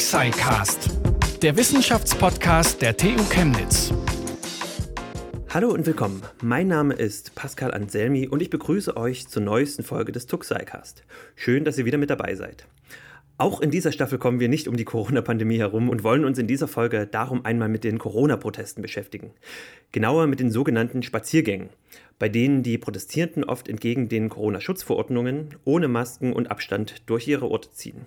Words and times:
Tuxicast, 0.00 0.88
der 1.42 1.58
Wissenschaftspodcast 1.58 2.80
der 2.80 2.96
TU 2.96 3.22
Chemnitz. 3.28 3.92
Hallo 5.50 5.68
und 5.68 5.84
willkommen. 5.84 6.22
Mein 6.40 6.68
Name 6.68 6.94
ist 6.94 7.34
Pascal 7.34 7.70
Anselmi 7.74 8.26
und 8.26 8.40
ich 8.40 8.48
begrüße 8.48 8.96
euch 8.96 9.28
zur 9.28 9.42
neuesten 9.42 9.82
Folge 9.82 10.10
des 10.10 10.24
Tuxicast. 10.24 11.04
Schön, 11.36 11.64
dass 11.64 11.76
ihr 11.76 11.84
wieder 11.84 11.98
mit 11.98 12.08
dabei 12.08 12.34
seid. 12.34 12.66
Auch 13.36 13.60
in 13.60 13.70
dieser 13.70 13.92
Staffel 13.92 14.16
kommen 14.16 14.40
wir 14.40 14.48
nicht 14.48 14.68
um 14.68 14.78
die 14.78 14.86
Corona-Pandemie 14.86 15.58
herum 15.58 15.90
und 15.90 16.02
wollen 16.02 16.24
uns 16.24 16.38
in 16.38 16.46
dieser 16.46 16.66
Folge 16.66 17.06
darum 17.06 17.44
einmal 17.44 17.68
mit 17.68 17.84
den 17.84 17.98
Corona-Protesten 17.98 18.80
beschäftigen. 18.80 19.32
Genauer 19.92 20.26
mit 20.28 20.40
den 20.40 20.50
sogenannten 20.50 21.02
Spaziergängen, 21.02 21.68
bei 22.18 22.30
denen 22.30 22.62
die 22.62 22.78
Protestierenden 22.78 23.44
oft 23.44 23.68
entgegen 23.68 24.08
den 24.08 24.30
Corona-Schutzverordnungen 24.30 25.56
ohne 25.66 25.88
Masken 25.88 26.32
und 26.32 26.50
Abstand 26.50 27.02
durch 27.04 27.28
ihre 27.28 27.50
Orte 27.50 27.70
ziehen 27.72 28.06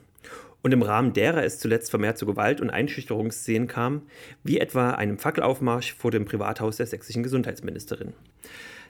und 0.63 0.71
im 0.71 0.81
Rahmen 0.81 1.13
derer 1.13 1.43
es 1.43 1.59
zuletzt 1.59 1.91
vermehrt 1.91 2.17
zu 2.17 2.25
Gewalt- 2.25 2.61
und 2.61 2.71
Einschüchterungsszenen 2.71 3.67
kam, 3.67 4.03
wie 4.43 4.59
etwa 4.59 4.91
einem 4.91 5.19
Fackelaufmarsch 5.19 5.93
vor 5.93 6.09
dem 6.09 6.25
Privathaus 6.25 6.77
der 6.77 6.87
sächsischen 6.87 7.21
Gesundheitsministerin. 7.21 8.13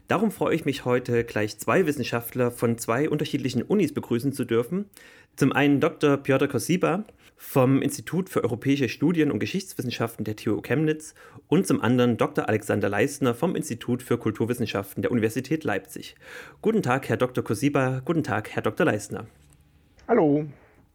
Darum 0.07 0.31
freue 0.31 0.55
ich 0.55 0.65
mich 0.65 0.85
heute, 0.85 1.23
gleich 1.23 1.57
zwei 1.57 1.85
Wissenschaftler 1.85 2.51
von 2.51 2.77
zwei 2.77 3.09
unterschiedlichen 3.09 3.63
Unis 3.63 3.93
begrüßen 3.93 4.33
zu 4.33 4.45
dürfen. 4.45 4.85
Zum 5.35 5.51
einen 5.51 5.79
Dr. 5.79 6.17
Piotr 6.17 6.47
Kosiba 6.47 7.05
vom 7.37 7.81
Institut 7.81 8.29
für 8.29 8.43
Europäische 8.43 8.89
Studien 8.89 9.31
und 9.31 9.39
Geschichtswissenschaften 9.39 10.25
der 10.25 10.35
TU 10.35 10.61
Chemnitz 10.61 11.15
und 11.47 11.65
zum 11.65 11.81
anderen 11.81 12.17
Dr. 12.17 12.47
Alexander 12.47 12.89
Leistner 12.89 13.33
vom 13.33 13.55
Institut 13.55 14.03
für 14.03 14.17
Kulturwissenschaften 14.17 15.01
der 15.01 15.11
Universität 15.11 15.63
Leipzig. 15.63 16.15
Guten 16.61 16.83
Tag, 16.83 17.09
Herr 17.09 17.17
Dr. 17.17 17.43
Kosiba. 17.43 18.01
Guten 18.05 18.23
Tag, 18.23 18.51
Herr 18.51 18.61
Dr. 18.61 18.85
Leistner. 18.85 19.25
Hallo. 20.07 20.45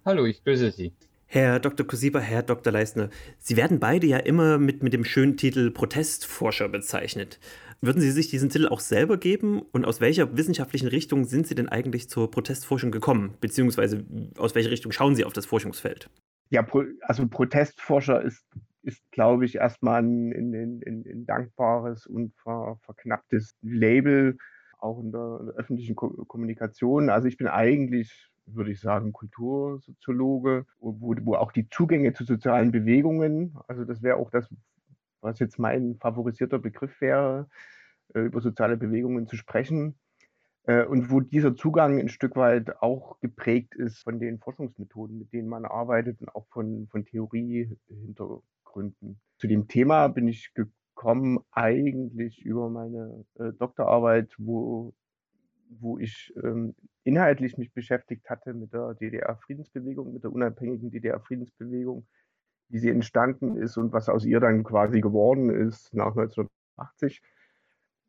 Hallo, 0.09 0.25
ich 0.25 0.43
grüße 0.43 0.71
Sie. 0.71 0.95
Herr 1.27 1.61
Dr. 1.61 1.87
Kosiba, 1.87 2.19
Herr 2.19 2.43
Dr. 2.43 2.73
Leistner, 2.73 3.11
Sie 3.37 3.59
werden 3.59 3.79
beide 3.79 4.07
ja 4.07 4.17
immer 4.17 4.57
mit, 4.57 4.83
mit 4.83 4.95
dem 4.95 5.05
schönen 5.05 5.37
Titel 5.37 5.71
Protestforscher 5.71 6.71
bezeichnet. 6.71 7.39
Würden 7.83 8.01
Sie 8.01 8.11
sich 8.11 8.31
diesen 8.31 8.49
Titel 8.49 8.69
auch 8.69 8.81
selber 8.81 9.19
geben? 9.19 9.61
Und 9.61 9.85
aus 9.85 10.01
welcher 10.01 10.35
wissenschaftlichen 10.35 10.89
Richtung 10.89 11.27
sind 11.27 11.47
Sie 11.47 11.55
denn 11.55 11.69
eigentlich 11.69 12.09
zur 12.09 12.31
Protestforschung 12.31 12.91
gekommen? 12.91 13.35
Beziehungsweise 13.43 14.03
aus 14.39 14.55
welcher 14.55 14.71
Richtung 14.71 14.93
schauen 14.93 15.15
Sie 15.15 15.27
auf 15.27 15.35
das 15.35 15.45
Forschungsfeld? 15.45 16.09
Ja, 16.49 16.67
also 17.03 17.29
Protestforscher 17.29 18.23
ist, 18.23 18.47
ist 18.85 19.03
glaube 19.11 19.45
ich, 19.45 19.57
erstmal 19.57 20.03
ein, 20.03 20.33
ein, 20.33 20.55
ein, 20.87 21.05
ein 21.07 21.27
dankbares 21.27 22.07
und 22.07 22.33
ver, 22.43 22.79
verknapptes 22.81 23.57
Label, 23.61 24.39
auch 24.79 25.01
in 25.03 25.13
der, 25.13 25.37
in 25.41 25.47
der 25.49 25.55
öffentlichen 25.57 25.97
Ko 25.97 26.09
Kommunikation. 26.25 27.11
Also 27.11 27.29
ich 27.29 27.37
bin 27.37 27.47
eigentlich 27.47 28.31
würde 28.55 28.73
ich 28.73 28.81
sagen, 28.81 29.13
Kultursoziologe, 29.13 30.67
wo, 30.79 31.15
wo 31.23 31.35
auch 31.35 31.53
die 31.53 31.69
Zugänge 31.69 32.13
zu 32.13 32.25
sozialen 32.25 32.73
Bewegungen, 32.73 33.57
also 33.67 33.85
das 33.85 34.03
wäre 34.03 34.17
auch 34.17 34.31
das, 34.31 34.49
was 35.21 35.39
jetzt 35.39 35.59
mein 35.59 35.97
favorisierter 35.97 36.59
Begriff 36.59 37.01
wäre, 37.01 37.49
äh, 38.15 38.21
über 38.21 38.41
soziale 38.41 38.77
Bewegungen 38.77 39.27
zu 39.27 39.37
sprechen. 39.37 39.99
Äh, 40.65 40.85
und 40.85 41.11
wo 41.11 41.21
dieser 41.21 41.57
Zugang 41.57 41.99
ein 41.99 42.11
Stück 42.11 42.37
weit 42.37 42.83
auch 42.83 43.19
geprägt 43.21 43.75
ist 43.75 44.03
von 44.03 44.21
den 44.21 44.39
Forschungsmethoden, 44.39 45.19
mit 45.19 45.33
denen 45.33 45.49
man 45.49 45.65
arbeitet 45.65 46.21
und 46.21 46.29
auch 46.35 46.47
von, 46.49 46.89
von 46.89 47.07
Theoriehintergründen. 47.07 49.19
Zu 49.39 49.47
dem 49.47 49.67
Thema 49.67 50.09
bin 50.09 50.29
ich 50.29 50.53
gekommen 50.55 51.39
eigentlich 51.53 52.45
über 52.45 52.69
meine 52.69 53.25
äh, 53.39 53.53
Doktorarbeit, 53.53 54.35
wo 54.37 54.93
wo 55.69 55.99
ich 55.99 56.33
ähm, 56.43 56.75
inhaltlich 57.05 57.57
mich 57.59 57.73
beschäftigt 57.73 58.29
hatte 58.31 58.55
mit 58.55 58.73
der 58.73 58.95
DDR-Friedensbewegung, 58.95 60.13
mit 60.13 60.25
der 60.25 60.33
unabhängigen 60.33 60.91
DDR-Friedensbewegung, 60.91 62.07
wie 62.69 62.79
sie 62.79 62.91
entstanden 62.91 63.57
ist 63.57 63.77
und 63.77 63.93
was 63.93 64.09
aus 64.09 64.25
ihr 64.25 64.41
dann 64.41 64.65
quasi 64.65 65.01
geworden 65.01 65.51
ist 65.51 65.95
nach 65.95 66.17
1980. 66.17 67.23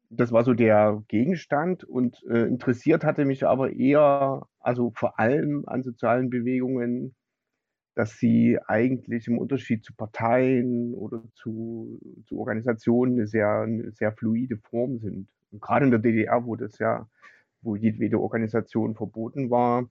Das 0.10 0.32
war 0.32 0.44
so 0.44 0.54
der 0.54 1.04
Gegenstand 1.08 1.84
und 1.84 2.24
äh, 2.30 2.44
interessiert 2.44 3.04
hatte 3.04 3.26
mich 3.26 3.46
aber 3.46 3.72
eher, 3.72 4.48
also 4.60 4.92
vor 4.96 5.20
allem 5.20 5.64
an 5.68 5.84
sozialen 5.84 6.30
Bewegungen, 6.30 7.16
dass 7.96 8.18
sie 8.18 8.58
eigentlich 8.68 9.28
im 9.28 9.38
Unterschied 9.38 9.84
zu 9.84 9.94
Parteien 9.94 10.94
oder 10.94 11.24
zu, 11.36 12.00
zu 12.26 12.40
Organisationen 12.40 13.14
eine 13.14 13.28
sehr, 13.28 13.50
eine 13.50 13.92
sehr 13.92 14.14
fluide 14.14 14.58
Form 14.58 15.00
sind. 15.00 15.28
Und 15.52 15.62
gerade 15.62 15.86
in 15.86 15.92
der 15.92 16.00
DDR, 16.00 16.46
wo 16.46 16.56
das 16.56 16.80
ja 16.80 17.08
wo 17.62 17.76
jedwede 17.76 18.20
Organisation 18.20 18.96
verboten 18.96 19.50
war, 19.50 19.90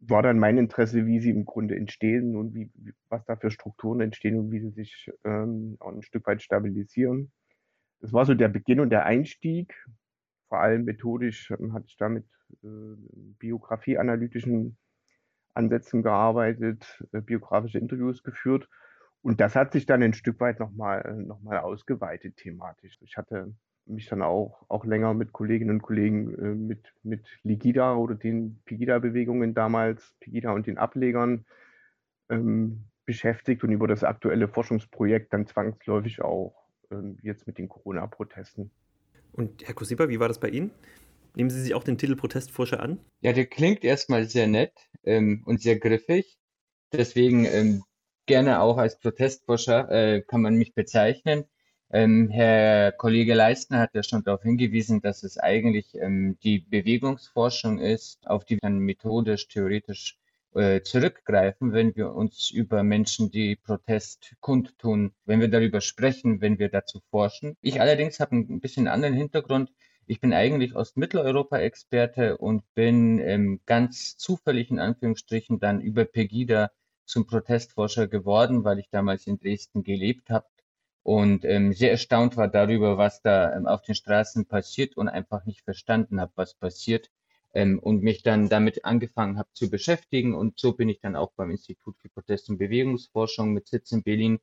war 0.00 0.22
dann 0.22 0.38
mein 0.38 0.58
Interesse, 0.58 1.06
wie 1.06 1.20
sie 1.20 1.30
im 1.30 1.44
Grunde 1.44 1.76
entstehen 1.76 2.36
und 2.36 2.54
wie, 2.54 2.70
was 3.08 3.24
da 3.24 3.36
für 3.36 3.50
Strukturen 3.50 4.00
entstehen 4.00 4.38
und 4.38 4.50
wie 4.50 4.60
sie 4.60 4.70
sich 4.70 5.10
ähm, 5.24 5.76
ein 5.80 6.02
Stück 6.02 6.26
weit 6.26 6.42
stabilisieren. 6.42 7.32
Das 8.00 8.12
war 8.12 8.26
so 8.26 8.34
der 8.34 8.48
Beginn 8.48 8.80
und 8.80 8.90
der 8.90 9.06
Einstieg. 9.06 9.74
Vor 10.48 10.60
allem 10.60 10.84
methodisch 10.84 11.50
ähm, 11.52 11.72
hatte 11.72 11.86
ich 11.88 11.96
da 11.96 12.08
mit 12.08 12.26
äh, 12.62 12.66
biografieanalytischen 13.38 14.76
Ansätzen 15.54 16.02
gearbeitet, 16.02 17.02
äh, 17.12 17.20
biografische 17.20 17.78
Interviews 17.78 18.22
geführt. 18.22 18.68
Und 19.22 19.40
das 19.40 19.56
hat 19.56 19.72
sich 19.72 19.86
dann 19.86 20.02
ein 20.02 20.12
Stück 20.12 20.38
weit 20.40 20.60
nochmal 20.60 21.14
noch 21.24 21.40
mal 21.40 21.60
ausgeweitet 21.60 22.36
thematisch. 22.36 22.98
Ich 23.00 23.16
hatte 23.16 23.54
mich 23.86 24.08
dann 24.08 24.22
auch, 24.22 24.64
auch 24.68 24.84
länger 24.84 25.14
mit 25.14 25.32
Kolleginnen 25.32 25.76
und 25.76 25.82
Kollegen 25.82 26.34
äh, 26.34 26.54
mit, 26.54 26.92
mit 27.02 27.26
Ligida 27.42 27.94
oder 27.94 28.14
den 28.14 28.60
Pegida-Bewegungen 28.64 29.54
damals, 29.54 30.14
Pegida 30.20 30.52
und 30.52 30.66
den 30.66 30.78
Ablegern 30.78 31.44
ähm, 32.28 32.84
beschäftigt 33.04 33.62
und 33.64 33.72
über 33.72 33.86
das 33.86 34.04
aktuelle 34.04 34.48
Forschungsprojekt 34.48 35.32
dann 35.32 35.46
zwangsläufig 35.46 36.22
auch 36.22 36.54
ähm, 36.90 37.18
jetzt 37.22 37.46
mit 37.46 37.58
den 37.58 37.68
Corona-Protesten. 37.68 38.70
Und 39.32 39.66
Herr 39.66 39.74
Kosiba, 39.74 40.08
wie 40.08 40.20
war 40.20 40.28
das 40.28 40.40
bei 40.40 40.48
Ihnen? 40.48 40.70
Nehmen 41.34 41.50
Sie 41.50 41.60
sich 41.60 41.74
auch 41.74 41.84
den 41.84 41.98
Titel 41.98 42.16
Protestforscher 42.16 42.80
an? 42.80 43.00
Ja, 43.20 43.32
der 43.32 43.46
klingt 43.46 43.84
erstmal 43.84 44.24
sehr 44.26 44.46
nett 44.46 44.72
ähm, 45.02 45.42
und 45.44 45.60
sehr 45.60 45.78
griffig. 45.78 46.38
Deswegen 46.92 47.44
ähm, 47.44 47.82
gerne 48.26 48.60
auch 48.60 48.78
als 48.78 48.98
Protestforscher 48.98 49.90
äh, 49.90 50.22
kann 50.22 50.42
man 50.42 50.54
mich 50.54 50.74
bezeichnen. 50.74 51.44
Ähm, 51.94 52.28
Herr 52.28 52.90
Kollege 52.90 53.34
Leistner 53.34 53.78
hat 53.78 53.94
ja 53.94 54.02
schon 54.02 54.24
darauf 54.24 54.42
hingewiesen, 54.42 55.00
dass 55.00 55.22
es 55.22 55.38
eigentlich 55.38 55.94
ähm, 55.94 56.36
die 56.42 56.58
Bewegungsforschung 56.58 57.78
ist, 57.78 58.26
auf 58.26 58.44
die 58.44 58.56
wir 58.56 58.62
dann 58.62 58.80
methodisch, 58.80 59.46
theoretisch 59.46 60.18
äh, 60.56 60.80
zurückgreifen, 60.80 61.72
wenn 61.72 61.94
wir 61.94 62.12
uns 62.12 62.50
über 62.50 62.82
Menschen, 62.82 63.30
die 63.30 63.54
Protest 63.54 64.34
kundtun, 64.40 65.12
wenn 65.24 65.38
wir 65.40 65.46
darüber 65.46 65.80
sprechen, 65.80 66.40
wenn 66.40 66.58
wir 66.58 66.68
dazu 66.68 66.98
forschen. 67.10 67.56
Ich 67.60 67.80
allerdings 67.80 68.18
habe 68.18 68.34
ein 68.34 68.58
bisschen 68.58 68.88
anderen 68.88 69.14
Hintergrund. 69.14 69.70
Ich 70.08 70.20
bin 70.20 70.32
eigentlich 70.32 70.74
Ostmitteleuropa-Experte 70.74 72.38
und 72.38 72.64
bin 72.74 73.20
ähm, 73.20 73.60
ganz 73.66 74.16
zufällig 74.16 74.68
in 74.68 74.80
Anführungsstrichen 74.80 75.60
dann 75.60 75.80
über 75.80 76.04
Pegida 76.06 76.72
zum 77.04 77.24
Protestforscher 77.28 78.08
geworden, 78.08 78.64
weil 78.64 78.80
ich 78.80 78.90
damals 78.90 79.28
in 79.28 79.38
Dresden 79.38 79.84
gelebt 79.84 80.28
habe 80.30 80.46
und 81.04 81.44
ähm, 81.44 81.72
sehr 81.72 81.92
erstaunt 81.92 82.36
war 82.36 82.48
darüber, 82.48 82.98
was 82.98 83.22
da 83.22 83.54
ähm, 83.56 83.66
auf 83.66 83.82
den 83.82 83.94
Straßen 83.94 84.46
passiert 84.46 84.96
und 84.96 85.08
einfach 85.08 85.44
nicht 85.46 85.62
verstanden 85.62 86.20
habe, 86.20 86.32
was 86.36 86.54
passiert 86.54 87.10
ähm, 87.54 87.78
und 87.78 88.02
mich 88.02 88.22
dann 88.24 88.48
damit 88.48 88.84
angefangen 88.84 89.38
habe 89.38 89.48
zu 89.52 89.70
beschäftigen 89.70 90.34
und 90.34 90.58
so 90.58 90.72
bin 90.72 90.88
ich 90.88 91.00
dann 91.00 91.16
auch 91.16 91.32
beim 91.36 91.50
Institut 91.50 91.96
für 92.00 92.08
Protest- 92.08 92.50
und 92.50 92.58
Bewegungsforschung 92.58 93.52
mit 93.52 93.68
Sitz 93.68 93.92
in 93.92 94.02
Berlin 94.02 94.40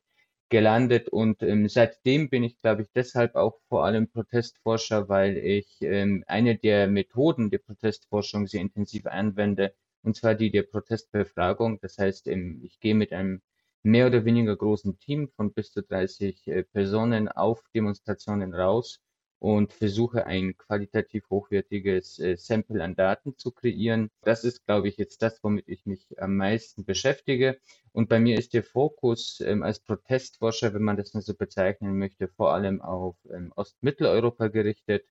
gelandet 0.49 1.09
und 1.09 1.41
ähm, 1.43 1.67
seitdem 1.69 2.29
bin 2.29 2.43
ich, 2.43 2.59
glaube 2.61 2.83
ich, 2.83 2.89
deshalb 2.93 3.35
auch 3.35 3.59
vor 3.69 3.85
allem 3.85 4.09
Protestforscher, 4.09 5.09
weil 5.09 5.37
ich 5.37 5.77
ähm, 5.81 6.23
eine 6.27 6.57
der 6.57 6.87
Methoden 6.87 7.49
der 7.49 7.59
Protestforschung 7.59 8.47
sehr 8.47 8.61
intensiv 8.61 9.05
anwende, 9.07 9.73
und 10.03 10.15
zwar 10.15 10.35
die 10.35 10.51
der 10.51 10.63
Protestbefragung. 10.63 11.79
Das 11.81 11.97
heißt, 11.97 12.27
ähm, 12.27 12.61
ich 12.63 12.79
gehe 12.79 12.95
mit 12.95 13.13
einem 13.13 13.41
mehr 13.83 14.07
oder 14.07 14.25
weniger 14.25 14.55
großen 14.55 14.99
Team 14.99 15.29
von 15.35 15.53
bis 15.53 15.71
zu 15.71 15.81
30 15.83 16.47
äh, 16.47 16.63
Personen 16.63 17.27
auf 17.27 17.63
Demonstrationen 17.73 18.53
raus 18.53 18.99
und 19.41 19.73
versuche 19.73 20.27
ein 20.27 20.55
qualitativ 20.55 21.27
hochwertiges 21.31 22.19
äh, 22.19 22.37
Sample 22.37 22.83
an 22.83 22.95
Daten 22.95 23.35
zu 23.37 23.51
kreieren. 23.51 24.11
Das 24.21 24.43
ist, 24.43 24.63
glaube 24.67 24.87
ich, 24.87 24.97
jetzt 24.97 25.23
das, 25.23 25.43
womit 25.43 25.67
ich 25.67 25.87
mich 25.87 26.05
am 26.21 26.37
meisten 26.37 26.85
beschäftige. 26.85 27.59
Und 27.91 28.07
bei 28.07 28.19
mir 28.19 28.37
ist 28.37 28.53
der 28.53 28.63
Fokus 28.63 29.39
ähm, 29.39 29.63
als 29.63 29.79
Protestforscher, 29.79 30.75
wenn 30.75 30.83
man 30.83 30.95
das 30.95 31.15
nur 31.15 31.23
so 31.23 31.33
bezeichnen 31.33 31.97
möchte, 31.97 32.27
vor 32.27 32.53
allem 32.53 32.81
auf 32.83 33.15
ähm, 33.33 33.51
Ostmitteleuropa 33.55 34.49
gerichtet 34.49 35.07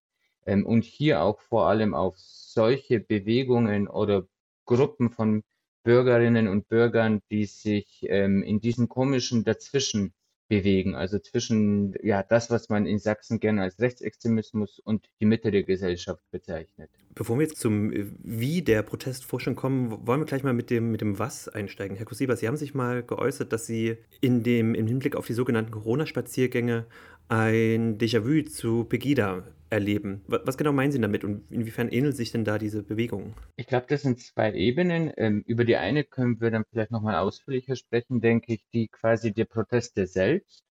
ähm, 0.47 0.65
und 0.65 0.85
hier 0.85 1.23
auch 1.23 1.41
vor 1.41 1.67
allem 1.67 1.93
auf 1.93 2.17
solche 2.17 3.01
Bewegungen 3.01 3.89
oder 3.89 4.29
Gruppen 4.65 5.11
von 5.11 5.43
Bürgerinnen 5.91 6.47
und 6.47 6.69
Bürgern, 6.69 7.21
die 7.33 7.47
sich 7.47 8.07
ähm, 8.09 8.45
in 8.45 8.61
diesen 8.61 8.89
komischen 8.89 9.43
Dazwischen 9.43 10.13
bewegen. 10.47 10.95
Also 10.95 11.19
zwischen 11.19 11.95
ja 12.01 12.23
das, 12.23 12.49
was 12.49 12.69
man 12.69 12.87
in 12.87 13.01
Sachsen 13.01 13.41
gerne 13.41 13.63
als 13.63 13.81
Rechtsextremismus 13.81 14.79
und 14.79 15.09
die 15.21 15.27
Mitte 15.27 15.51
der 15.51 15.65
Gesellschaft 15.65 16.23
bezeichnet. 16.31 16.91
Bevor 17.17 17.39
wir 17.39 17.43
jetzt 17.43 17.59
zum 17.59 17.91
Wie 18.23 18.63
der 18.63 18.85
Protestforschung 18.85 19.57
kommen, 19.57 20.07
wollen 20.07 20.21
wir 20.21 20.27
gleich 20.27 20.45
mal 20.45 20.53
mit 20.53 20.71
dem, 20.71 20.93
mit 20.93 21.01
dem 21.01 21.19
Was 21.19 21.49
einsteigen. 21.49 21.97
Herr 21.97 22.07
Kusiba, 22.07 22.37
Sie 22.37 22.47
haben 22.47 22.57
sich 22.57 22.73
mal 22.73 23.03
geäußert, 23.03 23.53
dass 23.53 23.67
Sie 23.67 23.97
in 24.21 24.45
dem, 24.45 24.77
im 24.77 24.87
Hinblick 24.87 25.17
auf 25.17 25.27
die 25.27 25.33
sogenannten 25.33 25.73
Corona-Spaziergänge 25.73 26.87
ein 27.31 27.97
Déjà-vu 27.97 28.43
zu 28.43 28.85
Pegida 28.85 29.45
erleben. 29.71 30.23
Was 30.27 30.59
genau 30.59 30.73
meinen 30.73 30.91
Sie 30.91 31.01
damit 31.01 31.23
und 31.23 31.51
inwiefern 31.51 31.89
ähneln 31.89 32.13
sich 32.13 32.33
denn 32.33 32.45
da 32.45 32.59
diese 32.59 32.83
Bewegungen? 32.83 33.35
Ich 33.57 33.69
glaube, 33.69 33.87
das 33.89 34.03
sind 34.03 34.21
zwei 34.21 34.53
Ebenen. 34.53 35.13
Ähm, 35.17 35.45
über 35.47 35.65
die 35.65 35.77
eine 35.77 36.03
können 36.03 36.41
wir 36.41 36.51
dann 36.51 36.65
vielleicht 36.69 36.91
nochmal 36.91 37.15
ausführlicher 37.15 37.77
sprechen, 37.77 38.21
denke 38.21 38.55
ich, 38.55 38.67
die 38.73 38.89
quasi 38.89 39.33
der 39.33 39.45
Proteste 39.45 40.09
selbst. 40.09 40.65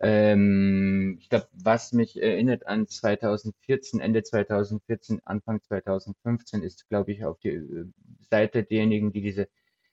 Ähm, 0.00 1.18
ich 1.20 1.28
glaube, 1.28 1.46
was 1.52 1.92
mich 1.92 2.20
erinnert 2.20 2.66
an 2.66 2.88
2014, 2.88 4.00
Ende 4.00 4.24
2014, 4.24 5.20
Anfang 5.24 5.62
2015, 5.62 6.64
ist, 6.64 6.88
glaube 6.88 7.12
ich, 7.12 7.24
auf 7.24 7.38
die 7.38 7.50
äh, 7.50 7.84
Seite 8.28 8.64
derjenigen, 8.64 9.12
die 9.12 9.22
diese 9.22 9.48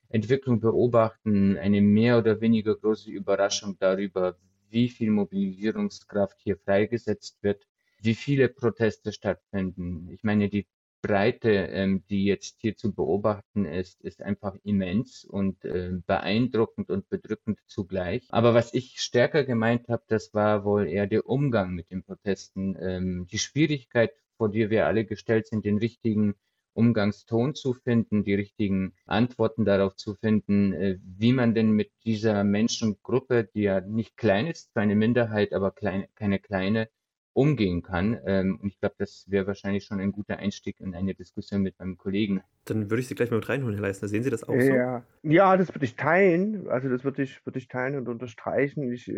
Entwicklung 0.10 0.60
beobachten, 0.60 1.56
eine 1.58 1.82
mehr 1.82 2.18
oder 2.18 2.42
weniger 2.42 2.76
große 2.76 3.12
Überraschung 3.12 3.78
darüber, 3.80 4.36
wie 4.72 4.90
viel 4.90 5.12
Mobilisierungskraft 5.12 6.40
hier 6.40 6.58
freigesetzt 6.58 7.38
wird 7.42 7.66
wie 8.02 8.16
viele 8.16 8.50
Proteste 8.50 9.12
stattfinden. 9.12 10.10
Ich 10.12 10.24
meine, 10.24 10.50
die 10.50 10.68
Breite, 11.02 11.50
ähm, 11.50 12.04
die 12.10 12.26
jetzt 12.26 12.58
hier 12.60 12.76
zu 12.76 12.94
beobachten 12.94 13.66
ist, 13.66 14.02
ist 14.02 14.22
einfach 14.22 14.56
immens 14.64 15.24
und 15.24 15.64
äh, 15.64 15.92
beeindruckend 16.06 16.90
und 16.90 17.08
bedrückend 17.10 17.60
zugleich. 17.68 18.28
Aber 18.32 18.54
was 18.54 18.74
ich 18.74 19.00
stärker 19.00 19.46
gemeint 19.46 19.88
habe, 19.88 20.04
das 20.08 20.34
war 20.34 20.66
wohl 20.66 20.88
eher 20.88 21.08
der 21.08 21.26
Umgang 21.26 21.74
mit 21.74 21.90
den 21.90 22.04
Protesten, 22.04 22.76
ähm, 22.80 23.28
die 23.32 23.40
Schwierigkeit, 23.40 24.12
vor 24.36 24.50
der 24.50 24.70
wir 24.70 24.88
alle 24.88 25.06
gestellt 25.06 25.48
sind, 25.48 25.64
den 25.64 25.78
richtigen 25.78 26.36
Umgangston 26.74 27.56
zu 27.56 27.74
finden, 27.74 28.24
die 28.24 28.36
richtigen 28.36 28.94
Antworten 29.06 29.66
darauf 29.66 29.96
zu 29.96 30.16
finden, 30.16 30.74
äh, 30.74 30.98
wie 31.04 31.34
man 31.34 31.54
denn 31.54 31.72
mit 31.72 31.92
dieser 32.06 32.44
Menschengruppe, 32.44 33.50
die 33.54 33.64
ja 33.64 33.82
nicht 33.82 34.18
klein 34.18 34.48
ist, 34.48 34.72
zwar 34.72 34.84
eine 34.84 34.96
Minderheit, 34.96 35.54
aber 35.54 35.72
klein, 35.72 36.06
keine 36.16 36.40
kleine, 36.40 36.90
umgehen 37.34 37.82
kann. 37.82 38.20
Ähm, 38.26 38.60
und 38.62 38.68
ich 38.68 38.80
glaube, 38.80 38.96
das 38.98 39.26
wäre 39.30 39.48
wahrscheinlich 39.48 39.86
schon 39.86 40.00
ein 40.00 40.12
guter 40.12 40.38
Einstieg 40.38 40.80
in 40.80 40.94
eine 40.94 41.14
Diskussion 41.14 41.62
mit 41.62 41.80
meinem 41.80 41.98
Kollegen. 41.98 42.42
Dann 42.66 42.90
würde 42.90 43.02
ich 43.02 43.08
Sie 43.08 43.16
gleich 43.16 43.32
mal 43.32 43.38
mit 43.38 43.48
reinholen, 43.48 43.76
Herr 43.76 43.84
Leisner. 43.84 44.08
Sehen 44.08 44.24
Sie 44.24 44.30
das 44.30 44.44
auch 44.44 44.60
so? 44.60 44.74
Ja, 44.74 45.04
ja 45.24 45.58
das 45.58 45.74
würde 45.74 45.86
ich 45.86 45.96
teilen. 45.96 46.68
Also 46.68 46.90
das 46.90 47.04
würde 47.04 47.24
ich, 47.24 47.46
würde 47.46 47.60
ich 47.60 47.68
teilen 47.68 47.96
und 47.96 48.10
unterstreichen. 48.10 48.92
Ich, 48.92 49.08
äh, 49.08 49.14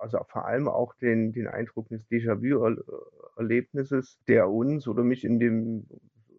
also 0.00 0.18
vor 0.28 0.46
allem 0.46 0.68
auch 0.68 0.94
den, 0.94 1.32
den 1.32 1.48
Eindruck 1.48 1.88
des 1.88 2.06
Déjà-vu-Erlebnisses, 2.08 4.18
der 4.28 4.50
uns 4.50 4.86
oder 4.88 5.04
mich 5.04 5.24
in 5.24 5.38
dem 5.38 5.86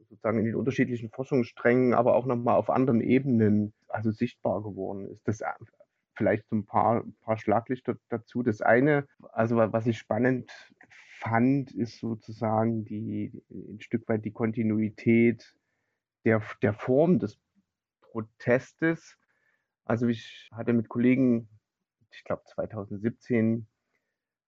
sozusagen 0.10 0.40
in 0.40 0.46
den 0.46 0.56
unterschiedlichen 0.56 1.10
Forschungssträngen, 1.10 1.94
aber 1.94 2.16
auch 2.16 2.26
nochmal 2.26 2.56
auf 2.56 2.70
anderen 2.70 3.02
Ebenen 3.02 3.74
also 3.88 4.12
sichtbar 4.12 4.64
geworden 4.64 5.08
ist. 5.08 5.28
Das 5.28 5.42
vielleicht 6.16 6.48
so 6.50 6.56
ein 6.56 6.66
paar, 6.66 7.04
paar 7.22 7.38
Schlaglichter 7.38 7.98
dazu. 8.10 8.44
Das 8.44 8.62
eine, 8.62 9.08
also 9.32 9.58
was 9.58 9.86
ich 9.86 9.98
spannend 9.98 10.52
fand, 11.20 11.72
ist 11.72 12.00
sozusagen 12.00 12.86
die, 12.86 13.32
ein 13.50 13.80
Stück 13.80 14.08
weit 14.10 14.26
die 14.26 14.32
Kontinuität 14.32 15.56
der, 16.26 16.42
der 16.62 16.74
Form 16.74 17.20
des 17.20 17.40
Protestes. 18.02 19.18
Also 19.86 20.08
ich 20.08 20.50
hatte 20.52 20.74
mit 20.74 20.90
Kollegen, 20.90 21.48
ich 22.12 22.24
glaube 22.24 22.44
2017, 22.46 23.68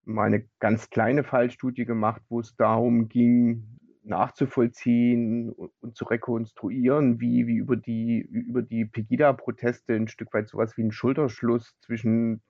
mal 0.06 0.25
eine 0.25 0.47
ganz 0.59 0.89
kleine 0.89 1.23
Fallstudie 1.23 1.85
gemacht, 1.85 2.21
wo 2.29 2.39
es 2.39 2.56
darum 2.56 3.09
ging, 3.09 3.79
nachzuvollziehen 4.03 5.51
und 5.51 5.95
zu 5.95 6.06
rekonstruieren, 6.06 7.19
wie, 7.19 7.47
wie 7.47 7.57
über 7.57 7.75
die, 7.75 8.19
über 8.19 8.61
die 8.61 8.85
Pegida-Proteste 8.85 9.94
ein 9.94 10.07
Stück 10.07 10.33
weit 10.33 10.50
sowas 10.50 10.77
wie 10.77 10.83
ein 10.83 10.91
Schulterschluss 10.91 11.75
zwischen 11.81 12.41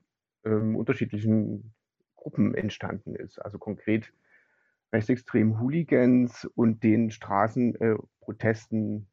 ähm, 0.45 0.75
unterschiedlichen 0.75 1.73
Gruppen 2.15 2.55
entstanden 2.55 3.15
ist. 3.15 3.39
Also 3.39 3.57
konkret 3.57 4.13
rechtsextremen 4.91 5.59
Hooligans 5.59 6.45
und 6.55 6.83
den 6.83 7.11
Straßenprotesten 7.11 9.01
äh, 9.01 9.05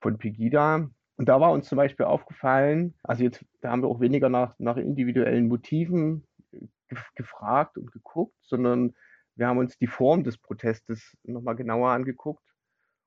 von 0.00 0.18
Pegida. 0.18 0.90
Und 1.16 1.28
da 1.28 1.40
war 1.40 1.52
uns 1.52 1.68
zum 1.68 1.76
Beispiel 1.76 2.06
aufgefallen, 2.06 2.94
also 3.02 3.24
jetzt, 3.24 3.44
da 3.62 3.70
haben 3.70 3.82
wir 3.82 3.88
auch 3.88 4.00
weniger 4.00 4.28
nach, 4.28 4.54
nach 4.58 4.76
individuellen 4.76 5.48
Motiven 5.48 6.26
äh, 6.52 6.60
gefragt 7.14 7.78
und 7.78 7.90
geguckt, 7.92 8.34
sondern 8.42 8.94
wir 9.34 9.48
haben 9.48 9.58
uns 9.58 9.78
die 9.78 9.86
Form 9.86 10.24
des 10.24 10.38
Protestes 10.38 11.16
nochmal 11.22 11.56
genauer 11.56 11.90
angeguckt. 11.90 12.42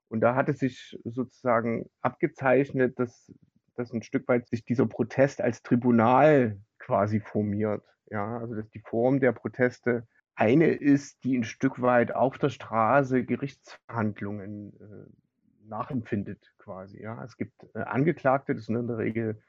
Und 0.09 0.21
da 0.21 0.35
hat 0.35 0.49
es 0.49 0.59
sich 0.59 0.97
sozusagen 1.03 1.87
abgezeichnet, 2.01 2.97
dass, 2.97 3.31
dass 3.75 3.93
ein 3.93 4.03
Stück 4.03 4.27
weit 4.27 4.47
sich 4.47 4.65
dieser 4.65 4.87
Protest 4.87 5.41
als 5.41 5.61
Tribunal 5.61 6.59
quasi 6.79 7.19
formiert. 7.19 7.83
Ja, 8.09 8.39
also 8.39 8.55
dass 8.55 8.69
die 8.71 8.81
Form 8.81 9.19
der 9.19 9.33
Proteste 9.33 10.07
eine 10.33 10.67
ist, 10.67 11.23
die 11.23 11.37
ein 11.37 11.43
Stück 11.43 11.81
weit 11.81 12.15
auf 12.15 12.37
der 12.39 12.49
Straße 12.49 13.23
Gerichtsverhandlungen 13.23 14.73
äh, 14.79 15.28
nachempfindet 15.69 16.53
quasi. 16.57 17.01
Ja, 17.01 17.23
es 17.23 17.37
gibt 17.37 17.53
äh, 17.73 17.79
Angeklagte, 17.79 18.55
das 18.55 18.65
sind 18.65 18.75
in 18.75 18.87
der 18.87 18.97
Regel 18.97 19.41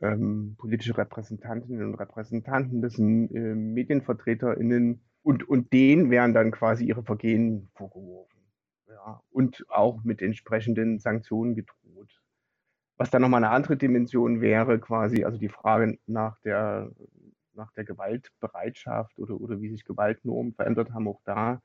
ähm, 0.00 0.56
politische 0.58 0.96
Repräsentantinnen 0.96 1.86
und 1.86 1.94
Repräsentanten, 1.94 2.82
das 2.82 2.94
sind 2.94 3.30
äh, 3.30 3.54
MedienvertreterInnen, 3.54 5.00
und, 5.22 5.48
und 5.48 5.72
denen 5.72 6.10
werden 6.10 6.34
dann 6.34 6.50
quasi 6.50 6.84
ihre 6.84 7.02
Vergehen 7.02 7.70
vorgeworfen. 7.74 8.40
Ja, 8.86 9.22
und 9.30 9.64
auch 9.70 10.04
mit 10.04 10.20
entsprechenden 10.20 10.98
Sanktionen 10.98 11.54
gedroht. 11.54 12.20
Was 12.96 13.10
dann 13.10 13.22
nochmal 13.22 13.42
eine 13.42 13.52
andere 13.52 13.76
Dimension 13.76 14.40
wäre, 14.40 14.78
quasi, 14.78 15.24
also 15.24 15.38
die 15.38 15.48
Frage 15.48 15.98
nach 16.06 16.38
der, 16.40 16.92
nach 17.54 17.72
der 17.72 17.84
Gewaltbereitschaft 17.84 19.18
oder, 19.18 19.40
oder 19.40 19.60
wie 19.62 19.70
sich 19.70 19.84
Gewaltnormen 19.84 20.52
verändert 20.52 20.92
haben, 20.92 21.08
auch 21.08 21.22
da 21.24 21.62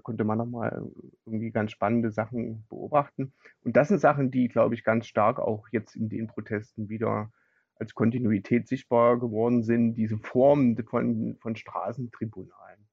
konnte 0.00 0.24
man 0.24 0.38
nochmal 0.38 0.84
irgendwie 1.26 1.50
ganz 1.50 1.72
spannende 1.72 2.10
Sachen 2.10 2.64
beobachten. 2.68 3.32
Und 3.64 3.76
das 3.76 3.88
sind 3.88 4.00
Sachen, 4.00 4.30
die, 4.30 4.48
glaube 4.48 4.74
ich, 4.74 4.84
ganz 4.84 5.06
stark 5.06 5.38
auch 5.38 5.68
jetzt 5.70 5.96
in 5.96 6.08
den 6.08 6.26
Protesten 6.26 6.88
wieder 6.88 7.30
als 7.76 7.94
Kontinuität 7.94 8.68
sichtbar 8.68 9.18
geworden 9.18 9.62
sind, 9.62 9.94
diese 9.94 10.18
Formen 10.18 10.76
von, 10.84 11.36
von 11.40 11.56
Straßentribunalen. 11.56 12.88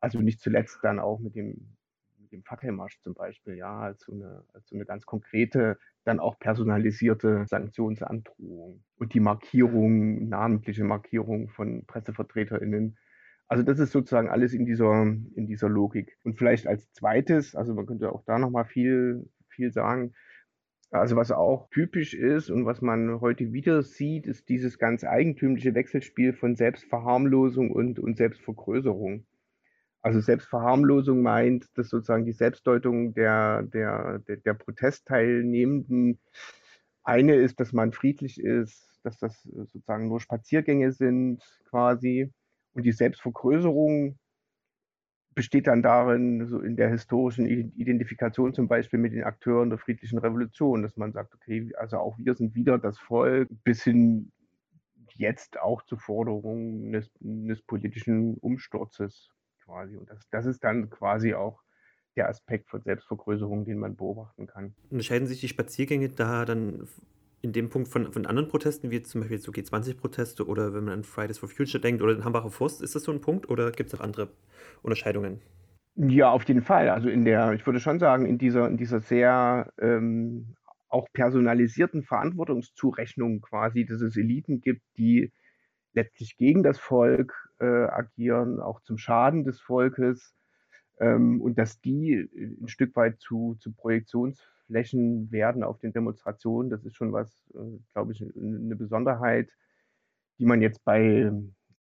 Also 0.00 0.20
nicht 0.20 0.40
zuletzt 0.40 0.80
dann 0.82 0.98
auch 0.98 1.20
mit 1.20 1.36
dem, 1.36 1.76
mit 2.18 2.32
dem 2.32 2.42
Fackelmarsch 2.42 3.00
zum 3.00 3.14
Beispiel, 3.14 3.54
ja, 3.54 3.78
als 3.78 4.02
so, 4.02 4.12
eine, 4.12 4.44
als 4.52 4.68
so 4.68 4.74
eine 4.74 4.84
ganz 4.84 5.06
konkrete, 5.06 5.78
dann 6.04 6.20
auch 6.20 6.38
personalisierte 6.38 7.46
Sanktionsandrohung 7.48 8.84
und 8.96 9.14
die 9.14 9.20
Markierung, 9.20 10.28
namentliche 10.28 10.84
Markierung 10.84 11.48
von 11.48 11.84
PressevertreterInnen. 11.86 12.98
Also 13.48 13.62
das 13.62 13.78
ist 13.78 13.92
sozusagen 13.92 14.28
alles 14.28 14.52
in 14.52 14.66
dieser, 14.66 15.02
in 15.02 15.46
dieser 15.46 15.68
Logik. 15.68 16.18
Und 16.24 16.36
vielleicht 16.36 16.66
als 16.66 16.92
zweites, 16.92 17.54
also 17.54 17.74
man 17.74 17.86
könnte 17.86 18.10
auch 18.12 18.24
da 18.24 18.38
nochmal 18.38 18.64
viel, 18.64 19.28
viel 19.48 19.72
sagen, 19.72 20.14
also 20.90 21.16
was 21.16 21.32
auch 21.32 21.68
typisch 21.70 22.14
ist 22.14 22.50
und 22.50 22.64
was 22.64 22.80
man 22.80 23.20
heute 23.20 23.52
wieder 23.52 23.82
sieht, 23.82 24.26
ist 24.26 24.48
dieses 24.48 24.78
ganz 24.78 25.04
eigentümliche 25.04 25.74
Wechselspiel 25.74 26.32
von 26.32 26.56
Selbstverharmlosung 26.56 27.70
und, 27.70 27.98
und 27.98 28.16
Selbstvergrößerung. 28.16 29.26
Also 30.02 30.20
Selbstverharmlosung 30.20 31.22
meint, 31.22 31.66
dass 31.76 31.88
sozusagen 31.88 32.24
die 32.24 32.32
Selbstdeutung 32.32 33.14
der, 33.14 33.64
der, 33.64 34.20
der, 34.20 34.36
der 34.36 34.54
Protestteilnehmenden 34.54 36.20
eine 37.02 37.34
ist, 37.34 37.58
dass 37.58 37.72
man 37.72 37.92
friedlich 37.92 38.40
ist, 38.40 39.00
dass 39.02 39.18
das 39.18 39.42
sozusagen 39.42 40.08
nur 40.08 40.20
Spaziergänge 40.20 40.92
sind 40.92 41.42
quasi. 41.68 42.32
Und 42.76 42.82
die 42.82 42.92
Selbstvergrößerung 42.92 44.18
besteht 45.34 45.66
dann 45.66 45.82
darin, 45.82 46.46
so 46.46 46.60
in 46.60 46.76
der 46.76 46.90
historischen 46.90 47.46
Identifikation 47.46 48.52
zum 48.52 48.68
Beispiel 48.68 48.98
mit 48.98 49.14
den 49.14 49.24
Akteuren 49.24 49.70
der 49.70 49.78
friedlichen 49.78 50.18
Revolution, 50.18 50.82
dass 50.82 50.96
man 50.98 51.12
sagt, 51.12 51.34
okay, 51.34 51.72
also 51.78 51.96
auch 51.96 52.18
wir 52.18 52.34
sind 52.34 52.54
wieder 52.54 52.78
das 52.78 52.98
Volk, 52.98 53.48
bis 53.64 53.82
hin 53.82 54.30
jetzt 55.14 55.58
auch 55.58 55.82
zur 55.82 55.98
Forderung 55.98 56.92
des, 56.92 57.10
des 57.20 57.62
politischen 57.62 58.36
Umsturzes 58.36 59.30
quasi. 59.64 59.96
Und 59.96 60.10
das, 60.10 60.28
das 60.30 60.44
ist 60.44 60.62
dann 60.62 60.90
quasi 60.90 61.32
auch 61.32 61.62
der 62.14 62.28
Aspekt 62.28 62.68
von 62.68 62.82
Selbstvergrößerung, 62.82 63.64
den 63.64 63.78
man 63.78 63.96
beobachten 63.96 64.46
kann. 64.46 64.74
Unterscheiden 64.90 65.26
sich 65.26 65.40
die 65.40 65.48
Spaziergänge 65.48 66.10
da 66.10 66.44
dann 66.44 66.86
in 67.42 67.52
dem 67.52 67.68
Punkt 67.68 67.88
von, 67.88 68.12
von 68.12 68.26
anderen 68.26 68.48
Protesten, 68.48 68.90
wie 68.90 69.02
zum 69.02 69.20
Beispiel 69.20 69.38
so 69.38 69.52
G20-Proteste 69.52 70.46
oder 70.46 70.74
wenn 70.74 70.84
man 70.84 70.94
an 70.94 71.04
Fridays 71.04 71.38
for 71.38 71.48
Future 71.48 71.80
denkt 71.80 72.02
oder 72.02 72.14
den 72.14 72.24
Hambacher 72.24 72.50
Forst, 72.50 72.82
ist 72.82 72.94
das 72.94 73.04
so 73.04 73.12
ein 73.12 73.20
Punkt 73.20 73.48
oder 73.48 73.70
gibt 73.70 73.92
es 73.92 73.98
auch 73.98 74.02
andere 74.02 74.30
Unterscheidungen? 74.82 75.40
Ja, 75.96 76.30
auf 76.30 76.44
jeden 76.44 76.62
Fall. 76.62 76.88
Also 76.90 77.08
in 77.08 77.24
der, 77.24 77.52
ich 77.52 77.64
würde 77.64 77.80
schon 77.80 77.98
sagen, 77.98 78.26
in 78.26 78.36
dieser, 78.36 78.68
in 78.68 78.76
dieser 78.76 79.00
sehr 79.00 79.72
ähm, 79.78 80.56
auch 80.88 81.08
personalisierten 81.12 82.02
Verantwortungszurechnung 82.02 83.40
quasi, 83.40 83.86
dass 83.86 84.00
es 84.00 84.16
Eliten 84.16 84.60
gibt, 84.60 84.82
die 84.98 85.32
letztlich 85.94 86.36
gegen 86.36 86.62
das 86.62 86.78
Volk 86.78 87.32
äh, 87.60 87.64
agieren, 87.64 88.60
auch 88.60 88.80
zum 88.82 88.98
Schaden 88.98 89.44
des 89.44 89.60
Volkes. 89.60 90.34
Ähm, 91.00 91.40
und 91.40 91.58
dass 91.58 91.80
die 91.80 92.28
ein 92.60 92.68
Stück 92.68 92.94
weit 92.96 93.20
zu, 93.20 93.56
zu 93.60 93.72
Projektionsflächen 94.66 95.30
werden 95.30 95.62
auf 95.62 95.78
den 95.78 95.92
Demonstrationen, 95.92 96.70
das 96.70 96.84
ist 96.84 96.96
schon 96.96 97.12
was, 97.12 97.50
äh, 97.54 97.78
glaube 97.92 98.12
ich, 98.12 98.22
eine 98.22 98.76
Besonderheit, 98.76 99.50
die 100.38 100.46
man 100.46 100.60
jetzt 100.60 100.84
bei, 100.84 101.32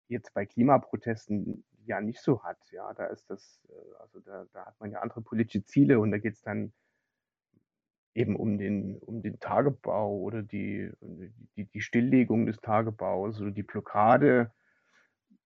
jetzt 0.07 0.33
bei 0.33 0.45
Klimaprotesten 0.45 1.63
ja 1.85 2.01
nicht 2.01 2.21
so 2.21 2.43
hat. 2.43 2.57
Ja, 2.71 2.93
da 2.93 3.05
ist 3.07 3.29
das, 3.29 3.61
äh, 3.69 4.01
also 4.01 4.19
da, 4.19 4.45
da 4.53 4.65
hat 4.65 4.79
man 4.79 4.91
ja 4.91 4.99
andere 4.99 5.21
politische 5.21 5.63
Ziele 5.65 5.99
und 5.99 6.11
da 6.11 6.17
geht 6.17 6.35
es 6.35 6.41
dann 6.41 6.73
eben 8.13 8.35
um 8.35 8.57
den, 8.57 8.97
um 8.99 9.21
den 9.21 9.39
Tagebau 9.39 10.17
oder 10.19 10.41
die, 10.41 10.89
die, 11.57 11.65
die 11.65 11.81
Stilllegung 11.81 12.45
des 12.45 12.57
Tagebaus 12.61 13.41
oder 13.41 13.51
die 13.51 13.63
Blockade 13.63 14.51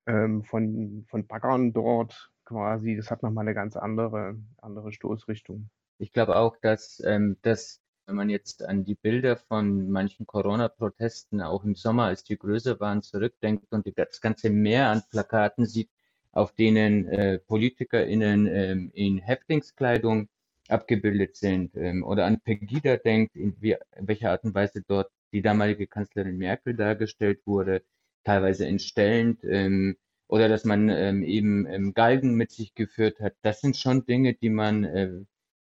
ähm, 0.06 0.44
von, 0.44 1.06
von 1.10 1.26
Baggern 1.26 1.74
dort 1.74 2.32
quasi. 2.46 2.96
Das 2.96 3.10
hat 3.10 3.24
nochmal 3.24 3.46
eine 3.46 3.56
ganz 3.56 3.76
andere, 3.76 4.38
andere 4.58 4.92
Stoßrichtung. 4.92 5.72
Ich 6.00 6.12
glaube 6.14 6.38
auch, 6.38 6.56
dass, 6.58 7.02
ähm, 7.06 7.38
dass 7.44 7.82
wenn 8.08 8.16
man 8.16 8.30
jetzt 8.30 8.64
an 8.64 8.86
die 8.86 8.96
Bilder 8.96 9.38
von 9.38 9.92
manchen 9.92 10.26
Corona-Protesten 10.26 11.42
auch 11.42 11.64
im 11.64 11.76
Sommer, 11.76 12.06
als 12.06 12.24
die 12.24 12.38
größer 12.38 12.80
waren, 12.80 13.04
zurückdenkt 13.04 13.72
und 13.72 13.86
das 13.96 14.20
ganze 14.22 14.50
Meer 14.50 14.88
an 14.90 15.04
Plakaten 15.12 15.66
sieht, 15.68 15.90
auf 16.32 16.54
denen 16.54 17.08
äh, 17.08 17.40
PolitikerInnen 17.40 18.48
ähm, 18.48 18.92
in 18.94 19.20
Häftlingskleidung 19.20 20.30
abgebildet 20.70 21.36
sind 21.36 21.76
ähm, 21.76 22.04
oder 22.04 22.26
an 22.26 22.40
Pegida 22.42 22.98
denkt, 22.98 23.36
in, 23.36 23.56
wie, 23.62 23.76
in 23.96 24.08
welcher 24.08 24.32
Art 24.32 24.44
und 24.44 24.56
Weise 24.56 24.82
dort 24.88 25.12
die 25.34 25.42
damalige 25.42 25.88
Kanzlerin 25.88 26.38
Merkel 26.38 26.76
dargestellt 26.76 27.42
wurde, 27.46 27.84
teilweise 28.24 28.66
entstellend, 28.66 29.44
ähm, 29.44 29.98
oder 30.28 30.48
dass 30.48 30.64
man 30.64 30.90
ähm, 30.90 31.24
eben 31.24 31.66
ähm, 31.68 31.94
Galgen 31.94 32.36
mit 32.36 32.52
sich 32.52 32.76
geführt 32.76 33.20
hat. 33.20 33.34
Das 33.42 33.62
sind 33.62 33.78
schon 33.78 34.06
Dinge, 34.06 34.36
die 34.36 34.50
man, 34.50 34.84
äh, 34.84 35.12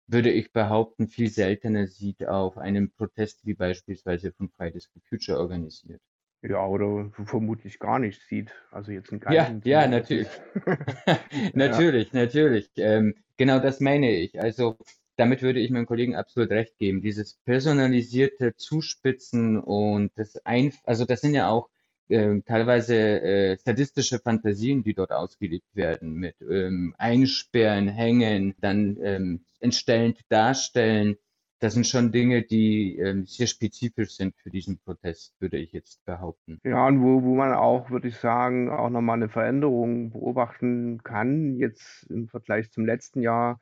würde 0.07 0.31
ich 0.31 0.51
behaupten, 0.51 1.07
viel 1.07 1.29
seltener 1.29 1.87
sieht 1.87 2.25
auf 2.25 2.57
einem 2.57 2.89
Protest 2.91 3.45
wie 3.45 3.53
beispielsweise 3.53 4.31
von 4.31 4.49
Fridays 4.49 4.85
for 4.85 5.01
Future 5.09 5.39
organisiert. 5.39 6.01
Ja, 6.41 6.65
oder 6.65 7.11
vermutlich 7.25 7.79
gar 7.79 7.99
nicht 7.99 8.21
sieht. 8.21 8.53
Also 8.71 8.91
jetzt 8.91 9.11
ein. 9.11 9.21
Ja, 9.29 9.59
ja, 9.63 9.87
natürlich. 9.87 10.27
natürlich, 11.53 12.13
ja. 12.13 12.19
natürlich. 12.21 12.69
Ähm, 12.77 13.15
genau 13.37 13.59
das 13.59 13.79
meine 13.79 14.11
ich. 14.11 14.39
Also 14.39 14.77
damit 15.17 15.41
würde 15.41 15.59
ich 15.59 15.71
meinem 15.71 15.87
Kollegen 15.87 16.15
absolut 16.15 16.51
recht 16.51 16.77
geben. 16.77 17.01
Dieses 17.01 17.35
personalisierte 17.45 18.55
Zuspitzen 18.55 19.59
und 19.59 20.11
das 20.15 20.37
ein, 20.45 20.73
also 20.83 21.05
das 21.05 21.21
sind 21.21 21.33
ja 21.33 21.49
auch 21.49 21.69
äh, 22.09 22.41
teilweise 22.41 22.95
äh, 22.95 23.57
sadistische 23.57 24.19
Fantasien, 24.19 24.83
die 24.83 24.93
dort 24.93 25.11
ausgelebt 25.11 25.75
werden, 25.75 26.13
mit 26.13 26.35
ähm, 26.41 26.95
Einsperren, 26.97 27.87
Hängen, 27.87 28.55
dann 28.61 28.97
ähm, 29.01 29.41
entstellend 29.59 30.19
darstellen. 30.29 31.17
Das 31.59 31.73
sind 31.73 31.87
schon 31.87 32.11
Dinge, 32.11 32.43
die 32.43 32.97
ähm, 32.97 33.25
sehr 33.25 33.47
spezifisch 33.47 34.15
sind 34.15 34.35
für 34.35 34.51
diesen 34.51 34.77
Protest, 34.77 35.33
würde 35.39 35.57
ich 35.57 35.71
jetzt 35.71 36.05
behaupten. 36.05 36.59
Ja, 36.63 36.85
und 36.85 37.01
wo, 37.01 37.23
wo 37.23 37.35
man 37.35 37.53
auch, 37.53 37.89
würde 37.89 38.09
ich 38.09 38.17
sagen, 38.17 38.69
auch 38.69 38.89
nochmal 38.89 39.15
eine 39.15 39.29
Veränderung 39.29 40.11
beobachten 40.11 41.01
kann, 41.03 41.55
jetzt 41.55 42.03
im 42.11 42.27
Vergleich 42.27 42.69
zum 42.71 42.85
letzten 42.85 43.21
Jahr, 43.21 43.59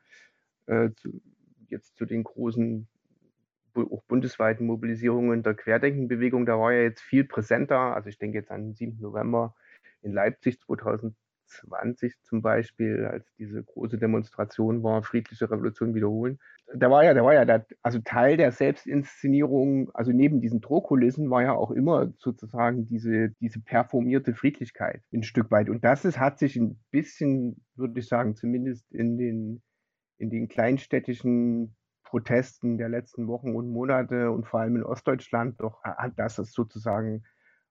äh, 0.66 0.90
zu, 0.96 1.22
jetzt 1.68 1.96
zu 1.96 2.04
den 2.04 2.22
großen 2.22 2.86
auch 3.76 4.02
bundesweiten 4.04 4.66
Mobilisierungen 4.66 5.42
der 5.42 5.54
Querdenkenbewegung, 5.54 6.46
da 6.46 6.58
war 6.58 6.72
ja 6.72 6.82
jetzt 6.82 7.00
viel 7.00 7.24
präsenter. 7.24 7.94
Also 7.94 8.08
ich 8.08 8.18
denke 8.18 8.38
jetzt 8.38 8.50
an 8.50 8.64
den 8.64 8.74
7. 8.74 8.98
November 9.00 9.54
in 10.02 10.12
Leipzig 10.12 10.60
2020 10.60 12.14
zum 12.22 12.42
Beispiel, 12.42 13.04
als 13.04 13.26
diese 13.38 13.62
große 13.62 13.98
Demonstration 13.98 14.82
war, 14.82 15.02
friedliche 15.02 15.50
Revolution 15.50 15.94
wiederholen. 15.94 16.38
Da 16.74 16.90
war 16.90 17.04
ja, 17.04 17.14
da 17.14 17.24
war 17.24 17.34
ja 17.34 17.44
der, 17.44 17.66
also 17.82 18.00
Teil 18.00 18.36
der 18.36 18.50
Selbstinszenierung, 18.50 19.90
also 19.94 20.10
neben 20.12 20.40
diesen 20.40 20.60
Drohkulissen 20.60 21.30
war 21.30 21.42
ja 21.42 21.52
auch 21.52 21.70
immer 21.70 22.12
sozusagen 22.18 22.86
diese, 22.86 23.30
diese 23.40 23.60
performierte 23.60 24.34
Friedlichkeit 24.34 25.02
ein 25.12 25.22
Stück 25.22 25.50
weit. 25.50 25.68
Und 25.68 25.84
das 25.84 26.04
ist, 26.04 26.18
hat 26.18 26.38
sich 26.38 26.56
ein 26.56 26.80
bisschen, 26.90 27.64
würde 27.76 28.00
ich 28.00 28.08
sagen, 28.08 28.34
zumindest 28.34 28.90
in 28.92 29.16
den, 29.16 29.62
in 30.18 30.30
den 30.30 30.48
kleinstädtischen 30.48 31.76
Protesten 32.16 32.78
der 32.78 32.88
letzten 32.88 33.28
Wochen 33.28 33.54
und 33.54 33.68
Monate 33.68 34.30
und 34.30 34.46
vor 34.46 34.60
allem 34.60 34.76
in 34.76 34.84
Ostdeutschland 34.84 35.60
doch 35.60 35.82
hat 35.82 36.14
das 36.16 36.38
ist 36.38 36.54
sozusagen 36.54 37.24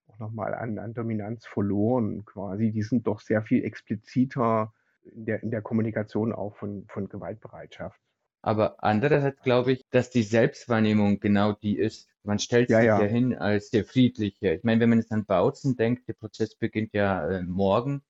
auch 0.05 0.19
nochmal 0.19 0.53
an, 0.53 0.77
an 0.77 0.93
Dominanz 0.93 1.47
verloren 1.47 2.25
quasi. 2.25 2.71
Die 2.71 2.83
sind 2.83 3.07
doch 3.07 3.21
sehr 3.21 3.41
viel 3.41 3.63
expliziter 3.63 4.71
in 5.01 5.25
der, 5.25 5.41
in 5.41 5.49
der 5.49 5.63
Kommunikation 5.63 6.31
auch 6.31 6.55
von, 6.57 6.85
von 6.89 7.09
Gewaltbereitschaft. 7.09 7.99
Aber 8.43 8.83
andererseits 8.83 9.41
glaube 9.41 9.71
ich, 9.71 9.83
dass 9.89 10.11
die 10.11 10.21
Selbstwahrnehmung 10.21 11.19
genau 11.19 11.53
die 11.53 11.79
ist. 11.79 12.07
Man 12.21 12.37
stellt 12.37 12.69
ja, 12.69 12.77
sich 12.77 12.85
ja. 12.85 13.01
ja 13.01 13.07
hin 13.07 13.35
als 13.35 13.71
der 13.71 13.83
Friedliche. 13.83 14.53
Ich 14.53 14.63
meine, 14.63 14.79
wenn 14.79 14.89
man 14.89 14.99
jetzt 14.99 15.11
an 15.11 15.25
Bautzen 15.25 15.75
denkt, 15.75 16.07
der 16.07 16.13
Prozess 16.13 16.53
beginnt 16.53 16.93
ja 16.93 17.27
äh, 17.27 17.41
morgen 17.41 18.03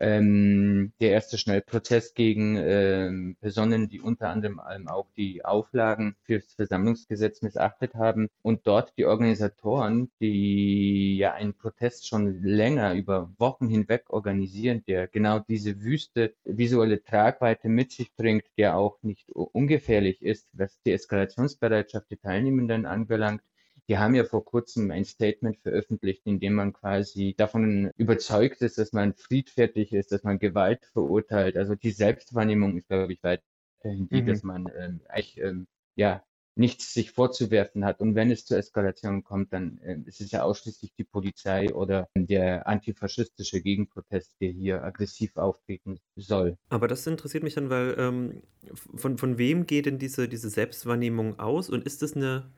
ähm, 0.00 0.92
der 1.00 1.10
erste 1.10 1.38
Schnellprozess 1.38 2.14
gegen 2.14 2.56
ähm, 2.56 3.36
Personen, 3.40 3.88
die 3.88 4.00
unter 4.00 4.30
anderem 4.30 4.58
auch 4.88 5.06
die 5.16 5.44
Auflagen 5.44 6.16
fürs 6.22 6.54
Versammlungsgesetz 6.54 7.42
missachtet 7.42 7.94
haben. 7.94 8.28
Und 8.42 8.66
dort 8.66 8.94
die 8.96 9.04
Organisatoren, 9.04 10.10
die 10.20 11.18
ja 11.18 11.34
einen 11.34 11.54
Protest 11.54 12.08
schon 12.08 12.42
länger 12.42 12.94
über 12.94 13.30
Wochen 13.38 13.68
hinweg 13.68 14.04
organisieren, 14.08 14.82
der 14.86 15.06
genau 15.06 15.40
diese 15.40 15.82
wüste 15.82 16.34
visuelle 16.44 17.02
Tragweite 17.02 17.68
mit 17.68 17.92
sich 17.92 18.14
bringt, 18.14 18.44
der 18.56 18.76
auch 18.76 18.98
nicht 19.02 19.28
ungefährlich 19.30 20.22
ist, 20.22 20.48
was 20.52 20.80
die 20.82 20.92
Eskalationsbereitschaft 20.92 22.10
der 22.10 22.20
Teilnehmenden 22.20 22.86
anbelangt, 22.86 23.42
die 23.90 23.98
haben 23.98 24.14
ja 24.14 24.22
vor 24.22 24.44
kurzem 24.44 24.92
ein 24.92 25.04
Statement 25.04 25.58
veröffentlicht, 25.58 26.24
in 26.24 26.38
dem 26.38 26.54
man 26.54 26.72
quasi 26.72 27.34
davon 27.36 27.90
überzeugt 27.96 28.62
ist, 28.62 28.78
dass 28.78 28.92
man 28.92 29.14
friedfertig 29.14 29.92
ist, 29.92 30.12
dass 30.12 30.22
man 30.22 30.38
Gewalt 30.38 30.86
verurteilt. 30.92 31.56
Also 31.56 31.74
die 31.74 31.90
Selbstwahrnehmung 31.90 32.78
ist, 32.78 32.86
glaube 32.86 33.12
ich, 33.12 33.20
weiterhin 33.24 34.08
die, 34.08 34.22
mhm. 34.22 34.26
dass 34.26 34.44
man 34.44 34.70
ähm, 34.78 35.00
eigentlich 35.08 35.38
ähm, 35.38 35.66
ja 35.96 36.22
nichts 36.54 36.94
sich 36.94 37.10
vorzuwerfen 37.10 37.84
hat. 37.84 37.98
Und 37.98 38.14
wenn 38.14 38.30
es 38.30 38.44
zur 38.44 38.58
Eskalation 38.58 39.24
kommt, 39.24 39.52
dann 39.52 39.78
äh, 39.78 39.98
ist 40.06 40.20
es 40.20 40.30
ja 40.30 40.44
ausschließlich 40.44 40.92
die 40.96 41.04
Polizei 41.04 41.74
oder 41.74 42.08
der 42.14 42.68
antifaschistische 42.68 43.60
Gegenprotest, 43.60 44.36
der 44.40 44.50
hier 44.50 44.84
aggressiv 44.84 45.36
auftreten 45.36 45.98
soll. 46.14 46.56
Aber 46.68 46.86
das 46.86 47.04
interessiert 47.08 47.42
mich 47.42 47.54
dann, 47.54 47.70
weil 47.70 47.96
ähm, 47.98 48.42
von, 48.72 49.18
von 49.18 49.36
wem 49.36 49.66
geht 49.66 49.86
denn 49.86 49.98
diese, 49.98 50.28
diese 50.28 50.48
Selbstwahrnehmung 50.48 51.40
aus? 51.40 51.68
Und 51.68 51.84
ist 51.84 52.02
das 52.02 52.14
eine 52.14 52.52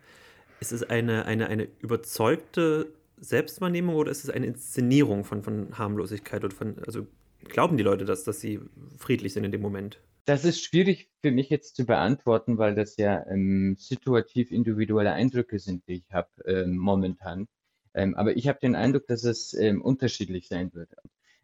ist 0.63 0.73
es 0.73 0.85
eine, 0.85 1.27
eine, 1.27 1.49
eine 1.49 1.69
überzeugte 1.81 2.95
Selbstwahrnehmung 3.19 3.97
oder 3.97 4.13
ist 4.13 4.23
es 4.23 4.31
eine 4.31 4.47
Inszenierung 4.47 5.25
von, 5.25 5.43
von 5.43 5.77
Harmlosigkeit 5.77 6.45
oder 6.45 6.55
von, 6.55 6.79
also 6.87 7.07
glauben 7.45 7.77
die 7.77 7.83
Leute 7.83 8.05
das, 8.05 8.23
dass 8.23 8.41
sie 8.41 8.61
friedlich 8.97 9.33
sind 9.33 9.43
in 9.43 9.51
dem 9.51 9.61
Moment? 9.61 10.01
Das 10.25 10.45
ist 10.45 10.63
schwierig 10.63 11.11
für 11.21 11.33
mich 11.33 11.51
jetzt 11.51 11.75
zu 11.75 11.85
beantworten, 11.85 12.59
weil 12.59 12.77
das 12.77 12.97
ja 12.97 13.27
ähm, 13.27 13.75
situativ 13.77 14.53
individuelle 14.53 15.13
Eindrücke 15.13 15.59
sind, 15.59 15.87
die 15.89 15.95
ich 15.95 16.13
habe 16.13 16.31
ähm, 16.47 16.77
momentan. 16.77 17.49
Ähm, 17.93 18.15
aber 18.15 18.37
ich 18.37 18.47
habe 18.47 18.61
den 18.63 18.77
Eindruck, 18.77 19.09
dass 19.09 19.25
es 19.25 19.55
ähm, 19.55 19.83
unterschiedlich 19.83 20.47
sein 20.47 20.73
wird. 20.75 20.91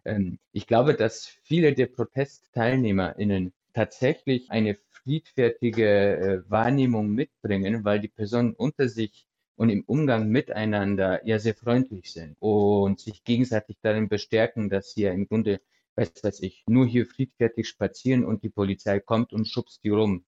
Ähm, 0.04 0.38
ich 0.52 0.68
glaube, 0.68 0.94
dass 0.94 1.26
viele 1.26 1.75
der 1.75 1.87
ProtestteilnehmerInnen 1.87 3.52
tatsächlich 3.72 4.50
eine 4.50 4.76
friedfertige 4.90 6.16
äh, 6.44 6.50
Wahrnehmung 6.50 7.10
mitbringen, 7.10 7.84
weil 7.84 8.00
die 8.00 8.08
Personen 8.08 8.54
unter 8.54 8.88
sich 8.88 9.26
und 9.56 9.70
im 9.70 9.82
Umgang 9.84 10.28
miteinander 10.28 11.26
ja 11.26 11.38
sehr 11.38 11.54
freundlich 11.54 12.12
sind 12.12 12.37
und 12.38 13.00
sich 13.00 13.25
gegenseitig 13.25 13.76
darin 13.82 14.08
bestärken, 14.08 14.70
dass 14.70 14.92
sie 14.92 15.02
ja 15.02 15.12
im 15.12 15.26
Grunde, 15.26 15.60
weiß 15.96 16.12
was 16.22 16.40
ich, 16.40 16.64
nur 16.68 16.87
hier 16.87 17.06
friedfertig 17.06 17.68
spazieren 17.68 18.25
und 18.25 18.44
die 18.44 18.50
Polizei 18.50 19.00
kommt 19.00 19.32
und 19.32 19.48
schubst 19.48 19.82
die 19.82 19.88
rum. 19.88 20.25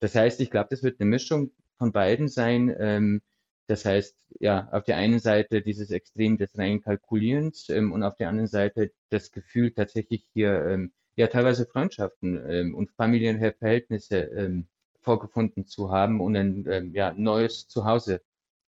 Das 0.00 0.14
heißt, 0.14 0.40
ich 0.40 0.50
glaube, 0.50 0.68
das 0.70 0.82
wird 0.82 1.00
eine 1.00 1.08
Mischung 1.08 1.52
von 1.78 1.92
beiden 1.92 2.28
sein. 2.28 2.74
Ähm, 2.78 3.22
das 3.66 3.86
heißt, 3.86 4.16
ja, 4.40 4.68
auf 4.70 4.84
der 4.84 4.96
einen 4.96 5.18
Seite 5.18 5.62
dieses 5.62 5.90
Extrem 5.90 6.36
des 6.36 6.56
reinen 6.58 6.82
Kalkulierens 6.82 7.70
ähm, 7.70 7.92
und 7.92 8.02
auf 8.02 8.16
der 8.16 8.28
anderen 8.28 8.48
Seite 8.48 8.92
das 9.08 9.32
Gefühl, 9.32 9.72
tatsächlich 9.72 10.26
hier 10.34 10.62
ähm, 10.66 10.92
ja 11.16 11.26
teilweise 11.28 11.66
Freundschaften 11.66 12.40
ähm, 12.48 12.74
und 12.74 12.90
familiäre 12.92 13.52
Verhältnisse 13.52 14.18
ähm, 14.18 14.66
vorgefunden 15.00 15.66
zu 15.66 15.90
haben 15.90 16.20
und 16.20 16.36
ein 16.36 16.66
ähm, 16.68 16.92
ja, 16.94 17.12
neues 17.16 17.68
Zuhause 17.68 18.22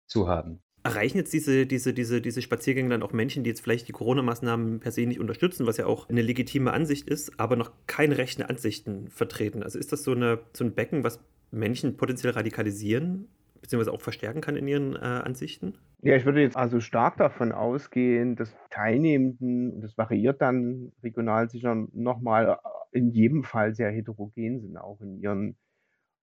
zu 0.06 0.28
haben. 0.28 0.60
Erreichen 0.82 1.16
jetzt 1.16 1.32
diese, 1.32 1.66
diese, 1.66 1.94
diese, 1.94 2.20
diese 2.20 2.42
Spaziergänge 2.42 2.90
dann 2.90 3.02
auch 3.02 3.12
Menschen, 3.12 3.42
die 3.42 3.48
jetzt 3.48 3.62
vielleicht 3.62 3.88
die 3.88 3.92
Corona-Maßnahmen 3.92 4.80
per 4.80 4.92
se 4.92 5.06
nicht 5.06 5.18
unterstützen, 5.18 5.66
was 5.66 5.78
ja 5.78 5.86
auch 5.86 6.10
eine 6.10 6.20
legitime 6.20 6.74
Ansicht 6.74 7.08
ist, 7.08 7.40
aber 7.40 7.56
noch 7.56 7.72
keine 7.86 8.18
rechten 8.18 8.42
Ansichten 8.42 9.08
vertreten? 9.08 9.62
Also 9.62 9.78
ist 9.78 9.92
das 9.92 10.02
so, 10.02 10.12
eine, 10.12 10.40
so 10.52 10.62
ein 10.62 10.74
Becken, 10.74 11.02
was 11.02 11.20
Menschen 11.50 11.96
potenziell 11.96 12.34
radikalisieren, 12.34 13.28
beziehungsweise 13.62 13.92
auch 13.92 14.02
verstärken 14.02 14.42
kann 14.42 14.56
in 14.56 14.68
ihren 14.68 14.94
äh, 14.94 14.98
Ansichten? 14.98 15.78
Ja, 16.04 16.16
ich 16.16 16.26
würde 16.26 16.42
jetzt 16.42 16.56
also 16.56 16.80
stark 16.80 17.16
davon 17.16 17.50
ausgehen, 17.52 18.36
dass 18.36 18.54
Teilnehmenden, 18.68 19.72
und 19.72 19.80
das 19.80 19.96
variiert 19.96 20.42
dann 20.42 20.92
regional 21.02 21.48
sicher 21.48 21.74
nochmal, 21.92 22.58
in 22.92 23.08
jedem 23.10 23.42
Fall 23.42 23.74
sehr 23.74 23.90
heterogen 23.90 24.60
sind, 24.60 24.76
auch 24.76 25.00
in 25.00 25.18
ihren 25.20 25.56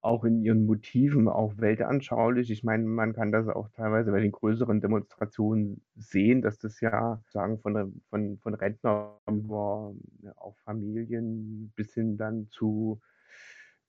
auch 0.02 0.24
in 0.26 0.42
ihren 0.44 0.66
Motiven, 0.66 1.28
auch 1.28 1.58
weltanschaulich. 1.58 2.52
Ich 2.52 2.64
meine, 2.64 2.86
man 2.86 3.14
kann 3.14 3.32
das 3.32 3.48
auch 3.48 3.70
teilweise 3.70 4.12
bei 4.12 4.22
den 4.22 4.32
größeren 4.32 4.82
Demonstrationen 4.82 5.84
sehen, 5.96 6.42
dass 6.42 6.60
das 6.60 6.82
ja 6.82 7.22
sagen 7.30 7.60
von, 7.60 8.02
von, 8.10 8.38
von 8.40 8.54
Rentnern 8.56 9.18
über 9.28 9.94
ja, 10.24 10.34
auch 10.38 10.58
Familien 10.66 11.74
bis 11.76 11.94
hin 11.94 12.18
dann 12.18 12.48
zu 12.52 13.02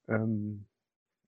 ähm, 0.09 0.67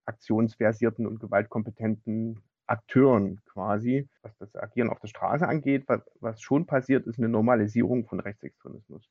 aktionsversierten 0.06 1.06
und 1.06 1.20
gewaltkompetenten 1.20 2.40
Akteuren 2.66 3.40
quasi, 3.46 4.08
was 4.22 4.36
das 4.38 4.56
Agieren 4.56 4.90
auf 4.90 5.00
der 5.00 5.08
Straße 5.08 5.46
angeht. 5.46 5.84
Was, 5.86 6.02
was 6.20 6.40
schon 6.40 6.66
passiert, 6.66 7.06
ist 7.06 7.18
eine 7.18 7.28
Normalisierung 7.28 8.06
von 8.06 8.20
Rechtsextremismus. 8.20 9.10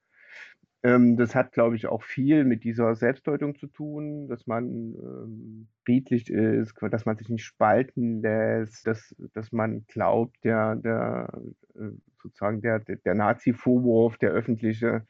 Ähm, 0.83 1.15
das 1.15 1.33
hat, 1.33 1.53
glaube 1.53 1.75
ich, 1.77 1.87
auch 1.87 2.03
viel 2.03 2.43
mit 2.43 2.63
dieser 2.65 2.95
Selbstdeutung 2.95 3.57
zu 3.57 3.67
tun, 3.67 4.27
dass 4.27 4.47
man 4.47 4.65
ähm, 4.95 5.67
friedlich 5.85 6.29
ist, 6.29 6.75
dass 6.81 7.05
man 7.05 7.17
sich 7.17 7.29
nicht 7.29 7.45
spalten 7.45 8.21
lässt, 8.21 8.85
dass, 8.85 9.15
dass 9.33 9.51
man 9.53 9.85
glaubt, 9.87 10.43
der, 10.43 10.75
der 10.75 11.29
äh, 11.75 11.91
sozusagen 12.21 12.61
der, 12.61 12.79
der 12.79 13.15
Nazi-Vorwurf, 13.15 14.17
der 14.17 14.31
öffentliche, 14.31 15.07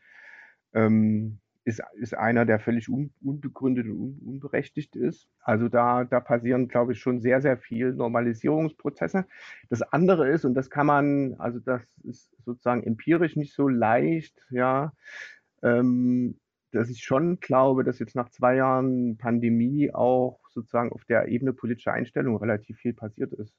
ähm, 0.74 1.40
ist, 1.66 1.82
ist 1.96 2.16
einer, 2.16 2.46
der 2.46 2.60
völlig 2.60 2.90
un, 2.90 3.14
unbegründet 3.22 3.86
und 3.86 3.98
un, 3.98 4.20
unberechtigt 4.26 4.96
ist. 4.96 5.30
Also 5.42 5.70
da, 5.70 6.04
da 6.04 6.20
passieren, 6.20 6.68
glaube 6.68 6.94
ich, 6.94 7.00
schon 7.00 7.22
sehr, 7.22 7.42
sehr 7.42 7.58
viel 7.58 7.94
Normalisierungsprozesse. 7.94 9.26
Das 9.70 9.82
andere 9.82 10.30
ist, 10.30 10.46
und 10.46 10.56
das 10.56 10.70
kann 10.70 10.88
man, 10.88 11.36
also 11.40 11.60
das 11.60 11.82
ist 12.04 12.36
sozusagen 12.44 12.84
empirisch 12.84 13.36
nicht 13.36 13.54
so 13.54 13.68
leicht, 13.68 14.46
ja, 14.50 14.94
ähm, 15.62 16.40
dass 16.72 16.90
ich 16.90 17.04
schon 17.04 17.40
glaube, 17.40 17.84
dass 17.84 18.00
jetzt 18.00 18.16
nach 18.16 18.30
zwei 18.30 18.56
Jahren 18.56 19.18
Pandemie 19.18 19.94
auch 19.94 20.40
sozusagen 20.50 20.92
auf 20.92 21.06
der 21.06 21.28
Ebene 21.28 21.54
politischer 21.54 21.94
Einstellung 21.94 22.36
relativ 22.38 22.78
viel 22.78 22.94
passiert 22.94 23.32
ist. 23.34 23.54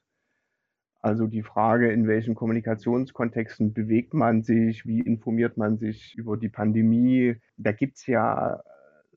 Also 1.04 1.26
die 1.26 1.42
Frage, 1.42 1.92
in 1.92 2.08
welchen 2.08 2.34
Kommunikationskontexten 2.34 3.74
bewegt 3.74 4.14
man 4.14 4.42
sich, 4.42 4.86
wie 4.86 5.00
informiert 5.00 5.58
man 5.58 5.76
sich 5.76 6.14
über 6.16 6.38
die 6.38 6.48
Pandemie. 6.48 7.36
Da 7.58 7.72
gibt 7.72 7.98
es 7.98 8.06
ja 8.06 8.62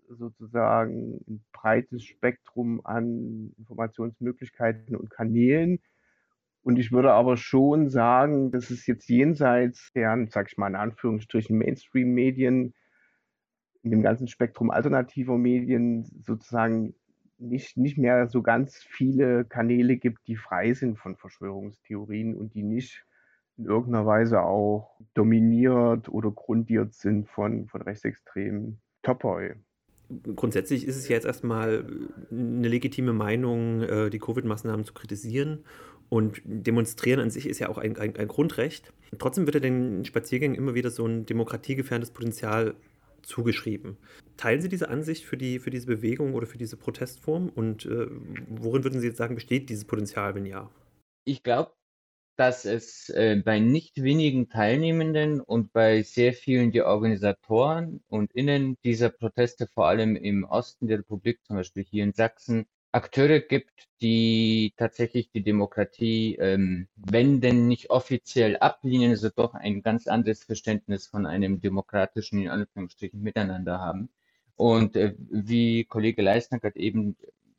sozusagen 0.10 1.22
ein 1.30 1.46
breites 1.54 2.04
Spektrum 2.04 2.82
an 2.84 3.54
Informationsmöglichkeiten 3.58 4.98
und 4.98 5.10
Kanälen. 5.10 5.80
Und 6.62 6.78
ich 6.78 6.92
würde 6.92 7.14
aber 7.14 7.38
schon 7.38 7.88
sagen, 7.88 8.52
dass 8.52 8.70
es 8.70 8.86
jetzt 8.86 9.08
jenseits 9.08 9.94
der, 9.94 10.28
sag 10.30 10.52
ich 10.52 10.58
mal 10.58 10.68
in 10.68 10.76
Anführungsstrichen, 10.76 11.58
Mainstream-Medien, 11.58 12.74
in 13.84 13.92
dem 13.92 14.02
ganzen 14.02 14.28
Spektrum 14.28 14.72
alternativer 14.72 15.38
Medien 15.38 16.04
sozusagen 16.22 16.96
nicht, 17.38 17.78
nicht 17.78 17.98
mehr 17.98 18.28
so 18.28 18.42
ganz 18.42 18.78
viele 18.78 19.46
Kanäle 19.46 19.98
gibt, 19.98 20.28
die 20.28 20.36
frei 20.36 20.74
sind 20.74 20.98
von 20.98 21.16
Verschwörungstheorien 21.16 22.36
und 22.36 22.54
die 22.54 22.64
nicht 22.64 23.06
in 23.58 23.66
irgendeiner 23.66 24.06
Weise 24.06 24.42
auch 24.42 25.00
dominiert 25.14 26.10
oder 26.10 26.32
grundiert 26.32 26.94
sind 26.94 27.28
von, 27.30 27.68
von 27.68 27.82
rechtsextremen 27.82 28.80
Topoi 29.02 29.56
grundsätzlich 30.36 30.88
ist 30.88 30.98
es 30.98 31.08
ja 31.08 31.16
jetzt 31.16 31.26
erstmal 31.26 31.86
eine 32.32 32.68
legitime 32.68 33.14
Meinung, 33.14 33.82
äh, 33.82 34.10
die 34.10 34.20
Covid-Maßnahmen 34.20 34.86
zu 34.86 34.94
kritisieren. 34.94 35.64
Und 36.10 36.42
demonstrieren 36.46 37.20
an 37.20 37.30
sich 37.30 37.50
ist 37.50 37.60
ja 37.60 37.68
auch 37.68 37.78
ein, 37.78 37.98
ein, 37.98 38.16
ein 38.16 38.28
Grundrecht. 38.30 38.94
Trotzdem 39.20 39.46
wird 39.46 39.56
ja 39.56 39.60
den 39.60 40.06
Spaziergängen 40.06 40.56
immer 40.58 40.74
wieder 40.74 40.90
so 40.90 41.06
ein 41.06 41.26
demokratiegefährdendes 41.26 42.12
Potenzial 42.12 42.76
zugeschrieben. 43.28 43.98
Teilen 44.38 44.62
Sie 44.62 44.70
diese 44.70 44.90
Ansicht 44.90 45.26
für, 45.26 45.38
die, 45.38 45.60
für 45.60 45.70
diese 45.70 45.88
Bewegung 45.88 46.34
oder 46.34 46.48
für 46.48 46.58
diese 46.58 46.78
Protestform? 46.78 47.50
Und 47.50 47.86
äh, 47.86 48.08
worin 48.50 48.84
würden 48.84 49.00
Sie 49.00 49.08
jetzt 49.08 49.18
sagen, 49.18 49.36
besteht 49.36 49.70
dieses 49.70 49.86
Potenzial, 49.86 50.34
wenn 50.36 50.46
ja? 50.46 50.70
Ich 51.26 51.44
glaube, 51.44 51.74
dass 52.38 52.66
es 52.66 53.10
äh, 53.10 53.42
bei 53.44 53.60
nicht 53.60 54.02
wenigen 54.02 54.48
Teilnehmenden 54.48 55.42
und 55.42 55.74
bei 55.74 56.04
sehr 56.04 56.34
vielen 56.34 56.72
der 56.72 56.86
Organisatoren 56.86 58.02
und 58.08 58.32
Innen 58.34 58.78
dieser 58.84 59.10
Proteste, 59.10 59.68
vor 59.68 59.88
allem 59.88 60.16
im 60.16 60.44
Osten 60.44 60.88
der 60.88 61.00
Republik, 61.00 61.44
zum 61.44 61.58
Beispiel 61.58 61.84
hier 61.84 62.04
in 62.04 62.14
Sachsen, 62.14 62.68
Akteure 62.98 63.42
gibt, 63.42 63.88
die 64.02 64.74
tatsächlich 64.76 65.30
die 65.30 65.44
Demokratie, 65.44 66.36
ähm, 66.40 66.88
wenn 66.96 67.42
denn 67.42 67.68
nicht 67.68 67.92
offiziell 67.92 68.58
ablehnen, 68.58 69.16
so 69.16 69.30
doch 69.30 69.54
ein 69.54 69.84
ganz 69.84 70.08
anderes 70.08 70.44
Verständnis 70.44 71.06
von 71.06 71.28
einem 71.28 71.62
demokratischen, 71.62 72.42
in 72.42 72.50
Anführungsstrichen, 72.50 73.22
Miteinander 73.22 73.80
haben. 73.80 74.10
Und 74.56 74.96
äh, 74.96 75.14
wie 75.30 75.86
Kollege 75.86 76.24
Leisner 76.24 76.60
gerade 76.60 76.80
eben 76.80 77.16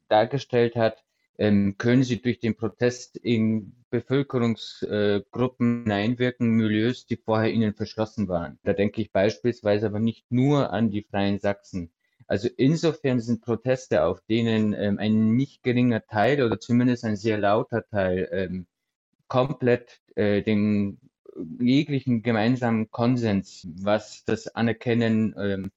dargestellt 0.09 0.75
hat, 0.75 1.05
ähm, 1.39 1.77
können 1.79 2.03
sie 2.03 2.21
durch 2.21 2.41
den 2.41 2.57
Protest 2.57 3.17
in 3.17 3.77
Bevölkerungsgruppen 3.91 5.85
hineinwirken, 5.85 6.51
Milieus, 6.51 7.07
die 7.07 7.17
vorher 7.17 7.53
ihnen 7.53 7.75
verschlossen 7.75 8.27
waren. 8.27 8.59
Da 8.65 8.73
denke 8.73 9.01
ich 9.03 9.13
beispielsweise 9.13 9.87
aber 9.87 10.01
nicht 10.01 10.33
nur 10.33 10.73
an 10.73 10.91
die 10.91 11.05
Freien 11.05 11.39
Sachsen. 11.39 11.93
Also 12.29 12.49
insofern 12.57 13.21
sind 13.21 13.43
Proteste, 13.43 14.05
auf 14.05 14.21
denen 14.29 14.75
ähm, 14.75 14.99
ein 14.99 15.35
nicht 15.35 15.63
geringer 15.63 16.07
Teil 16.07 16.43
oder 16.43 16.61
zumindest 16.61 17.05
ein 17.05 17.17
sehr 17.17 17.39
lauter 17.39 17.89
Teil 17.89 18.29
ähm, 18.31 18.67
komplett 19.29 20.01
äh, 20.15 20.43
den 20.43 21.01
jeglichen 21.59 22.23
gemeinsamen 22.23 22.91
Konsens, 22.91 23.67
was 23.81 24.25
das 24.25 24.49
Anerkennen 24.49 25.35
ähm, 25.39 25.71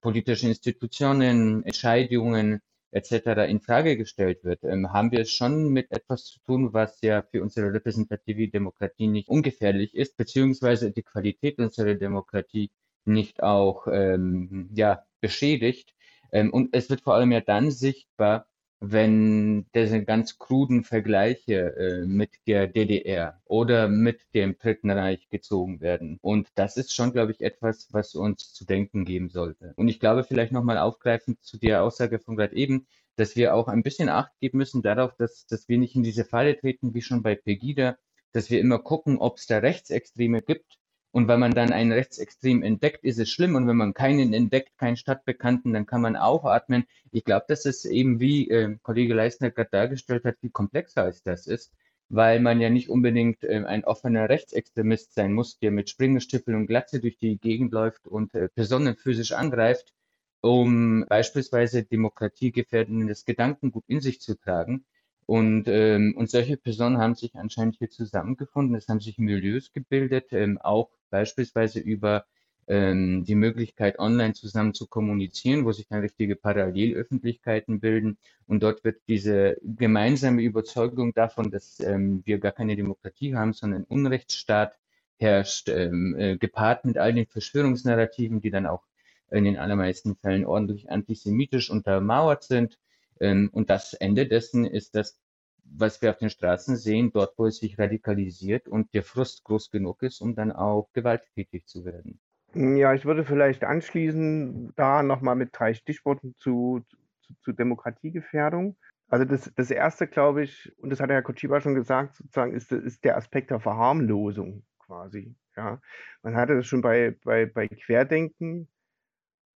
politischer 0.00 0.48
Institutionen, 0.48 1.64
Entscheidungen, 1.64 2.60
etc. 2.90 3.48
in 3.48 3.60
Frage 3.60 3.96
gestellt 3.96 4.44
wird, 4.44 4.64
ähm, 4.64 4.92
haben 4.92 5.12
wir 5.12 5.20
es 5.20 5.30
schon 5.30 5.68
mit 5.70 5.90
etwas 5.92 6.24
zu 6.24 6.40
tun, 6.40 6.72
was 6.72 7.00
ja 7.02 7.22
für 7.22 7.42
unsere 7.42 7.72
repräsentative 7.72 8.48
Demokratie 8.48 9.06
nicht 9.06 9.28
ungefährlich 9.28 9.94
ist, 9.94 10.16
beziehungsweise 10.16 10.92
die 10.92 11.02
Qualität 11.02 11.58
unserer 11.58 11.94
Demokratie 11.94 12.70
nicht 13.04 13.42
auch 13.42 13.86
ähm, 13.90 14.70
ja, 14.74 15.04
beschädigt. 15.26 15.92
Ähm, 16.32 16.52
und 16.52 16.68
es 16.72 16.88
wird 16.88 17.00
vor 17.02 17.14
allem 17.14 17.32
ja 17.32 17.40
dann 17.40 17.70
sichtbar, 17.72 18.46
wenn 18.78 19.66
diese 19.74 20.04
ganz 20.04 20.38
kruden 20.38 20.84
Vergleiche 20.84 21.74
äh, 21.76 22.06
mit 22.06 22.30
der 22.46 22.68
DDR 22.68 23.40
oder 23.44 23.88
mit 23.88 24.20
dem 24.34 24.56
Dritten 24.58 24.90
Reich 24.90 25.28
gezogen 25.30 25.80
werden. 25.80 26.18
Und 26.20 26.48
das 26.54 26.76
ist 26.76 26.94
schon, 26.94 27.12
glaube 27.12 27.32
ich, 27.32 27.40
etwas, 27.40 27.88
was 27.92 28.14
uns 28.14 28.52
zu 28.52 28.64
denken 28.64 29.04
geben 29.04 29.30
sollte. 29.30 29.72
Und 29.76 29.88
ich 29.88 29.98
glaube, 29.98 30.24
vielleicht 30.24 30.52
nochmal 30.52 30.78
aufgreifend 30.78 31.42
zu 31.42 31.58
der 31.58 31.82
Aussage 31.82 32.18
von 32.20 32.36
gerade 32.36 32.54
eben, 32.54 32.86
dass 33.16 33.34
wir 33.34 33.54
auch 33.54 33.66
ein 33.68 33.82
bisschen 33.82 34.10
Acht 34.10 34.32
geben 34.40 34.58
müssen 34.58 34.82
darauf, 34.82 35.16
dass, 35.16 35.46
dass 35.46 35.68
wir 35.68 35.78
nicht 35.78 35.96
in 35.96 36.02
diese 36.02 36.24
Falle 36.24 36.56
treten, 36.56 36.94
wie 36.94 37.02
schon 37.02 37.22
bei 37.22 37.34
Pegida, 37.34 37.96
dass 38.32 38.50
wir 38.50 38.60
immer 38.60 38.78
gucken, 38.78 39.18
ob 39.18 39.38
es 39.38 39.46
da 39.46 39.58
Rechtsextreme 39.58 40.42
gibt 40.42 40.78
und 41.12 41.28
wenn 41.28 41.40
man 41.40 41.52
dann 41.52 41.72
einen 41.72 41.92
Rechtsextrem 41.92 42.62
entdeckt, 42.62 43.02
ist 43.04 43.18
es 43.18 43.30
schlimm. 43.30 43.54
Und 43.54 43.66
wenn 43.66 43.76
man 43.76 43.94
keinen 43.94 44.34
entdeckt, 44.34 44.76
keinen 44.76 44.96
Stadtbekannten, 44.96 45.72
dann 45.72 45.86
kann 45.86 46.02
man 46.02 46.14
aufatmen. 46.14 46.84
Ich 47.10 47.24
glaube, 47.24 47.46
dass 47.48 47.64
es 47.64 47.84
eben, 47.86 48.20
wie 48.20 48.50
äh, 48.50 48.76
Kollege 48.82 49.14
Leistner 49.14 49.50
gerade 49.50 49.70
dargestellt 49.70 50.24
hat, 50.24 50.38
viel 50.40 50.50
komplexer 50.50 51.04
als 51.04 51.22
das 51.22 51.46
ist, 51.46 51.72
weil 52.08 52.40
man 52.40 52.60
ja 52.60 52.70
nicht 52.70 52.90
unbedingt 52.90 53.44
äh, 53.44 53.64
ein 53.64 53.84
offener 53.84 54.28
Rechtsextremist 54.28 55.14
sein 55.14 55.32
muss, 55.32 55.58
der 55.58 55.70
mit 55.70 55.88
Springerstiefel 55.88 56.54
und 56.54 56.66
Glatze 56.66 57.00
durch 57.00 57.18
die 57.18 57.38
Gegend 57.38 57.72
läuft 57.72 58.06
und 58.06 58.34
äh, 58.34 58.48
Personen 58.48 58.96
physisch 58.96 59.32
angreift, 59.32 59.94
um 60.42 61.06
beispielsweise 61.08 61.82
demokratiegefährdendes 61.82 63.24
Gedankengut 63.24 63.84
in 63.88 64.00
sich 64.00 64.20
zu 64.20 64.34
tragen. 64.38 64.84
Und, 65.26 65.64
ähm, 65.66 66.14
und 66.16 66.30
solche 66.30 66.56
Personen 66.56 66.98
haben 66.98 67.16
sich 67.16 67.34
anscheinend 67.34 67.76
hier 67.76 67.90
zusammengefunden. 67.90 68.76
Es 68.76 68.88
haben 68.88 69.00
sich 69.00 69.18
Milieus 69.18 69.72
gebildet, 69.72 70.32
ähm, 70.32 70.58
auch 70.58 70.90
beispielsweise 71.10 71.80
über 71.80 72.24
ähm, 72.68 73.24
die 73.24 73.34
Möglichkeit, 73.34 73.98
online 73.98 74.34
zusammen 74.34 74.72
zu 74.72 74.86
kommunizieren, 74.86 75.64
wo 75.64 75.72
sich 75.72 75.88
dann 75.88 76.00
richtige 76.00 76.36
Parallelöffentlichkeiten 76.36 77.80
bilden. 77.80 78.18
Und 78.46 78.62
dort 78.62 78.84
wird 78.84 79.00
diese 79.08 79.56
gemeinsame 79.62 80.42
Überzeugung 80.42 81.12
davon, 81.12 81.50
dass 81.50 81.80
ähm, 81.80 82.22
wir 82.24 82.38
gar 82.38 82.52
keine 82.52 82.76
Demokratie 82.76 83.34
haben, 83.34 83.52
sondern 83.52 83.82
ein 83.82 83.86
Unrechtsstaat 83.86 84.78
herrscht, 85.18 85.68
ähm, 85.68 86.14
äh, 86.16 86.36
gepaart 86.36 86.84
mit 86.84 86.98
all 86.98 87.12
den 87.14 87.26
Verschwörungsnarrativen, 87.26 88.40
die 88.40 88.50
dann 88.50 88.66
auch 88.66 88.82
in 89.30 89.44
den 89.44 89.56
allermeisten 89.56 90.14
Fällen 90.16 90.44
ordentlich 90.44 90.90
antisemitisch 90.90 91.70
untermauert 91.70 92.44
sind 92.44 92.78
und 93.18 93.70
das 93.70 93.94
Ende 93.94 94.26
dessen 94.26 94.66
ist 94.66 94.94
das, 94.94 95.18
was 95.64 96.02
wir 96.02 96.10
auf 96.10 96.18
den 96.18 96.30
Straßen 96.30 96.76
sehen, 96.76 97.10
dort, 97.12 97.38
wo 97.38 97.46
es 97.46 97.58
sich 97.58 97.78
radikalisiert 97.78 98.68
und 98.68 98.94
der 98.94 99.02
Frust 99.02 99.44
groß 99.44 99.70
genug 99.70 100.02
ist, 100.02 100.20
um 100.20 100.34
dann 100.34 100.52
auch 100.52 100.90
gewalttätig 100.92 101.66
zu 101.66 101.84
werden. 101.84 102.20
Ja, 102.54 102.94
ich 102.94 103.04
würde 103.04 103.24
vielleicht 103.24 103.64
anschließen, 103.64 104.72
da 104.76 105.02
nochmal 105.02 105.36
mit 105.36 105.50
drei 105.52 105.74
Stichworten 105.74 106.34
zu, 106.36 106.82
zu, 107.20 107.34
zu 107.42 107.52
Demokratiegefährdung. 107.52 108.76
Also 109.08 109.24
das, 109.24 109.52
das 109.54 109.70
erste, 109.70 110.06
glaube 110.06 110.42
ich, 110.42 110.72
und 110.78 110.90
das 110.90 111.00
hat 111.00 111.10
Herr 111.10 111.22
Kochiba 111.22 111.60
schon 111.60 111.74
gesagt, 111.74 112.16
sozusagen, 112.16 112.54
ist, 112.54 112.72
ist 112.72 113.04
der 113.04 113.16
Aspekt 113.16 113.50
der 113.50 113.60
Verharmlosung 113.60 114.64
quasi. 114.78 115.34
Ja. 115.56 115.80
Man 116.22 116.36
hatte 116.36 116.56
das 116.56 116.66
schon 116.66 116.80
bei, 116.80 117.14
bei, 117.24 117.46
bei 117.46 117.68
Querdenken, 117.68 118.68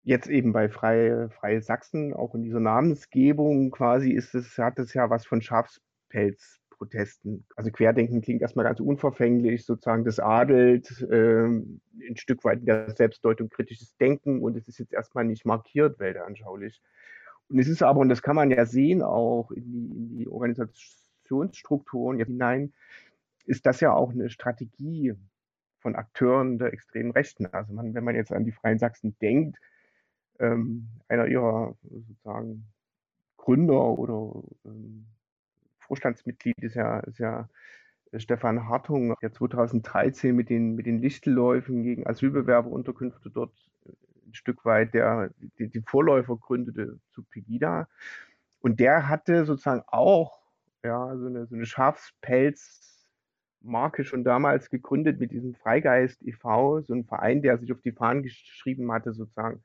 jetzt 0.02 0.28
eben 0.28 0.52
bei 0.52 0.68
Freie, 0.68 1.30
Freie 1.30 1.62
Sachsen, 1.62 2.14
auch 2.14 2.34
in 2.34 2.42
dieser 2.42 2.60
Namensgebung 2.60 3.70
quasi 3.70 4.12
ist 4.12 4.34
es, 4.34 4.58
hat 4.58 4.78
es 4.78 4.94
ja 4.94 5.10
was 5.10 5.26
von 5.26 5.42
Schafspelzprotesten. 5.42 7.44
Also 7.56 7.70
Querdenken 7.70 8.22
klingt 8.22 8.42
erstmal 8.42 8.64
ganz 8.64 8.80
unverfänglich, 8.80 9.66
sozusagen 9.66 10.04
das 10.04 10.18
adelt 10.18 11.06
ähm, 11.10 11.80
ein 12.08 12.16
Stück 12.16 12.44
weit 12.44 12.60
in 12.60 12.66
der 12.66 12.94
Selbstdeutung 12.94 13.48
kritisches 13.48 13.96
Denken 13.96 14.42
und 14.42 14.56
es 14.56 14.68
ist 14.68 14.78
jetzt 14.78 14.92
erstmal 14.92 15.24
nicht 15.24 15.44
markiert 15.44 15.98
weltanschaulich. 15.98 16.80
Und 17.48 17.58
es 17.58 17.68
ist 17.68 17.82
aber, 17.82 18.00
und 18.00 18.08
das 18.08 18.22
kann 18.22 18.36
man 18.36 18.50
ja 18.50 18.64
sehen, 18.66 19.02
auch 19.02 19.50
in 19.50 19.72
die, 19.72 19.96
in 19.96 20.08
die 20.18 20.28
Organisationsstrukturen 20.28 22.18
hinein, 22.18 22.72
ist 23.46 23.66
das 23.66 23.80
ja 23.80 23.92
auch 23.92 24.12
eine 24.12 24.30
Strategie 24.30 25.14
von 25.80 25.96
Akteuren 25.96 26.58
der 26.58 26.72
extremen 26.72 27.10
Rechten. 27.12 27.46
Also 27.46 27.72
man, 27.72 27.94
wenn 27.94 28.04
man 28.04 28.14
jetzt 28.14 28.32
an 28.32 28.44
die 28.44 28.52
Freien 28.52 28.78
Sachsen 28.78 29.16
denkt, 29.20 29.58
ähm, 30.38 30.88
einer 31.08 31.26
ihrer 31.26 31.74
sozusagen 31.82 32.66
Gründer 33.36 33.98
oder 33.98 34.42
ähm, 34.64 35.06
Vorstandsmitglied 35.78 36.58
ist 36.58 36.74
ja, 36.74 37.00
ist 37.00 37.18
ja 37.18 37.48
Stefan 38.16 38.68
Hartung, 38.68 39.14
der 39.20 39.32
2013 39.32 40.34
mit 40.34 40.50
den, 40.50 40.74
mit 40.74 40.86
den 40.86 41.00
Lichtelläufen 41.00 41.82
gegen 41.82 42.06
Asylbewerberunterkünfte 42.06 43.30
dort 43.30 43.52
ein 44.26 44.34
Stück 44.34 44.64
weit 44.64 44.94
der, 44.94 45.30
die, 45.58 45.68
die 45.68 45.82
Vorläufer 45.82 46.36
gründete 46.36 46.98
zu 47.10 47.22
Pegida. 47.22 47.88
Und 48.60 48.80
der 48.80 49.08
hatte 49.08 49.44
sozusagen 49.44 49.82
auch 49.86 50.40
ja, 50.84 51.16
so 51.16 51.26
eine, 51.26 51.46
so 51.46 51.54
eine 51.54 51.66
Schafspelzmarke 51.66 54.04
schon 54.04 54.24
damals 54.24 54.70
gegründet 54.70 55.20
mit 55.20 55.32
diesem 55.32 55.54
Freigeist 55.54 56.22
e.V., 56.22 56.80
so 56.82 56.94
ein 56.94 57.04
Verein, 57.04 57.42
der 57.42 57.58
sich 57.58 57.72
auf 57.72 57.80
die 57.80 57.92
Fahnen 57.92 58.22
geschrieben 58.22 58.90
hatte, 58.92 59.12
sozusagen 59.12 59.62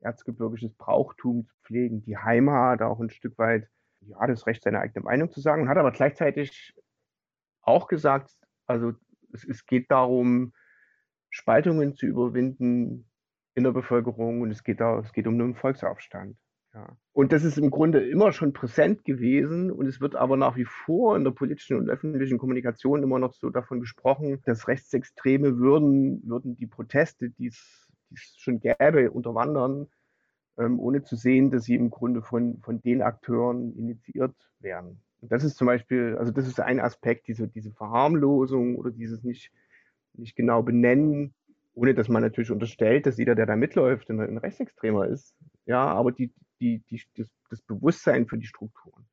erzgebirgisches 0.00 0.74
Brauchtum 0.74 1.46
zu 1.46 1.54
pflegen, 1.64 2.02
die 2.02 2.16
Heimat, 2.16 2.82
auch 2.82 3.00
ein 3.00 3.10
Stück 3.10 3.38
weit 3.38 3.68
ja, 4.00 4.26
das 4.26 4.46
Recht, 4.46 4.62
seine 4.62 4.80
eigene 4.80 5.04
Meinung 5.04 5.30
zu 5.30 5.40
sagen, 5.40 5.62
und 5.62 5.68
hat 5.68 5.78
aber 5.78 5.92
gleichzeitig 5.92 6.74
auch 7.62 7.88
gesagt, 7.88 8.30
also 8.66 8.92
es, 9.32 9.44
es 9.44 9.66
geht 9.66 9.90
darum, 9.90 10.52
Spaltungen 11.30 11.94
zu 11.94 12.06
überwinden, 12.06 13.08
in 13.54 13.64
der 13.64 13.72
Bevölkerung 13.72 14.40
und 14.40 14.50
es 14.52 14.62
geht, 14.62 14.80
da, 14.80 15.00
es 15.00 15.12
geht 15.12 15.26
um 15.26 15.34
einen 15.34 15.56
Volksaufstand. 15.56 16.36
Ja. 16.74 16.96
Und 17.12 17.32
das 17.32 17.42
ist 17.42 17.58
im 17.58 17.70
Grunde 17.70 18.08
immer 18.08 18.30
schon 18.30 18.52
präsent 18.52 19.04
gewesen 19.04 19.72
und 19.72 19.86
es 19.86 20.00
wird 20.00 20.14
aber 20.14 20.36
nach 20.36 20.56
wie 20.56 20.64
vor 20.64 21.16
in 21.16 21.24
der 21.24 21.32
politischen 21.32 21.76
und 21.76 21.90
öffentlichen 21.90 22.38
Kommunikation 22.38 23.02
immer 23.02 23.18
noch 23.18 23.32
so 23.34 23.50
davon 23.50 23.80
gesprochen, 23.80 24.40
dass 24.44 24.68
Rechtsextreme 24.68 25.58
würden, 25.58 26.22
würden 26.24 26.56
die 26.56 26.68
Proteste, 26.68 27.30
die 27.30 27.48
es 27.48 27.87
schon 28.14 28.60
gäbe, 28.60 29.10
unterwandern, 29.10 29.88
ähm, 30.56 30.80
ohne 30.80 31.02
zu 31.02 31.16
sehen, 31.16 31.50
dass 31.50 31.64
sie 31.64 31.74
im 31.74 31.90
Grunde 31.90 32.22
von, 32.22 32.60
von 32.62 32.80
den 32.80 33.02
Akteuren 33.02 33.76
initiiert 33.76 34.34
werden. 34.60 35.00
Und 35.20 35.32
das 35.32 35.44
ist 35.44 35.56
zum 35.56 35.66
Beispiel, 35.66 36.16
also 36.18 36.32
das 36.32 36.46
ist 36.46 36.60
ein 36.60 36.80
Aspekt, 36.80 37.28
diese, 37.28 37.48
diese 37.48 37.72
Verharmlosung 37.72 38.76
oder 38.76 38.90
dieses 38.90 39.24
nicht, 39.24 39.50
nicht 40.14 40.36
genau 40.36 40.62
benennen 40.62 41.34
ohne 41.78 41.94
dass 41.94 42.08
man 42.08 42.22
natürlich 42.22 42.50
unterstellt, 42.50 43.06
dass 43.06 43.18
jeder, 43.18 43.36
der 43.36 43.46
da 43.46 43.54
mitläuft, 43.54 44.10
ein, 44.10 44.20
ein 44.20 44.38
Rechtsextremer 44.38 45.06
ist. 45.06 45.34
Ja, 45.64 45.86
aber 45.86 46.10
die, 46.10 46.32
die, 46.60 46.80
die, 46.90 47.00
das, 47.16 47.28
das 47.50 47.62
Bewusstsein 47.62 48.26
für 48.26 48.36
die 48.36 48.46
Strukturen. 48.46 49.06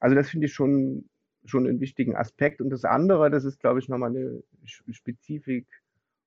Also 0.00 0.16
das 0.16 0.28
finde 0.28 0.46
ich 0.46 0.52
schon, 0.52 1.08
schon 1.44 1.68
einen 1.68 1.78
wichtigen 1.78 2.16
Aspekt. 2.16 2.60
Und 2.60 2.70
das 2.70 2.84
andere, 2.84 3.30
das 3.30 3.44
ist, 3.44 3.60
glaube 3.60 3.78
ich, 3.78 3.88
nochmal 3.88 4.10
eine 4.10 4.42
Spezifik 4.64 5.68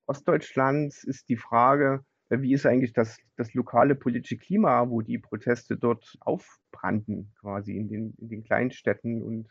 Ostdeutschlands, 0.06 1.04
ist 1.04 1.28
die 1.28 1.36
Frage, 1.36 2.04
äh, 2.28 2.40
wie 2.40 2.54
ist 2.54 2.66
eigentlich 2.66 2.92
das, 2.92 3.18
das 3.36 3.54
lokale 3.54 3.94
politische 3.94 4.36
Klima, 4.36 4.88
wo 4.90 5.02
die 5.02 5.18
Proteste 5.18 5.76
dort 5.76 6.16
aufbrannten, 6.20 7.32
quasi 7.40 7.76
in 7.76 7.88
den, 7.88 8.14
in 8.18 8.28
den 8.28 8.44
kleinen 8.44 8.70
Städten 8.70 9.22
und, 9.22 9.48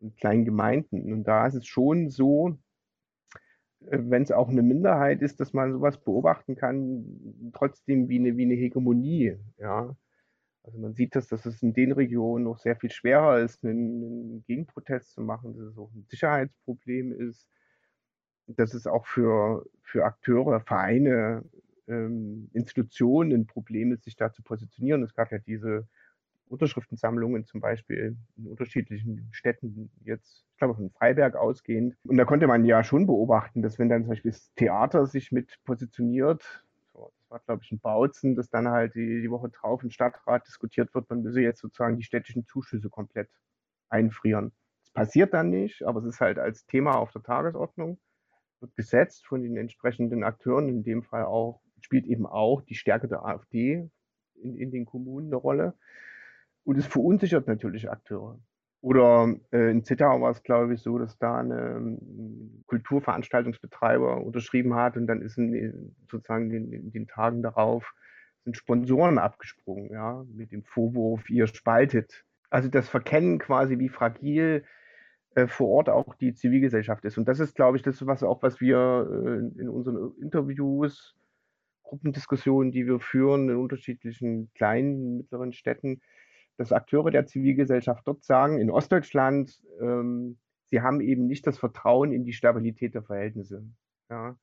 und 0.00 0.16
kleinen 0.16 0.44
Gemeinden. 0.44 1.12
Und 1.12 1.24
da 1.24 1.46
ist 1.46 1.54
es 1.54 1.66
schon 1.66 2.10
so, 2.10 2.58
äh, 3.86 3.98
wenn 4.00 4.22
es 4.22 4.32
auch 4.32 4.48
eine 4.48 4.62
Minderheit 4.62 5.22
ist, 5.22 5.40
dass 5.40 5.52
man 5.52 5.72
sowas 5.72 5.98
beobachten 5.98 6.56
kann, 6.56 7.52
trotzdem 7.54 8.08
wie 8.08 8.18
eine, 8.18 8.36
wie 8.36 8.44
eine 8.44 8.54
Hegemonie. 8.54 9.36
Ja? 9.58 9.96
Also 10.64 10.78
man 10.78 10.94
sieht, 10.94 11.14
dass, 11.14 11.28
dass 11.28 11.46
es 11.46 11.62
in 11.62 11.72
den 11.72 11.92
Regionen 11.92 12.44
noch 12.44 12.58
sehr 12.58 12.76
viel 12.76 12.90
schwerer 12.90 13.40
ist, 13.40 13.64
einen, 13.64 14.02
einen 14.02 14.44
Gegenprotest 14.46 15.12
zu 15.12 15.22
machen, 15.22 15.54
dass 15.54 15.68
es 15.68 15.78
auch 15.78 15.90
ein 15.94 16.04
Sicherheitsproblem 16.08 17.12
ist, 17.12 17.48
dass 18.48 18.74
es 18.74 18.86
auch 18.86 19.06
für, 19.06 19.66
für 19.82 20.04
Akteure, 20.04 20.60
Vereine, 20.60 21.44
ähm, 21.86 22.50
Institutionen 22.52 23.32
ein 23.32 23.46
Problem 23.46 23.92
ist, 23.92 24.04
sich 24.04 24.16
da 24.16 24.32
zu 24.32 24.42
positionieren. 24.42 25.02
Es 25.02 25.14
gab 25.14 25.32
ja 25.32 25.38
diese 25.38 25.86
Unterschriftensammlungen 26.48 27.44
zum 27.44 27.60
Beispiel 27.60 28.16
in 28.36 28.46
unterschiedlichen 28.46 29.28
Städten 29.32 29.90
jetzt, 30.04 30.46
ich 30.52 30.58
glaube 30.58 30.74
von 30.74 30.90
Freiberg 30.90 31.36
ausgehend. 31.36 31.96
Und 32.04 32.16
da 32.16 32.24
konnte 32.24 32.46
man 32.46 32.64
ja 32.64 32.82
schon 32.82 33.06
beobachten, 33.06 33.62
dass 33.62 33.78
wenn 33.78 33.88
dann 33.88 34.02
zum 34.02 34.10
Beispiel 34.10 34.30
das 34.30 34.52
Theater 34.54 35.06
sich 35.06 35.30
mit 35.30 35.58
positioniert, 35.64 36.64
das 36.94 37.30
war 37.30 37.40
glaube 37.40 37.62
ich 37.64 37.72
ein 37.72 37.80
Bautzen, 37.80 38.34
dass 38.34 38.48
dann 38.48 38.68
halt 38.68 38.94
die, 38.94 39.20
die 39.20 39.30
Woche 39.30 39.50
drauf 39.50 39.82
im 39.82 39.90
Stadtrat 39.90 40.46
diskutiert 40.46 40.94
wird, 40.94 41.08
man 41.10 41.22
müsse 41.22 41.42
jetzt 41.42 41.60
sozusagen 41.60 41.96
die 41.96 42.04
städtischen 42.04 42.46
Zuschüsse 42.46 42.88
komplett 42.88 43.28
einfrieren. 43.90 44.52
Das 44.80 44.90
passiert 44.90 45.34
dann 45.34 45.50
nicht, 45.50 45.82
aber 45.82 46.00
es 46.00 46.06
ist 46.06 46.20
halt 46.20 46.38
als 46.38 46.66
Thema 46.66 46.96
auf 46.96 47.12
der 47.12 47.22
Tagesordnung, 47.22 47.98
wird 48.60 48.76
gesetzt 48.76 49.26
von 49.26 49.42
den 49.42 49.56
entsprechenden 49.56 50.24
Akteuren, 50.24 50.68
in 50.68 50.82
dem 50.82 51.02
Fall 51.02 51.24
auch, 51.24 51.60
spielt 51.80 52.06
eben 52.06 52.26
auch 52.26 52.62
die 52.62 52.74
Stärke 52.74 53.08
der 53.08 53.24
AfD 53.24 53.88
in, 54.34 54.56
in 54.56 54.70
den 54.70 54.84
Kommunen 54.84 55.28
eine 55.28 55.36
Rolle. 55.36 55.74
Und 56.64 56.76
es 56.78 56.86
verunsichert 56.86 57.46
natürlich 57.46 57.90
Akteure. 57.90 58.38
Oder 58.80 59.34
äh, 59.52 59.70
in 59.70 59.82
Zittau 59.82 60.20
war 60.20 60.30
es, 60.30 60.42
glaube 60.42 60.74
ich, 60.74 60.82
so, 60.82 60.98
dass 60.98 61.18
da 61.18 61.38
ein 61.38 61.50
ähm, 61.50 62.64
Kulturveranstaltungsbetreiber 62.66 64.24
unterschrieben 64.24 64.74
hat 64.74 64.96
und 64.96 65.08
dann 65.08 65.20
ist 65.20 65.36
in, 65.36 65.96
sozusagen 66.08 66.50
in, 66.52 66.72
in, 66.72 66.92
den 66.92 67.08
Tagen 67.08 67.42
darauf 67.42 67.92
sind 68.44 68.56
Sponsoren 68.56 69.18
abgesprungen, 69.18 69.90
ja, 69.90 70.24
mit 70.32 70.52
dem 70.52 70.62
Vorwurf, 70.62 71.28
ihr 71.28 71.48
spaltet. 71.48 72.24
Also 72.50 72.68
das 72.68 72.88
Verkennen 72.88 73.38
quasi, 73.38 73.78
wie 73.80 73.88
fragil 73.88 74.64
vor 75.46 75.68
Ort 75.68 75.88
auch 75.88 76.14
die 76.14 76.34
Zivilgesellschaft 76.34 77.04
ist. 77.04 77.18
Und 77.18 77.28
das 77.28 77.40
ist, 77.40 77.54
glaube 77.54 77.76
ich, 77.76 77.82
das, 77.82 78.04
was 78.06 78.22
auch, 78.22 78.42
was 78.42 78.60
wir 78.60 79.08
äh, 79.10 79.60
in 79.60 79.68
unseren 79.68 80.12
Interviews, 80.20 81.14
Gruppendiskussionen, 81.82 82.70
die 82.70 82.86
wir 82.86 83.00
führen 83.00 83.48
in 83.48 83.56
unterschiedlichen 83.56 84.50
kleinen, 84.54 85.18
mittleren 85.18 85.52
Städten, 85.52 86.00
dass 86.56 86.72
Akteure 86.72 87.10
der 87.10 87.26
Zivilgesellschaft 87.26 88.06
dort 88.06 88.24
sagen, 88.24 88.58
in 88.58 88.70
Ostdeutschland, 88.70 89.62
ähm, 89.80 90.38
sie 90.64 90.82
haben 90.82 91.00
eben 91.00 91.26
nicht 91.26 91.46
das 91.46 91.58
Vertrauen 91.58 92.12
in 92.12 92.24
die 92.24 92.32
Stabilität 92.32 92.94
der 92.94 93.04
Verhältnisse. 93.04 93.64
Ja. 94.10 94.36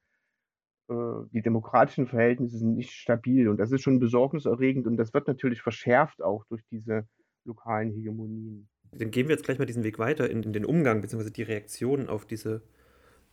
Äh, 0.89 1.27
die 1.31 1.41
demokratischen 1.41 2.07
Verhältnisse 2.07 2.57
sind 2.57 2.75
nicht 2.75 2.91
stabil 2.91 3.49
und 3.49 3.57
das 3.57 3.71
ist 3.71 3.81
schon 3.81 3.99
besorgniserregend 3.99 4.87
und 4.87 4.97
das 4.97 5.13
wird 5.13 5.27
natürlich 5.27 5.61
verschärft 5.61 6.23
auch 6.23 6.45
durch 6.45 6.63
diese 6.71 7.07
lokalen 7.43 7.91
Hegemonien. 7.91 8.69
Dann 8.97 9.11
gehen 9.11 9.27
wir 9.27 9.35
jetzt 9.35 9.45
gleich 9.45 9.59
mal 9.59 9.65
diesen 9.65 9.83
Weg 9.83 9.99
weiter 9.99 10.29
in, 10.29 10.43
in 10.43 10.53
den 10.53 10.65
Umgang 10.65 11.01
bzw. 11.01 11.29
die 11.29 11.43
Reaktionen 11.43 12.07
auf 12.07 12.25
diese 12.25 12.61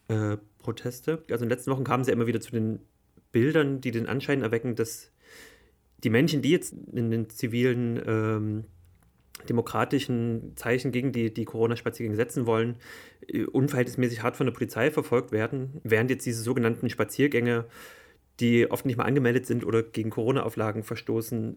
äh, 0.09 0.37
Proteste. 0.59 1.23
Also 1.31 1.45
in 1.45 1.49
den 1.49 1.57
letzten 1.57 1.71
Wochen 1.71 1.85
kamen 1.85 2.05
sie 2.05 2.11
ja 2.11 2.17
immer 2.17 2.27
wieder 2.27 2.41
zu 2.41 2.51
den 2.51 2.81
Bildern, 3.31 3.81
die 3.81 3.91
den 3.91 4.07
Anschein 4.07 4.43
erwecken, 4.43 4.75
dass 4.75 5.13
die 6.05 6.11
Menschen, 6.11 6.43
die 6.43 6.51
jetzt 6.51 6.75
in 6.93 7.11
den 7.11 7.31
zivilen 7.31 8.03
ähm, 8.07 8.65
demokratischen 9.49 10.53
Zeichen 10.57 10.93
gegen 10.93 11.13
die, 11.13 11.33
die 11.33 11.45
Corona-Spaziergänge 11.45 12.17
setzen 12.17 12.47
wollen, 12.47 12.77
äh, 13.27 13.45
unverhältnismäßig 13.45 14.23
hart 14.23 14.37
von 14.37 14.47
der 14.47 14.53
Polizei 14.53 14.91
verfolgt 14.91 15.33
werden, 15.33 15.81
während 15.83 16.11
jetzt 16.11 16.27
diese 16.27 16.43
sogenannten 16.43 16.91
Spaziergänge, 16.91 17.67
die 18.41 18.71
oft 18.71 18.87
nicht 18.87 18.97
mal 18.97 19.05
angemeldet 19.05 19.47
sind 19.47 19.65
oder 19.65 19.83
gegen 19.83 20.11
Corona-Auflagen 20.11 20.83
verstoßen, 20.83 21.57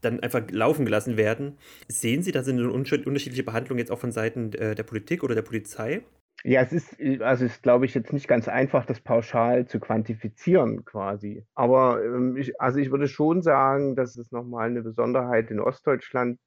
dann 0.00 0.20
einfach 0.20 0.42
laufen 0.50 0.84
gelassen 0.84 1.16
werden. 1.16 1.58
Sehen 1.88 2.22
Sie 2.22 2.32
da 2.32 2.40
eine 2.40 2.70
unterschiedliche 2.70 3.44
Behandlung 3.44 3.78
jetzt 3.78 3.90
auch 3.90 3.98
von 3.98 4.12
Seiten 4.12 4.52
äh, 4.54 4.74
der 4.74 4.82
Politik 4.82 5.22
oder 5.22 5.34
der 5.34 5.42
Polizei? 5.42 6.02
Ja, 6.44 6.62
es 6.62 6.72
ist, 6.72 7.00
also 7.20 7.44
ist, 7.44 7.62
glaube 7.62 7.84
ich, 7.84 7.94
jetzt 7.94 8.12
nicht 8.12 8.26
ganz 8.26 8.48
einfach, 8.48 8.84
das 8.84 9.00
pauschal 9.00 9.66
zu 9.66 9.78
quantifizieren 9.78 10.84
quasi. 10.84 11.46
Aber 11.54 12.04
ähm, 12.04 12.36
ich, 12.36 12.60
also 12.60 12.80
ich 12.80 12.90
würde 12.90 13.06
schon 13.06 13.42
sagen, 13.42 13.94
dass 13.94 14.16
es 14.16 14.32
nochmal 14.32 14.68
eine 14.68 14.82
Besonderheit 14.82 15.50
in 15.52 15.60
Ostdeutschland 15.60 16.40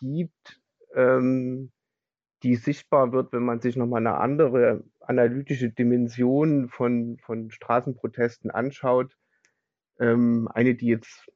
gibt, 0.00 0.60
ähm, 0.94 1.70
die 2.42 2.56
sichtbar 2.56 3.12
wird, 3.12 3.32
wenn 3.32 3.42
man 3.42 3.60
sich 3.60 3.76
nochmal 3.76 4.06
eine 4.06 4.18
andere 4.18 4.84
analytische 5.00 5.70
Dimension 5.70 6.68
von, 6.68 7.18
von 7.18 7.50
Straßenprotesten 7.50 8.50
anschaut. 8.50 9.16
Ähm, 9.98 10.48
eine, 10.52 10.74
die 10.74 10.86
jetzt 10.86 11.30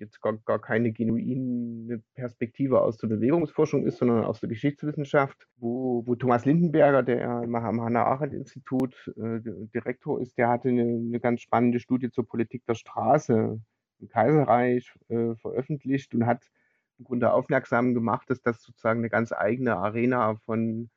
jetzt 0.00 0.20
gar, 0.20 0.36
gar 0.38 0.60
keine 0.60 0.92
genuine 0.92 2.02
Perspektive 2.14 2.80
aus 2.80 2.96
der 2.96 3.08
Bewegungsforschung 3.08 3.86
ist, 3.86 3.98
sondern 3.98 4.24
aus 4.24 4.40
der 4.40 4.48
Geschichtswissenschaft, 4.48 5.46
wo, 5.56 6.02
wo 6.06 6.14
Thomas 6.16 6.44
Lindenberger, 6.44 7.02
der 7.02 7.28
am 7.28 7.54
Hannah-Arendt-Institut 7.54 9.12
äh, 9.16 9.40
Direktor 9.74 10.20
ist, 10.20 10.36
der 10.38 10.48
hatte 10.48 10.70
eine, 10.70 10.82
eine, 10.82 11.20
ganz 11.20 11.42
spannende 11.42 11.78
Studie 11.78 12.10
zur 12.10 12.26
Politik 12.26 12.64
der 12.66 12.74
Straße 12.74 13.60
im 14.00 14.08
Kaiserreich 14.08 14.92
äh, 15.08 15.34
veröffentlicht 15.36 16.14
und 16.14 16.26
hat 16.26 16.50
im 16.98 17.04
Grunde 17.04 17.32
aufmerksam 17.32 17.94
gemacht, 17.94 18.28
dass 18.30 18.40
das 18.42 18.62
sozusagen 18.62 19.00
eine 19.00 19.10
ganz 19.10 19.32
eigene 19.32 19.76
Arena 19.76 20.36
von, 20.46 20.90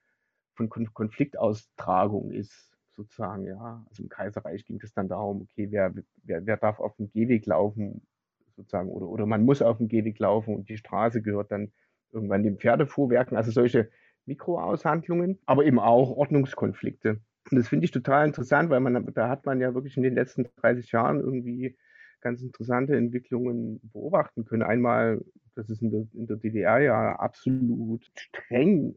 von 0.56 0.70
Konfliktaustragung 0.70 2.32
ist 2.32 2.72
sozusagen, 2.96 3.46
ja. 3.46 3.84
Also 3.89 4.04
im 4.04 4.10
Kaiserreich 4.10 4.66
ging 4.66 4.80
es 4.82 4.94
dann 4.94 5.10
darum, 5.10 5.42
okay, 5.42 5.68
wer, 5.72 5.94
wer, 6.24 6.46
wer 6.46 6.58
darf 6.58 6.80
auf 6.80 6.96
dem 6.96 7.10
Gehweg 7.10 7.46
laufen 7.46 8.06
sozusagen 8.56 8.89
oder, 8.89 9.08
oder 9.08 9.26
man 9.26 9.44
muss 9.46 9.62
auf 9.62 9.78
dem 9.78 9.88
Gehweg 9.88 10.20
laufen 10.20 10.56
und 10.56 10.70
die 10.70 10.78
Straße 10.78 11.22
gehört 11.22 11.52
dann 11.52 11.72
irgendwann 12.12 12.44
den 12.44 12.58
Pferdefuhrwerken, 12.58 13.36
also 13.38 13.52
solche 13.52 13.89
Mikroaushandlungen, 14.26 15.39
aber 15.46 15.66
eben 15.66 15.80
auch 15.80 16.12
Ordnungskonflikte. 16.12 17.22
Und 17.52 17.58
das 17.58 17.68
finde 17.68 17.86
ich 17.86 17.92
total 17.92 18.26
interessant, 18.26 18.70
weil 18.70 18.80
man 18.80 19.12
da 19.13 19.30
hat 19.30 19.46
man 19.46 19.60
ja 19.60 19.74
wirklich 19.74 19.98
in 19.98 20.04
den 20.04 20.16
letzten 20.16 20.48
30 20.62 20.92
Jahren 20.92 21.20
irgendwie 21.20 21.76
ganz 22.22 22.42
interessante 22.42 22.96
Entwicklungen 22.96 23.82
beobachten 23.92 24.46
können. 24.46 24.63
Einmal, 24.63 25.24
dass 25.56 25.70
es 25.70 25.82
in 25.82 25.92
der, 25.92 26.08
in 26.13 26.26
der 26.26 26.38
DDR 26.38 26.80
ja 26.80 27.16
absolut 27.18 28.10
streng 28.16 28.96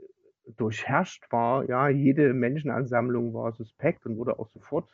durchherrscht 0.57 1.31
war. 1.33 1.69
Ja, 1.69 1.88
jede 1.88 2.33
Menschenansammlung 2.33 3.35
war 3.35 3.53
suspekt 3.53 4.07
und 4.07 4.16
wurde 4.16 4.38
auch 4.38 4.49
sofort 4.49 4.88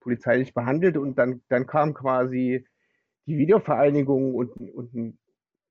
polizeilich 0.00 0.54
behandelt. 0.54 0.96
Und 0.96 1.18
dann, 1.18 1.42
dann 1.48 1.66
kam 1.66 1.92
quasi 1.92 2.66
die 3.26 3.38
Wiedervereinigung 3.38 4.34
und, 4.34 4.56
und 4.56 4.94
ein 4.94 5.18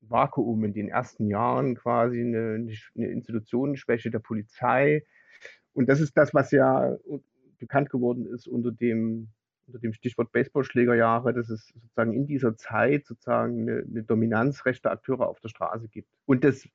Vakuum 0.00 0.64
in 0.64 0.72
den 0.72 0.88
ersten 0.88 1.26
Jahren, 1.28 1.74
quasi 1.76 2.20
eine, 2.20 2.66
eine 2.96 3.06
Institutionenschwäche 3.06 4.10
der 4.10 4.18
Polizei. 4.18 5.04
Und 5.72 5.88
das 5.88 6.00
ist 6.00 6.16
das, 6.16 6.34
was 6.34 6.50
ja 6.50 6.96
bekannt 7.58 7.90
geworden 7.90 8.26
ist 8.26 8.48
unter 8.48 8.72
dem, 8.72 9.28
unter 9.66 9.78
dem 9.78 9.92
Stichwort 9.92 10.32
Baseballschlägerjahre, 10.32 11.32
dass 11.34 11.50
es 11.50 11.68
sozusagen 11.68 12.12
in 12.12 12.26
dieser 12.26 12.56
Zeit 12.56 13.06
sozusagen 13.06 13.62
eine, 13.68 13.84
eine 13.88 14.02
Dominanz 14.02 14.64
rechter 14.64 14.90
Akteure 14.90 15.28
auf 15.28 15.40
der 15.40 15.48
Straße 15.48 15.88
gibt. 15.88 16.08
Und 16.26 16.44
das, 16.44 16.68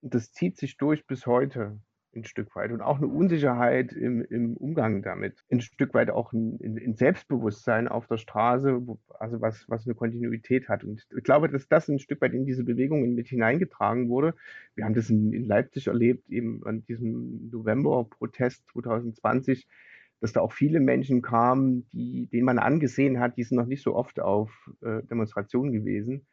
das 0.00 0.32
zieht 0.32 0.56
sich 0.56 0.76
durch 0.76 1.06
bis 1.06 1.26
heute 1.26 1.78
ein 2.14 2.24
Stück 2.24 2.54
weit 2.56 2.72
und 2.72 2.80
auch 2.80 2.98
eine 2.98 3.06
Unsicherheit 3.06 3.92
im, 3.92 4.22
im 4.22 4.56
Umgang 4.56 5.02
damit. 5.02 5.44
Ein 5.50 5.60
Stück 5.60 5.94
weit 5.94 6.10
auch 6.10 6.32
ein, 6.32 6.58
ein, 6.60 6.94
Selbstbewusstsein 6.94 7.88
auf 7.88 8.06
der 8.06 8.16
Straße, 8.16 8.80
also 9.18 9.40
was, 9.40 9.68
was 9.68 9.86
eine 9.86 9.94
Kontinuität 9.94 10.68
hat. 10.68 10.82
Und 10.84 11.06
ich 11.16 11.24
glaube, 11.24 11.48
dass 11.48 11.68
das 11.68 11.88
ein 11.88 11.98
Stück 11.98 12.20
weit 12.20 12.34
in 12.34 12.46
diese 12.46 12.64
Bewegungen 12.64 13.14
mit 13.14 13.28
hineingetragen 13.28 14.08
wurde. 14.08 14.34
Wir 14.74 14.84
haben 14.84 14.94
das 14.94 15.10
in, 15.10 15.32
in 15.32 15.44
Leipzig 15.44 15.86
erlebt, 15.86 16.28
eben 16.28 16.66
an 16.66 16.84
diesem 16.84 17.48
November-Protest 17.50 18.64
2020, 18.72 19.68
dass 20.20 20.32
da 20.32 20.40
auch 20.40 20.52
viele 20.52 20.80
Menschen 20.80 21.22
kamen, 21.22 21.88
die, 21.92 22.26
denen 22.26 22.44
man 22.44 22.58
angesehen 22.58 23.20
hat, 23.20 23.36
die 23.36 23.44
sind 23.44 23.56
noch 23.56 23.66
nicht 23.66 23.82
so 23.82 23.94
oft 23.94 24.20
auf 24.20 24.70
äh, 24.82 25.02
Demonstrationen 25.04 25.72
gewesen. 25.72 26.26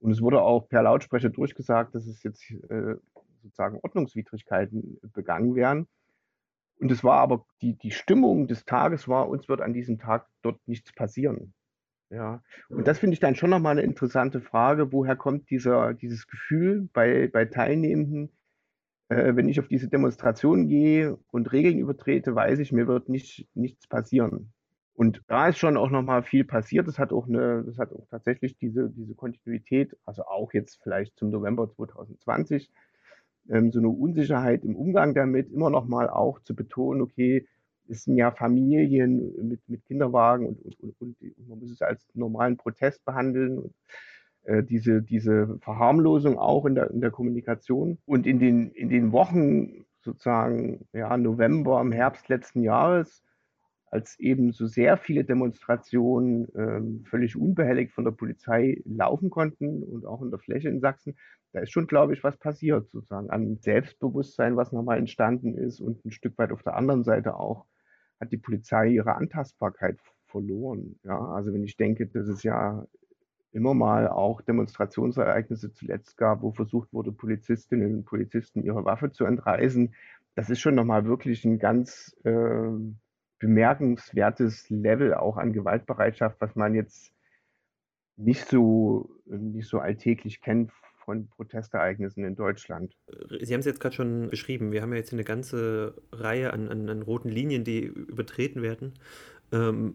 Und 0.00 0.12
es 0.12 0.22
wurde 0.22 0.40
auch 0.42 0.68
per 0.68 0.82
Lautsprecher 0.82 1.28
durchgesagt, 1.28 1.94
dass 1.94 2.06
es 2.06 2.22
jetzt 2.22 2.50
äh, 2.70 2.94
sozusagen 3.42 3.80
Ordnungswidrigkeiten 3.82 4.98
begangen 5.12 5.54
werden. 5.54 5.88
Und 6.80 6.92
es 6.92 7.02
war 7.02 7.18
aber 7.18 7.44
die, 7.60 7.74
die 7.74 7.90
Stimmung 7.90 8.46
des 8.46 8.64
Tages 8.64 9.08
war, 9.08 9.28
uns 9.28 9.48
wird 9.48 9.60
an 9.60 9.72
diesem 9.72 9.98
Tag 9.98 10.26
dort 10.42 10.60
nichts 10.66 10.92
passieren. 10.92 11.54
Ja, 12.10 12.42
und 12.70 12.88
das 12.88 12.98
finde 12.98 13.14
ich 13.14 13.20
dann 13.20 13.34
schon 13.34 13.50
nochmal 13.50 13.72
eine 13.72 13.82
interessante 13.82 14.40
Frage. 14.40 14.92
Woher 14.92 15.14
kommt 15.14 15.50
dieser, 15.50 15.92
dieses 15.92 16.26
Gefühl 16.26 16.88
bei, 16.92 17.28
bei 17.28 17.44
Teilnehmenden, 17.44 18.30
äh, 19.08 19.36
wenn 19.36 19.48
ich 19.48 19.60
auf 19.60 19.68
diese 19.68 19.88
Demonstration 19.88 20.68
gehe 20.68 21.18
und 21.30 21.52
Regeln 21.52 21.78
übertrete, 21.78 22.34
weiß 22.34 22.60
ich, 22.60 22.72
mir 22.72 22.86
wird 22.86 23.10
nicht, 23.10 23.48
nichts 23.54 23.86
passieren. 23.86 24.52
Und 24.94 25.22
da 25.28 25.48
ist 25.48 25.58
schon 25.58 25.76
auch 25.76 25.90
nochmal 25.90 26.22
viel 26.22 26.44
passiert. 26.44 26.88
Das 26.88 26.98
hat 26.98 27.12
auch 27.12 27.28
eine, 27.28 27.62
das 27.62 27.78
hat 27.78 27.92
auch 27.92 28.06
tatsächlich 28.10 28.56
diese, 28.56 28.90
diese 28.90 29.14
Kontinuität, 29.14 29.96
also 30.06 30.24
auch 30.24 30.52
jetzt 30.54 30.82
vielleicht 30.82 31.16
zum 31.16 31.30
November 31.30 31.70
2020, 31.70 32.72
ähm, 33.48 33.72
so 33.72 33.78
eine 33.78 33.88
Unsicherheit 33.88 34.64
im 34.64 34.76
Umgang 34.76 35.14
damit, 35.14 35.50
immer 35.52 35.70
noch 35.70 35.86
mal 35.86 36.08
auch 36.08 36.40
zu 36.40 36.54
betonen, 36.54 37.00
okay, 37.00 37.46
es 37.88 38.04
sind 38.04 38.16
ja 38.16 38.30
Familien 38.30 39.32
mit, 39.48 39.60
mit 39.68 39.84
Kinderwagen 39.86 40.46
und, 40.46 40.62
und, 40.62 41.00
und, 41.00 41.16
und 41.22 41.48
man 41.48 41.58
muss 41.58 41.70
es 41.70 41.80
als 41.80 42.06
normalen 42.14 42.56
Protest 42.56 43.04
behandeln. 43.04 43.58
Und, 43.58 43.74
äh, 44.48 44.62
diese, 44.62 45.02
diese 45.02 45.58
Verharmlosung 45.60 46.38
auch 46.38 46.64
in 46.64 46.74
der, 46.74 46.90
in 46.90 47.02
der 47.02 47.10
Kommunikation. 47.10 47.98
Und 48.06 48.26
in 48.26 48.38
den, 48.38 48.70
in 48.70 48.88
den 48.88 49.12
Wochen 49.12 49.84
sozusagen, 50.00 50.86
ja, 50.94 51.16
November, 51.18 51.80
im 51.82 51.92
Herbst 51.92 52.28
letzten 52.28 52.62
Jahres, 52.62 53.22
als 53.90 54.18
eben 54.18 54.52
so 54.52 54.66
sehr 54.66 54.96
viele 54.96 55.24
Demonstrationen 55.24 56.48
ähm, 56.54 57.04
völlig 57.04 57.36
unbehelligt 57.36 57.92
von 57.92 58.04
der 58.04 58.12
Polizei 58.12 58.82
laufen 58.84 59.30
konnten 59.30 59.82
und 59.82 60.04
auch 60.04 60.22
in 60.22 60.30
der 60.30 60.38
Fläche 60.38 60.68
in 60.68 60.80
Sachsen, 60.80 61.16
da 61.52 61.60
ist 61.60 61.72
schon, 61.72 61.86
glaube 61.86 62.12
ich, 62.12 62.22
was 62.22 62.36
passiert, 62.36 62.90
sozusagen 62.90 63.30
an 63.30 63.56
Selbstbewusstsein, 63.56 64.56
was 64.56 64.72
nochmal 64.72 64.98
entstanden 64.98 65.56
ist 65.56 65.80
und 65.80 66.04
ein 66.04 66.10
Stück 66.10 66.36
weit 66.38 66.52
auf 66.52 66.62
der 66.62 66.76
anderen 66.76 67.04
Seite 67.04 67.36
auch 67.36 67.66
hat 68.20 68.32
die 68.32 68.36
Polizei 68.36 68.88
ihre 68.88 69.14
Antastbarkeit 69.14 69.98
verloren. 70.26 70.98
Ja, 71.04 71.18
also 71.18 71.52
wenn 71.52 71.64
ich 71.64 71.76
denke, 71.76 72.06
dass 72.06 72.28
es 72.28 72.42
ja 72.42 72.84
immer 73.52 73.74
mal 73.74 74.08
auch 74.08 74.42
Demonstrationsereignisse 74.42 75.72
zuletzt 75.72 76.16
gab, 76.16 76.42
wo 76.42 76.52
versucht 76.52 76.92
wurde, 76.92 77.12
Polizistinnen 77.12 77.96
und 77.96 78.04
Polizisten 78.04 78.62
ihre 78.62 78.84
Waffe 78.84 79.10
zu 79.10 79.24
entreißen, 79.24 79.94
das 80.34 80.50
ist 80.50 80.60
schon 80.60 80.74
nochmal 80.74 81.06
wirklich 81.06 81.44
ein 81.44 81.58
ganz 81.58 82.14
äh, 82.24 82.70
bemerkenswertes 83.38 84.68
Level 84.70 85.14
auch 85.14 85.36
an 85.36 85.52
Gewaltbereitschaft, 85.52 86.40
was 86.40 86.54
man 86.54 86.74
jetzt 86.74 87.12
nicht 88.16 88.46
so, 88.48 89.10
nicht 89.26 89.68
so 89.68 89.78
alltäglich 89.78 90.40
kennt 90.40 90.72
von 91.04 91.28
Protestereignissen 91.28 92.24
in 92.24 92.34
Deutschland. 92.34 92.94
Sie 93.40 93.54
haben 93.54 93.60
es 93.60 93.66
jetzt 93.66 93.80
gerade 93.80 93.94
schon 93.94 94.28
beschrieben. 94.28 94.72
Wir 94.72 94.82
haben 94.82 94.92
ja 94.92 94.98
jetzt 94.98 95.12
eine 95.12 95.24
ganze 95.24 95.94
Reihe 96.12 96.52
an, 96.52 96.68
an, 96.68 96.88
an 96.88 97.02
roten 97.02 97.30
Linien, 97.30 97.64
die 97.64 97.84
übertreten 97.84 98.60
werden. 98.60 98.94
Ähm, 99.50 99.94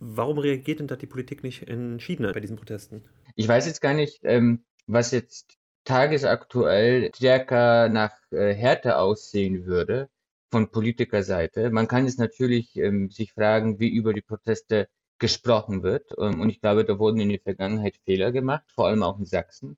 warum 0.00 0.38
reagiert 0.38 0.80
denn 0.80 0.86
da 0.86 0.96
die 0.96 1.06
Politik 1.06 1.42
nicht 1.42 1.68
entschiedener 1.68 2.32
bei 2.32 2.40
diesen 2.40 2.56
Protesten? 2.56 3.04
Ich 3.36 3.48
weiß 3.48 3.66
jetzt 3.66 3.80
gar 3.80 3.94
nicht, 3.94 4.20
ähm, 4.24 4.64
was 4.86 5.12
jetzt 5.12 5.56
tagesaktuell 5.84 7.10
stärker 7.14 7.88
nach 7.88 8.12
äh, 8.30 8.52
Härte 8.52 8.98
aussehen 8.98 9.64
würde 9.64 10.10
von 10.50 10.70
Politikerseite. 10.70 11.70
Man 11.70 11.88
kann 11.88 12.06
jetzt 12.06 12.18
natürlich 12.18 12.76
ähm, 12.76 13.10
sich 13.10 13.32
fragen, 13.32 13.78
wie 13.80 13.88
über 13.88 14.14
die 14.14 14.22
Proteste 14.22 14.88
gesprochen 15.18 15.82
wird. 15.82 16.14
Ähm, 16.18 16.40
und 16.40 16.48
ich 16.50 16.60
glaube, 16.60 16.84
da 16.84 16.98
wurden 16.98 17.20
in 17.20 17.28
der 17.28 17.40
Vergangenheit 17.40 17.96
Fehler 18.04 18.32
gemacht, 18.32 18.64
vor 18.74 18.86
allem 18.86 19.02
auch 19.02 19.18
in 19.18 19.26
Sachsen. 19.26 19.76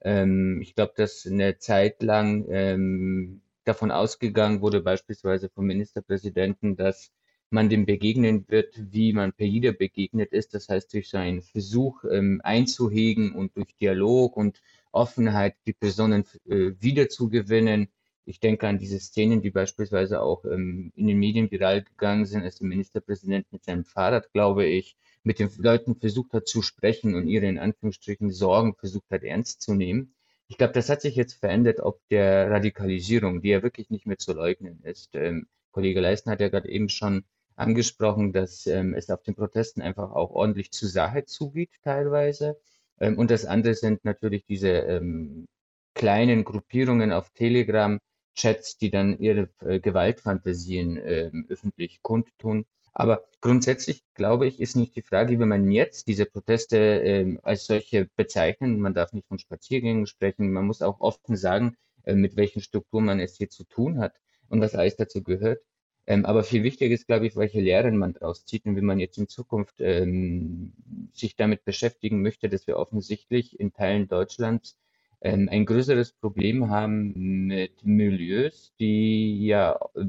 Ähm, 0.00 0.60
ich 0.62 0.74
glaube, 0.74 0.92
dass 0.96 1.26
eine 1.26 1.58
Zeit 1.58 2.02
lang 2.02 2.46
ähm, 2.48 3.42
davon 3.64 3.90
ausgegangen 3.90 4.60
wurde, 4.60 4.80
beispielsweise 4.80 5.48
vom 5.50 5.66
Ministerpräsidenten, 5.66 6.76
dass 6.76 7.12
man 7.50 7.68
dem 7.68 7.86
begegnen 7.86 8.44
wird, 8.48 8.74
wie 8.92 9.12
man 9.12 9.32
per 9.32 9.46
jeder 9.46 9.72
begegnet 9.72 10.32
ist. 10.32 10.54
Das 10.54 10.68
heißt, 10.68 10.92
durch 10.92 11.08
seinen 11.08 11.42
Versuch 11.42 12.04
ähm, 12.04 12.40
einzuhegen 12.44 13.32
und 13.34 13.56
durch 13.56 13.74
Dialog 13.76 14.36
und 14.36 14.60
Offenheit 14.92 15.56
die 15.66 15.72
Personen 15.72 16.24
äh, 16.46 16.72
wiederzugewinnen. 16.80 17.88
Ich 18.28 18.40
denke 18.40 18.68
an 18.68 18.78
diese 18.78 19.00
Szenen, 19.00 19.40
die 19.40 19.50
beispielsweise 19.50 20.20
auch 20.20 20.44
ähm, 20.44 20.92
in 20.94 21.06
den 21.06 21.18
Medien 21.18 21.50
viral 21.50 21.82
gegangen 21.82 22.26
sind, 22.26 22.42
als 22.42 22.58
der 22.58 22.68
Ministerpräsident 22.68 23.46
mit 23.50 23.64
seinem 23.64 23.84
Fahrrad, 23.84 24.30
glaube 24.32 24.66
ich, 24.66 24.96
mit 25.22 25.38
den 25.38 25.50
Leuten 25.56 25.96
versucht 25.96 26.34
hat 26.34 26.46
zu 26.46 26.60
sprechen 26.60 27.14
und 27.14 27.26
ihre 27.26 27.46
in 27.46 27.58
Anführungsstrichen 27.58 28.30
Sorgen 28.30 28.74
versucht 28.74 29.10
hat 29.10 29.22
ernst 29.22 29.62
zu 29.62 29.74
nehmen. 29.74 30.14
Ich 30.46 30.58
glaube, 30.58 30.74
das 30.74 30.90
hat 30.90 31.00
sich 31.00 31.16
jetzt 31.16 31.34
verändert, 31.40 31.80
ob 31.80 32.00
der 32.10 32.50
Radikalisierung, 32.50 33.40
die 33.40 33.48
ja 33.48 33.62
wirklich 33.62 33.88
nicht 33.88 34.06
mehr 34.06 34.18
zu 34.18 34.34
leugnen 34.34 34.82
ist. 34.82 35.14
Ähm, 35.14 35.46
Kollege 35.70 36.00
Leisten 36.00 36.30
hat 36.30 36.40
ja 36.40 36.48
gerade 36.48 36.68
eben 36.68 36.90
schon 36.90 37.24
angesprochen, 37.56 38.34
dass 38.34 38.66
ähm, 38.66 38.92
es 38.92 39.08
auf 39.08 39.22
den 39.22 39.36
Protesten 39.36 39.80
einfach 39.80 40.12
auch 40.12 40.30
ordentlich 40.32 40.70
zur 40.70 40.88
Sache 40.88 41.24
zugeht 41.24 41.70
teilweise. 41.82 42.58
Ähm, 43.00 43.16
und 43.18 43.30
das 43.30 43.46
andere 43.46 43.74
sind 43.74 44.04
natürlich 44.04 44.44
diese 44.44 44.68
ähm, 44.68 45.46
kleinen 45.94 46.44
Gruppierungen 46.44 47.10
auf 47.10 47.30
Telegram, 47.30 47.98
Chats, 48.34 48.78
die 48.78 48.90
dann 48.90 49.18
ihre 49.18 49.48
äh, 49.60 49.80
Gewaltfantasien 49.80 50.98
ähm, 51.04 51.46
öffentlich 51.48 52.02
kundtun. 52.02 52.66
Aber 52.92 53.24
grundsätzlich, 53.40 54.02
glaube 54.14 54.46
ich, 54.46 54.60
ist 54.60 54.74
nicht 54.74 54.96
die 54.96 55.02
Frage, 55.02 55.38
wie 55.38 55.44
man 55.44 55.70
jetzt 55.70 56.08
diese 56.08 56.26
Proteste 56.26 56.78
äh, 56.78 57.38
als 57.42 57.66
solche 57.66 58.08
bezeichnen. 58.16 58.80
Man 58.80 58.94
darf 58.94 59.12
nicht 59.12 59.28
von 59.28 59.38
Spaziergängen 59.38 60.06
sprechen. 60.06 60.52
Man 60.52 60.66
muss 60.66 60.82
auch 60.82 61.00
offen 61.00 61.36
sagen, 61.36 61.76
äh, 62.04 62.14
mit 62.14 62.36
welchen 62.36 62.60
Strukturen 62.60 63.04
man 63.04 63.20
es 63.20 63.36
hier 63.36 63.50
zu 63.50 63.64
tun 63.64 63.98
hat 63.98 64.14
und 64.48 64.60
was 64.60 64.74
alles 64.74 64.96
dazu 64.96 65.22
gehört. 65.22 65.60
Ähm, 66.08 66.24
aber 66.24 66.42
viel 66.42 66.62
wichtiger 66.62 66.94
ist, 66.94 67.06
glaube 67.06 67.26
ich, 67.26 67.36
welche 67.36 67.60
Lehren 67.60 67.98
man 67.98 68.14
daraus 68.14 68.46
zieht 68.46 68.64
und 68.64 68.76
wie 68.76 68.80
man 68.80 68.98
jetzt 68.98 69.18
in 69.18 69.28
Zukunft 69.28 69.76
ähm, 69.80 70.72
sich 71.12 71.36
damit 71.36 71.64
beschäftigen 71.64 72.22
möchte, 72.22 72.48
dass 72.48 72.66
wir 72.66 72.78
offensichtlich 72.78 73.60
in 73.60 73.74
Teilen 73.74 74.08
Deutschlands 74.08 74.78
ein 75.20 75.66
größeres 75.66 76.12
Problem 76.12 76.70
haben 76.70 77.46
mit 77.46 77.84
Milieus, 77.84 78.72
die 78.78 79.46
ja, 79.46 79.78
äh, 79.94 80.04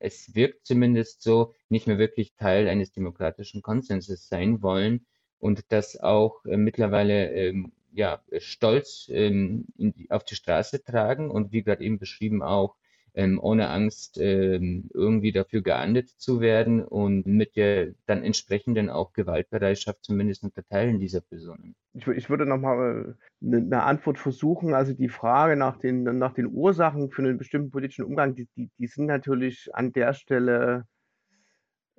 es 0.00 0.34
wirkt 0.34 0.66
zumindest 0.66 1.22
so, 1.22 1.54
nicht 1.68 1.86
mehr 1.86 1.98
wirklich 1.98 2.34
Teil 2.34 2.68
eines 2.68 2.92
demokratischen 2.92 3.62
Konsenses 3.62 4.28
sein 4.28 4.62
wollen 4.62 5.06
und 5.38 5.70
das 5.70 5.96
auch 6.00 6.44
äh, 6.44 6.56
mittlerweile 6.56 7.30
ähm, 7.32 7.72
ja, 7.92 8.22
stolz 8.38 9.08
ähm, 9.12 9.66
auf 10.08 10.24
die 10.24 10.34
Straße 10.34 10.82
tragen 10.82 11.30
und 11.30 11.52
wie 11.52 11.62
gerade 11.62 11.84
eben 11.84 11.98
beschrieben 11.98 12.42
auch 12.42 12.74
ähm, 13.14 13.38
ohne 13.42 13.68
Angst 13.68 14.18
ähm, 14.18 14.88
irgendwie 14.94 15.32
dafür 15.32 15.62
geahndet 15.62 16.08
zu 16.08 16.40
werden 16.40 16.82
und 16.82 17.26
mit 17.26 17.56
der 17.56 17.92
dann 18.06 18.22
entsprechenden 18.22 18.88
auch 18.88 19.12
Gewaltbereitschaft 19.12 19.98
zumindest 20.02 20.44
unter 20.44 20.64
Teilen 20.64 20.98
dieser 20.98 21.20
Personen. 21.20 21.74
Ich, 21.92 22.06
ich 22.06 22.30
würde 22.30 22.46
nochmal 22.46 23.16
eine, 23.42 23.56
eine 23.56 23.82
Antwort 23.82 24.18
versuchen. 24.18 24.74
Also 24.74 24.94
die 24.94 25.10
Frage 25.10 25.56
nach 25.56 25.78
den, 25.78 26.04
nach 26.04 26.32
den 26.32 26.46
Ursachen 26.46 27.10
für 27.10 27.22
einen 27.22 27.38
bestimmten 27.38 27.70
politischen 27.70 28.04
Umgang, 28.04 28.34
die, 28.34 28.48
die, 28.56 28.70
die 28.78 28.86
sind 28.86 29.06
natürlich 29.06 29.74
an 29.74 29.92
der 29.92 30.14
Stelle 30.14 30.86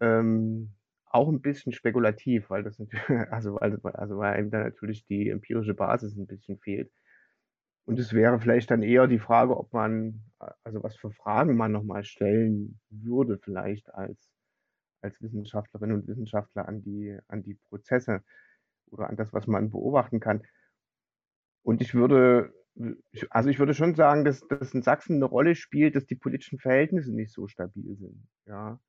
ähm, 0.02 0.71
auch 1.06 1.30
ein 1.30 1.41
bisschen 1.41 1.73
spekulativ, 1.73 2.49
weil 2.49 2.63
das 2.63 2.80
also, 3.30 3.58
also, 3.58 3.78
also 3.84 4.17
weil 4.17 4.34
einem 4.34 4.49
da 4.49 4.63
natürlich 4.63 5.06
die 5.06 5.30
empirische 5.30 5.76
Basis 5.76 6.15
ein 6.17 6.26
bisschen 6.26 6.58
fehlt. 6.58 6.91
Und 7.86 8.00
es 8.00 8.13
wäre 8.13 8.39
vielleicht 8.39 8.72
dann 8.72 8.82
eher 8.82 9.08
die 9.08 9.19
Frage, 9.19 9.58
ob 9.58 9.74
man, 9.74 10.22
also 10.63 10.84
was 10.84 10.96
für 10.96 11.12
Fragen 11.12 11.58
man 11.58 11.72
nochmal 11.72 12.04
stellen 12.04 12.80
würde, 12.89 13.38
vielleicht 13.38 13.93
als, 13.93 14.32
als 15.02 15.22
Wissenschaftlerinnen 15.22 15.98
und 15.98 16.08
Wissenschaftler 16.08 16.67
an 16.67 16.82
die, 16.82 17.17
an 17.28 17.43
die 17.43 17.56
Prozesse 17.56 18.24
oder 18.89 19.10
an 19.10 19.17
das, 19.17 19.34
was 19.34 19.48
man 19.48 19.72
beobachten 19.72 20.19
kann. 20.19 20.43
Und 21.62 21.82
ich 21.82 21.93
würde, 21.93 22.54
also 23.30 23.50
ich 23.50 23.60
würde 23.60 23.74
schon 23.74 23.96
sagen, 23.96 24.24
dass, 24.24 24.48
dass 24.48 24.74
in 24.74 24.82
Sachsen 24.82 25.17
eine 25.17 25.26
Rolle 25.26 25.56
spielt, 25.56 25.96
dass 25.96 26.06
die 26.06 26.15
politischen 26.15 26.60
Verhältnisse 26.60 27.13
nicht 27.13 27.34
so 27.34 27.48
stabil 27.48 27.96
sind. 27.98 28.28
Ja. 28.46 28.80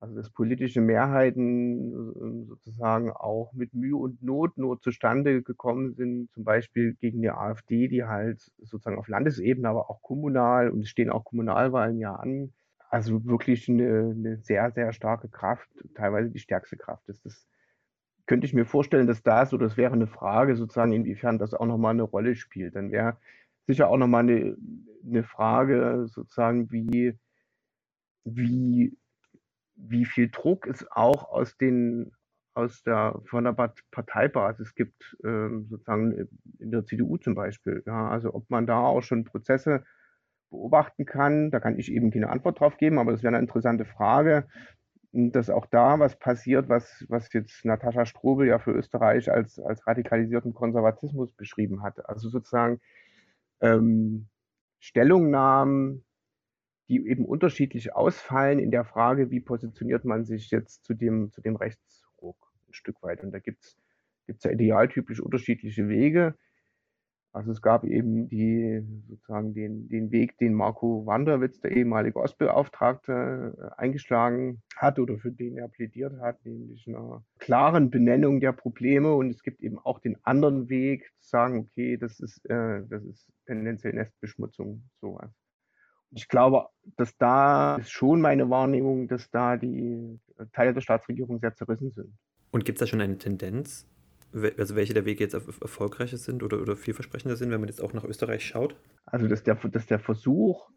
Also 0.00 0.14
dass 0.14 0.30
politische 0.30 0.80
Mehrheiten 0.80 1.92
ähm, 1.92 2.46
sozusagen 2.46 3.10
auch 3.10 3.52
mit 3.52 3.74
Mühe 3.74 3.96
und 3.96 4.22
Not 4.22 4.56
nur 4.56 4.80
zustande 4.80 5.42
gekommen 5.42 5.92
sind, 5.92 6.32
zum 6.32 6.42
Beispiel 6.44 6.94
gegen 6.94 7.20
die 7.20 7.30
AfD, 7.30 7.86
die 7.86 8.04
halt 8.04 8.40
sozusagen 8.58 8.98
auf 8.98 9.08
Landesebene, 9.08 9.68
aber 9.68 9.90
auch 9.90 10.00
kommunal, 10.00 10.70
und 10.70 10.80
es 10.80 10.88
stehen 10.88 11.10
auch 11.10 11.24
Kommunalwahlen 11.24 11.98
ja 11.98 12.14
an, 12.14 12.54
also 12.88 13.24
wirklich 13.26 13.68
eine, 13.68 14.14
eine 14.16 14.38
sehr, 14.38 14.70
sehr 14.72 14.92
starke 14.94 15.28
Kraft, 15.28 15.68
teilweise 15.94 16.30
die 16.30 16.38
stärkste 16.38 16.78
Kraft 16.78 17.06
ist. 17.10 17.24
Das 17.26 17.46
könnte 18.26 18.46
ich 18.46 18.54
mir 18.54 18.64
vorstellen, 18.64 19.06
dass 19.06 19.22
das, 19.22 19.52
oder 19.52 19.66
das 19.66 19.76
wäre 19.76 19.92
eine 19.92 20.06
Frage 20.06 20.56
sozusagen, 20.56 20.92
inwiefern 20.92 21.38
das 21.38 21.52
auch 21.52 21.66
nochmal 21.66 21.92
eine 21.92 22.04
Rolle 22.04 22.36
spielt. 22.36 22.74
Dann 22.74 22.90
wäre 22.90 23.18
sicher 23.66 23.88
auch 23.88 23.98
nochmal 23.98 24.22
eine, 24.22 24.56
eine 25.04 25.24
Frage 25.24 26.06
sozusagen, 26.08 26.70
wie, 26.72 27.18
wie 28.24 28.96
wie 29.88 30.04
viel 30.04 30.30
Druck 30.30 30.66
es 30.66 30.86
auch 30.90 31.30
aus 31.30 31.56
den 31.56 32.12
aus 32.54 32.82
der 32.82 33.20
von 33.26 33.44
der 33.44 33.52
Parteibasis 33.90 34.74
gibt, 34.74 35.16
ähm, 35.24 35.66
sozusagen 35.70 36.28
in 36.58 36.70
der 36.70 36.84
CDU 36.84 37.16
zum 37.16 37.34
Beispiel. 37.34 37.82
Ja, 37.86 38.08
also 38.08 38.34
ob 38.34 38.50
man 38.50 38.66
da 38.66 38.80
auch 38.80 39.02
schon 39.02 39.24
Prozesse 39.24 39.84
beobachten 40.50 41.06
kann, 41.06 41.50
da 41.50 41.60
kann 41.60 41.78
ich 41.78 41.92
eben 41.92 42.10
keine 42.10 42.28
Antwort 42.28 42.60
drauf 42.60 42.76
geben, 42.76 42.98
aber 42.98 43.12
das 43.12 43.22
wäre 43.22 43.34
eine 43.34 43.42
interessante 43.42 43.84
Frage, 43.84 44.48
dass 45.12 45.50
auch 45.50 45.66
da 45.66 45.98
was 45.98 46.18
passiert, 46.18 46.68
was, 46.68 47.04
was 47.08 47.32
jetzt 47.32 47.64
Natascha 47.64 48.04
Strobel 48.06 48.46
ja 48.46 48.58
für 48.58 48.72
Österreich 48.72 49.30
als, 49.30 49.58
als 49.58 49.86
radikalisierten 49.86 50.54
Konservatismus 50.54 51.32
beschrieben 51.32 51.82
hat. 51.82 52.04
Also 52.08 52.28
sozusagen 52.28 52.80
ähm, 53.60 54.28
Stellungnahmen 54.80 56.04
die 56.90 57.06
eben 57.06 57.24
unterschiedlich 57.24 57.94
ausfallen 57.94 58.58
in 58.58 58.72
der 58.72 58.84
Frage, 58.84 59.30
wie 59.30 59.38
positioniert 59.38 60.04
man 60.04 60.24
sich 60.24 60.50
jetzt 60.50 60.84
zu 60.84 60.92
dem, 60.92 61.30
zu 61.30 61.40
dem 61.40 61.54
Rechtsruck 61.54 62.36
ein 62.68 62.74
Stück 62.74 63.00
weit. 63.02 63.22
Und 63.22 63.30
da 63.30 63.38
gibt 63.38 63.64
es 64.26 64.42
ja 64.42 64.50
idealtypisch 64.50 65.20
unterschiedliche 65.20 65.88
Wege. 65.88 66.34
Also 67.32 67.52
es 67.52 67.62
gab 67.62 67.84
eben 67.84 68.28
die, 68.28 68.84
sozusagen 69.06 69.54
den, 69.54 69.88
den 69.88 70.10
Weg, 70.10 70.36
den 70.38 70.52
Marco 70.52 71.06
Wanderwitz, 71.06 71.60
der 71.60 71.70
ehemalige 71.70 72.18
Ostbeauftragte, 72.18 73.56
äh, 73.56 73.80
eingeschlagen 73.80 74.60
hat 74.74 74.98
oder 74.98 75.16
für 75.16 75.30
den 75.30 75.56
er 75.56 75.68
plädiert 75.68 76.18
hat, 76.20 76.44
nämlich 76.44 76.88
einer 76.88 77.24
klaren 77.38 77.90
Benennung 77.90 78.40
der 78.40 78.50
Probleme. 78.50 79.14
Und 79.14 79.30
es 79.30 79.44
gibt 79.44 79.60
eben 79.60 79.78
auch 79.78 80.00
den 80.00 80.16
anderen 80.24 80.68
Weg, 80.68 81.08
zu 81.20 81.28
sagen, 81.28 81.60
okay, 81.60 81.96
das 81.96 82.18
ist, 82.18 82.44
äh, 82.50 82.82
das 82.88 83.04
ist 83.04 83.30
tendenziell 83.46 83.94
Nestbeschmutzung, 83.94 84.82
sowas 85.00 85.39
ich 86.12 86.28
glaube, 86.28 86.68
dass 86.96 87.16
da 87.16 87.76
ist 87.76 87.90
schon 87.90 88.20
meine 88.20 88.50
Wahrnehmung, 88.50 89.08
dass 89.08 89.30
da 89.30 89.56
die 89.56 90.18
Teile 90.52 90.74
der 90.74 90.80
Staatsregierung 90.80 91.38
sehr 91.38 91.54
zerrissen 91.54 91.90
sind. 91.90 92.12
Und 92.50 92.64
gibt 92.64 92.78
es 92.78 92.80
da 92.80 92.86
schon 92.86 93.00
eine 93.00 93.18
Tendenz, 93.18 93.86
also 94.32 94.76
welche 94.76 94.94
der 94.94 95.04
Wege 95.04 95.24
jetzt 95.24 95.34
erfolgreicher 95.34 96.16
sind 96.16 96.42
oder, 96.42 96.60
oder 96.60 96.76
vielversprechender 96.76 97.36
sind, 97.36 97.50
wenn 97.50 97.60
man 97.60 97.68
jetzt 97.68 97.82
auch 97.82 97.92
nach 97.92 98.04
Österreich 98.04 98.44
schaut? 98.44 98.76
Also 99.06 99.28
dass 99.28 99.42
der, 99.42 99.54
dass 99.54 99.86
der 99.86 99.98
Versuch 99.98 100.70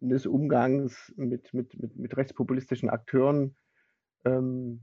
des 0.00 0.26
Umgangs 0.26 1.12
mit, 1.16 1.52
mit, 1.52 1.78
mit, 1.80 1.96
mit 1.96 2.16
rechtspopulistischen 2.16 2.88
Akteuren 2.88 3.56
ähm, 4.24 4.80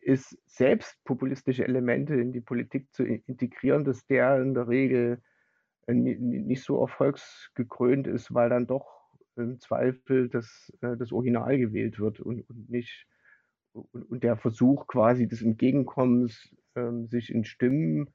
ist, 0.00 0.36
selbst 0.46 1.02
populistische 1.04 1.64
Elemente 1.64 2.14
in 2.14 2.32
die 2.32 2.40
Politik 2.40 2.92
zu 2.92 3.04
integrieren, 3.04 3.84
dass 3.84 4.06
der 4.06 4.40
in 4.40 4.54
der 4.54 4.68
Regel 4.68 5.22
äh, 5.86 5.94
nicht 5.94 6.62
so 6.62 6.80
erfolgsgekrönt 6.80 8.06
ist, 8.06 8.32
weil 8.34 8.50
dann 8.50 8.66
doch 8.66 8.99
im 9.36 9.60
Zweifel 9.60 10.28
das, 10.28 10.72
äh, 10.80 10.96
das 10.96 11.12
Original 11.12 11.58
gewählt 11.58 11.98
wird 11.98 12.20
und, 12.20 12.48
und 12.48 12.70
nicht 12.70 13.06
und, 13.72 14.10
und, 14.10 14.24
der 14.24 14.36
Versuch 14.36 14.86
quasi 14.86 15.28
des 15.28 15.42
Entgegenkommens 15.42 16.54
ähm, 16.74 17.06
sich 17.08 17.32
in 17.32 17.44
Stimmen 17.44 18.10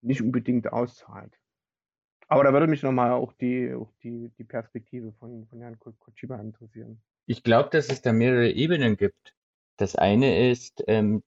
nicht 0.00 0.22
unbedingt 0.22 0.72
auszahlt. 0.72 1.38
Aber 2.28 2.44
da 2.44 2.52
würde 2.52 2.66
mich 2.66 2.82
nochmal 2.82 3.12
auch 3.12 3.32
die, 3.32 3.72
auch 3.72 3.92
die, 4.02 4.30
die 4.38 4.44
Perspektive 4.44 5.12
von, 5.12 5.46
von 5.46 5.60
Herrn 5.60 5.78
Kotschiba 5.78 6.36
interessieren. 6.36 7.00
Ich 7.26 7.42
glaube, 7.42 7.70
dass 7.70 7.88
es 7.88 8.02
da 8.02 8.12
mehrere 8.12 8.50
Ebenen 8.50 8.96
gibt. 8.96 9.34
Das 9.76 9.96
eine 9.96 10.50
ist 10.50 10.84
ähm, 10.86 11.22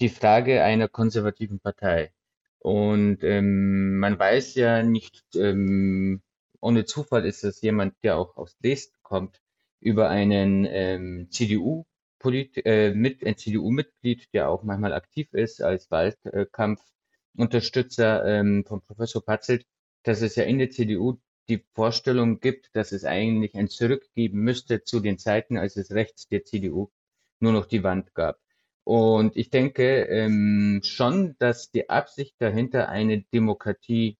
die 0.00 0.08
Frage 0.08 0.62
einer 0.62 0.88
konservativen 0.88 1.60
Partei. 1.60 2.12
Und 2.58 3.24
ähm, 3.24 3.98
man 3.98 4.18
weiß 4.18 4.54
ja 4.54 4.82
nicht, 4.82 5.24
ähm, 5.36 6.22
ohne 6.62 6.86
Zufall 6.86 7.26
ist 7.26 7.44
es 7.44 7.60
jemand, 7.60 7.94
der 8.02 8.16
auch 8.16 8.36
aus 8.36 8.56
Dresden 8.58 8.96
kommt, 9.02 9.42
über 9.80 10.08
einen 10.08 10.66
ähm, 10.70 11.28
CDU 11.30 11.84
äh, 12.24 12.94
mit, 12.94 13.26
ein 13.26 13.36
CDU-Mitglied, 13.36 14.32
der 14.32 14.48
auch 14.48 14.62
manchmal 14.62 14.92
aktiv 14.92 15.28
ist 15.32 15.60
als 15.60 15.90
Wahlkampfunterstützer 15.90 18.24
ähm, 18.24 18.64
von 18.64 18.80
Professor 18.80 19.24
Patzelt, 19.24 19.66
dass 20.04 20.22
es 20.22 20.36
ja 20.36 20.44
in 20.44 20.58
der 20.58 20.70
CDU 20.70 21.18
die 21.48 21.64
Vorstellung 21.74 22.38
gibt, 22.38 22.70
dass 22.74 22.92
es 22.92 23.04
eigentlich 23.04 23.56
ein 23.56 23.66
Zurück 23.68 24.08
geben 24.14 24.38
müsste 24.40 24.84
zu 24.84 25.00
den 25.00 25.18
Zeiten, 25.18 25.56
als 25.56 25.76
es 25.76 25.90
rechts 25.90 26.28
der 26.28 26.44
CDU 26.44 26.92
nur 27.40 27.52
noch 27.52 27.66
die 27.66 27.82
Wand 27.82 28.14
gab. 28.14 28.38
Und 28.84 29.36
ich 29.36 29.50
denke 29.50 30.04
ähm, 30.04 30.80
schon, 30.84 31.34
dass 31.38 31.72
die 31.72 31.90
Absicht 31.90 32.36
dahinter 32.38 32.88
eine 32.88 33.22
Demokratie 33.22 34.16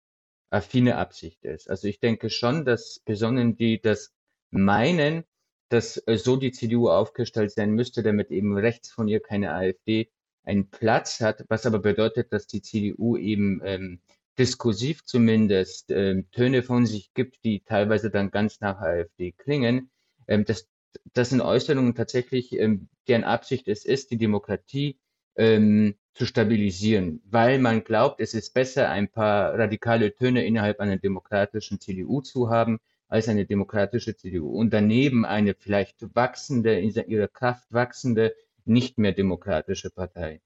affine 0.53 0.97
Absicht 0.97 1.45
ist. 1.45 1.69
Also 1.71 1.89
ich 1.89 2.01
denke 2.01 2.31
schon, 2.31 2.65
dass 2.65 3.01
Personen, 3.05 3.57
die 3.57 3.81
das 3.81 4.13
meinen, 4.51 5.25
dass 5.69 5.97
äh, 6.07 6.17
so 6.17 6.37
die 6.37 6.53
CDU 6.53 6.91
aufgestellt 6.91 7.53
sein 7.53 7.73
müsste, 7.73 8.03
damit 8.03 8.31
eben 8.31 8.57
rechts 8.57 8.91
von 8.91 9.09
ihr 9.09 9.21
keine 9.21 9.55
AfD 9.55 10.11
einen 10.45 10.69
Platz 10.69 11.21
hat, 11.21 11.45
was 11.49 11.67
aber 11.67 11.79
bedeutet, 11.79 12.33
dass 12.33 12.47
die 12.47 12.63
CDU 12.63 13.17
eben 13.17 13.61
ähm, 13.65 14.01
diskursiv 14.39 15.05
zumindest 15.05 15.91
ähm, 15.91 16.31
Töne 16.33 16.63
von 16.63 16.85
sich 16.87 17.15
gibt, 17.15 17.45
die 17.45 17.61
teilweise 17.61 18.11
dann 18.11 18.31
ganz 18.31 18.61
nach 18.61 18.81
AfD 18.81 19.33
klingen. 19.33 19.91
Ähm, 20.27 20.45
das, 20.45 20.69
das 21.15 21.31
sind 21.31 21.41
Äußerungen 21.41 21.95
tatsächlich, 21.95 22.53
ähm, 22.53 22.89
deren 23.09 23.25
Absicht 23.25 23.69
es 23.69 23.85
ist, 23.85 24.11
die 24.11 24.19
Demokratie 24.19 24.99
ähm, 25.37 25.95
zu 26.15 26.27
stabilisieren, 26.27 27.23
weil 27.25 27.59
man 27.59 27.85
glaubt, 27.85 28.21
es 28.21 28.35
ist 28.35 28.53
besser, 28.55 28.91
ein 28.91 29.09
paar 29.09 29.59
radikale 29.59 30.15
Töne 30.15 30.45
innerhalb 30.45 30.81
einer 30.81 30.99
demokratischen 30.99 31.81
CDU 31.81 32.21
zu 32.21 32.51
haben, 32.51 32.79
als 33.09 33.29
eine 33.29 33.47
demokratische 33.47 34.17
CDU 34.17 34.51
und 34.51 34.73
daneben 34.73 35.25
eine 35.27 35.55
vielleicht 35.55 36.15
wachsende, 36.15 36.79
in 36.79 36.91
ihrer 37.09 37.29
Kraft 37.29 37.67
wachsende, 37.71 38.35
nicht 38.65 38.99
mehr 38.99 39.13
demokratische 39.13 39.91
Partei. 39.91 40.41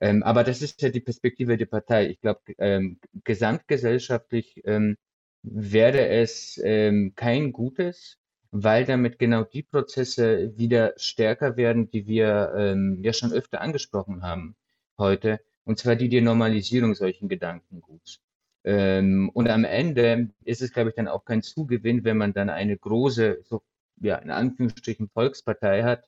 Ähm, 0.00 0.22
aber 0.22 0.44
das 0.44 0.62
ist 0.62 0.80
ja 0.82 0.90
die 0.90 1.00
Perspektive 1.00 1.56
der 1.56 1.66
Partei. 1.66 2.08
Ich 2.08 2.20
glaube, 2.20 2.40
ähm, 2.58 2.98
gesamtgesellschaftlich 3.24 4.62
ähm, 4.64 4.96
wäre 5.42 6.08
es 6.08 6.60
ähm, 6.62 7.12
kein 7.16 7.52
gutes, 7.52 8.18
weil 8.52 8.84
damit 8.84 9.18
genau 9.18 9.44
die 9.44 9.62
Prozesse 9.62 10.56
wieder 10.56 10.94
stärker 10.96 11.56
werden, 11.56 11.90
die 11.90 12.06
wir 12.06 12.52
ähm, 12.56 13.00
ja 13.02 13.12
schon 13.12 13.32
öfter 13.32 13.60
angesprochen 13.60 14.22
haben 14.22 14.56
heute, 14.98 15.40
und 15.64 15.78
zwar 15.78 15.96
die 15.96 16.08
der 16.08 16.22
Normalisierung 16.22 16.94
solchen 16.94 17.28
Gedankenguts. 17.28 18.20
Ähm, 18.64 19.30
und 19.32 19.48
am 19.48 19.64
Ende 19.64 20.30
ist 20.44 20.62
es, 20.62 20.72
glaube 20.72 20.90
ich, 20.90 20.96
dann 20.96 21.08
auch 21.08 21.24
kein 21.24 21.42
Zugewinn, 21.42 22.04
wenn 22.04 22.16
man 22.18 22.32
dann 22.32 22.50
eine 22.50 22.76
große, 22.76 23.40
so, 23.44 23.62
ja, 24.00 24.16
in 24.16 24.30
Anführungsstrichen 24.30 25.08
Volkspartei 25.08 25.82
hat, 25.84 26.04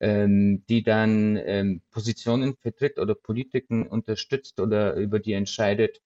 ähm, 0.00 0.64
die 0.68 0.82
dann 0.82 1.36
ähm, 1.36 1.82
Positionen 1.90 2.56
vertritt 2.56 2.98
oder 2.98 3.14
Politiken 3.14 3.86
unterstützt 3.86 4.60
oder 4.60 4.94
über 4.94 5.20
die 5.20 5.34
entscheidet, 5.34 6.00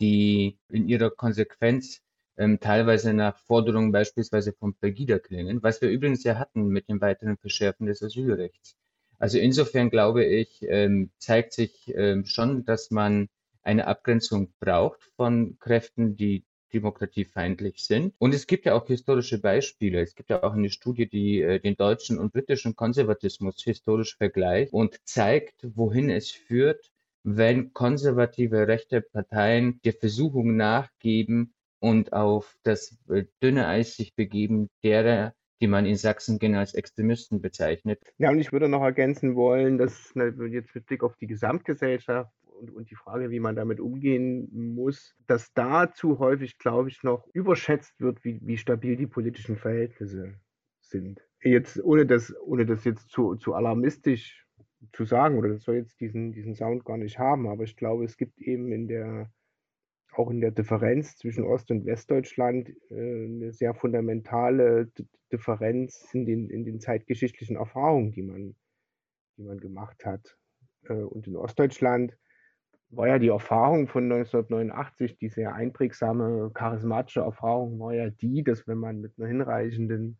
die 0.00 0.58
in 0.68 0.88
ihrer 0.88 1.10
Konsequenz 1.10 2.00
ähm, 2.42 2.58
teilweise 2.58 3.14
nach 3.14 3.38
Forderungen 3.38 3.92
beispielsweise 3.92 4.52
von 4.52 4.74
Pegida 4.74 5.18
klingen, 5.18 5.62
was 5.62 5.80
wir 5.80 5.90
übrigens 5.90 6.24
ja 6.24 6.38
hatten 6.38 6.66
mit 6.66 6.88
dem 6.88 7.00
weiteren 7.00 7.36
Verschärfen 7.36 7.86
des 7.86 8.02
Asylrechts. 8.02 8.76
Also 9.18 9.38
insofern 9.38 9.90
glaube 9.90 10.24
ich, 10.24 10.62
ähm, 10.62 11.12
zeigt 11.18 11.52
sich 11.52 11.92
ähm, 11.94 12.24
schon, 12.24 12.64
dass 12.64 12.90
man 12.90 13.28
eine 13.62 13.86
Abgrenzung 13.86 14.52
braucht 14.58 15.04
von 15.16 15.56
Kräften, 15.60 16.16
die 16.16 16.44
demokratiefeindlich 16.72 17.84
sind. 17.84 18.14
Und 18.18 18.34
es 18.34 18.48
gibt 18.48 18.64
ja 18.64 18.74
auch 18.74 18.86
historische 18.86 19.38
Beispiele. 19.38 20.00
Es 20.00 20.16
gibt 20.16 20.30
ja 20.30 20.42
auch 20.42 20.54
eine 20.54 20.70
Studie, 20.70 21.08
die 21.08 21.42
äh, 21.42 21.60
den 21.60 21.76
deutschen 21.76 22.18
und 22.18 22.32
britischen 22.32 22.74
Konservatismus 22.74 23.62
historisch 23.62 24.16
vergleicht 24.16 24.72
und 24.72 24.98
zeigt, 25.04 25.54
wohin 25.76 26.10
es 26.10 26.32
führt, 26.32 26.90
wenn 27.22 27.72
konservative 27.72 28.66
rechte 28.66 29.00
Parteien 29.00 29.80
der 29.84 29.92
Versuchung 29.92 30.56
nachgeben 30.56 31.54
und 31.82 32.12
auf 32.12 32.56
das 32.62 32.96
äh, 33.08 33.24
dünne 33.42 33.66
Eis 33.66 33.96
sich 33.96 34.14
begeben, 34.14 34.70
derer, 34.84 35.34
die 35.60 35.66
man 35.66 35.84
in 35.84 35.96
Sachsen 35.96 36.38
gerne 36.38 36.60
als 36.60 36.74
Extremisten 36.74 37.42
bezeichnet. 37.42 38.00
Ja, 38.18 38.30
und 38.30 38.38
ich 38.38 38.52
würde 38.52 38.68
noch 38.68 38.82
ergänzen 38.82 39.34
wollen, 39.34 39.78
dass 39.78 40.12
jetzt 40.14 40.74
mit 40.74 40.86
Blick 40.86 41.02
auf 41.02 41.16
die 41.16 41.26
Gesamtgesellschaft 41.26 42.32
und, 42.44 42.70
und 42.70 42.88
die 42.90 42.94
Frage, 42.94 43.30
wie 43.30 43.40
man 43.40 43.56
damit 43.56 43.80
umgehen 43.80 44.48
muss, 44.52 45.16
dass 45.26 45.52
dazu 45.54 46.20
häufig, 46.20 46.56
glaube 46.58 46.88
ich, 46.88 47.02
noch 47.02 47.26
überschätzt 47.32 48.00
wird, 48.00 48.24
wie, 48.24 48.38
wie 48.42 48.58
stabil 48.58 48.96
die 48.96 49.08
politischen 49.08 49.56
Verhältnisse 49.56 50.34
sind. 50.80 51.20
Jetzt, 51.42 51.82
ohne 51.82 52.06
das, 52.06 52.32
ohne 52.44 52.64
das 52.64 52.84
jetzt 52.84 53.10
zu, 53.10 53.34
zu 53.34 53.54
alarmistisch 53.54 54.46
zu 54.92 55.04
sagen, 55.04 55.36
oder 55.36 55.48
das 55.48 55.64
soll 55.64 55.76
jetzt 55.76 56.00
diesen, 56.00 56.32
diesen 56.32 56.54
Sound 56.54 56.84
gar 56.84 56.96
nicht 56.96 57.18
haben, 57.18 57.48
aber 57.48 57.64
ich 57.64 57.76
glaube, 57.76 58.04
es 58.04 58.16
gibt 58.16 58.38
eben 58.40 58.70
in 58.70 58.86
der, 58.86 59.32
auch 60.14 60.30
in 60.30 60.40
der 60.40 60.50
Differenz 60.50 61.16
zwischen 61.16 61.44
Ost- 61.44 61.70
und 61.70 61.86
Westdeutschland 61.86 62.70
äh, 62.90 63.24
eine 63.24 63.52
sehr 63.52 63.74
fundamentale 63.74 64.90
Differenz 65.32 66.08
in 66.12 66.26
den, 66.26 66.50
in 66.50 66.64
den 66.64 66.80
zeitgeschichtlichen 66.80 67.56
Erfahrungen, 67.56 68.12
die 68.12 68.22
man, 68.22 68.54
die 69.36 69.42
man 69.42 69.58
gemacht 69.58 70.04
hat. 70.04 70.36
Äh, 70.84 70.94
und 70.94 71.26
in 71.26 71.36
Ostdeutschland 71.36 72.16
war 72.90 73.08
ja 73.08 73.18
die 73.18 73.28
Erfahrung 73.28 73.88
von 73.88 74.04
1989, 74.04 75.16
die 75.16 75.30
sehr 75.30 75.54
einprägsame, 75.54 76.50
charismatische 76.52 77.20
Erfahrung, 77.20 77.80
war 77.80 77.94
ja 77.94 78.10
die, 78.10 78.44
dass 78.44 78.68
wenn 78.68 78.78
man 78.78 79.00
mit 79.00 79.18
einer 79.18 79.28
hinreichenden 79.28 80.18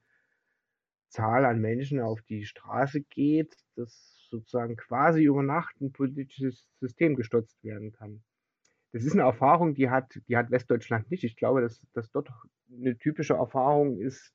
Zahl 1.11 1.45
an 1.45 1.61
Menschen 1.61 2.01
auf 2.01 2.23
die 2.23 2.47
Straße 2.47 3.03
geht, 3.03 3.55
dass 3.77 4.27
sozusagen 4.31 4.77
quasi 4.77 5.23
über 5.23 5.43
Nacht 5.43 5.79
ein 5.83 5.93
politisches 5.93 6.67
System 6.81 7.15
gestürzt 7.15 7.63
werden 7.63 7.93
kann. 7.93 8.23
Das 8.93 9.05
ist 9.05 9.13
eine 9.13 9.23
Erfahrung, 9.23 9.75
die 9.75 9.89
hat, 9.89 10.21
die 10.29 10.37
hat 10.37 10.51
Westdeutschland 10.51 11.11
nicht. 11.11 11.25
Ich 11.25 11.37
glaube, 11.37 11.63
dass, 11.63 11.87
dass 11.95 12.11
dort 12.11 12.31
eine 12.71 12.97
typische 12.99 13.35
Erfahrung 13.35 13.99
ist, 13.99 14.33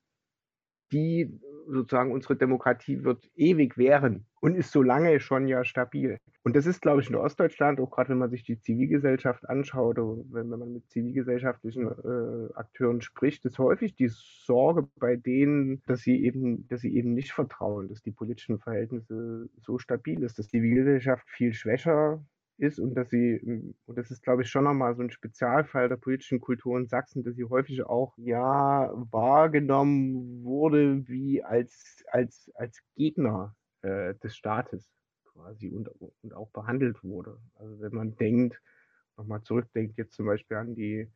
die 0.92 1.38
sozusagen 1.66 2.12
unsere 2.12 2.36
Demokratie 2.36 3.04
wird 3.04 3.30
ewig 3.36 3.76
währen 3.76 4.24
und 4.40 4.56
ist 4.56 4.72
so 4.72 4.82
lange 4.82 5.20
schon 5.20 5.46
ja 5.46 5.64
stabil. 5.64 6.18
Und 6.44 6.56
das 6.56 6.66
ist, 6.66 6.80
glaube 6.80 7.02
ich, 7.02 7.10
in 7.10 7.14
Ostdeutschland, 7.14 7.78
auch 7.78 7.90
gerade 7.90 8.10
wenn 8.10 8.18
man 8.18 8.30
sich 8.30 8.42
die 8.42 8.58
Zivilgesellschaft 8.58 9.46
anschaut 9.48 9.98
oder 9.98 10.24
wenn, 10.30 10.50
wenn 10.50 10.58
man 10.58 10.72
mit 10.72 10.90
zivilgesellschaftlichen 10.90 11.86
äh, 11.88 12.52
Akteuren 12.54 13.02
spricht, 13.02 13.44
ist 13.44 13.58
häufig 13.58 13.96
die 13.96 14.08
Sorge 14.08 14.88
bei 14.96 15.16
denen, 15.16 15.82
dass 15.86 16.00
sie 16.00 16.24
eben, 16.24 16.66
dass 16.68 16.80
sie 16.80 16.96
eben 16.96 17.12
nicht 17.12 17.32
vertrauen, 17.32 17.88
dass 17.88 18.02
die 18.02 18.12
politischen 18.12 18.58
Verhältnisse 18.58 19.50
so 19.60 19.78
stabil 19.78 20.22
ist, 20.22 20.38
dass 20.38 20.46
die 20.46 20.58
Zivilgesellschaft 20.58 21.28
viel 21.28 21.52
schwächer 21.52 22.24
ist 22.58 22.78
und 22.78 22.94
dass 22.94 23.10
sie, 23.10 23.40
und 23.86 23.98
das 23.98 24.10
ist, 24.10 24.22
glaube 24.22 24.42
ich, 24.42 24.50
schon 24.50 24.64
nochmal 24.64 24.94
so 24.96 25.02
ein 25.02 25.10
Spezialfall 25.10 25.88
der 25.88 25.96
politischen 25.96 26.40
Kultur 26.40 26.78
in 26.78 26.86
Sachsen, 26.86 27.22
dass 27.22 27.36
sie 27.36 27.44
häufig 27.44 27.84
auch 27.84 28.14
ja 28.18 28.92
wahrgenommen 29.10 30.44
wurde 30.44 31.06
wie 31.08 31.42
als, 31.42 32.04
als, 32.10 32.50
als 32.54 32.82
Gegner 32.96 33.54
äh, 33.82 34.14
des 34.16 34.36
Staates 34.36 34.90
quasi 35.24 35.68
und, 35.68 35.88
und 36.22 36.34
auch 36.34 36.50
behandelt 36.50 37.02
wurde. 37.04 37.38
Also 37.54 37.80
wenn 37.80 37.94
man 37.94 38.16
denkt, 38.16 38.60
nochmal 39.16 39.42
zurückdenkt 39.42 39.96
jetzt 39.96 40.14
zum 40.14 40.26
Beispiel 40.26 40.56
an 40.56 40.74
die 40.74 41.08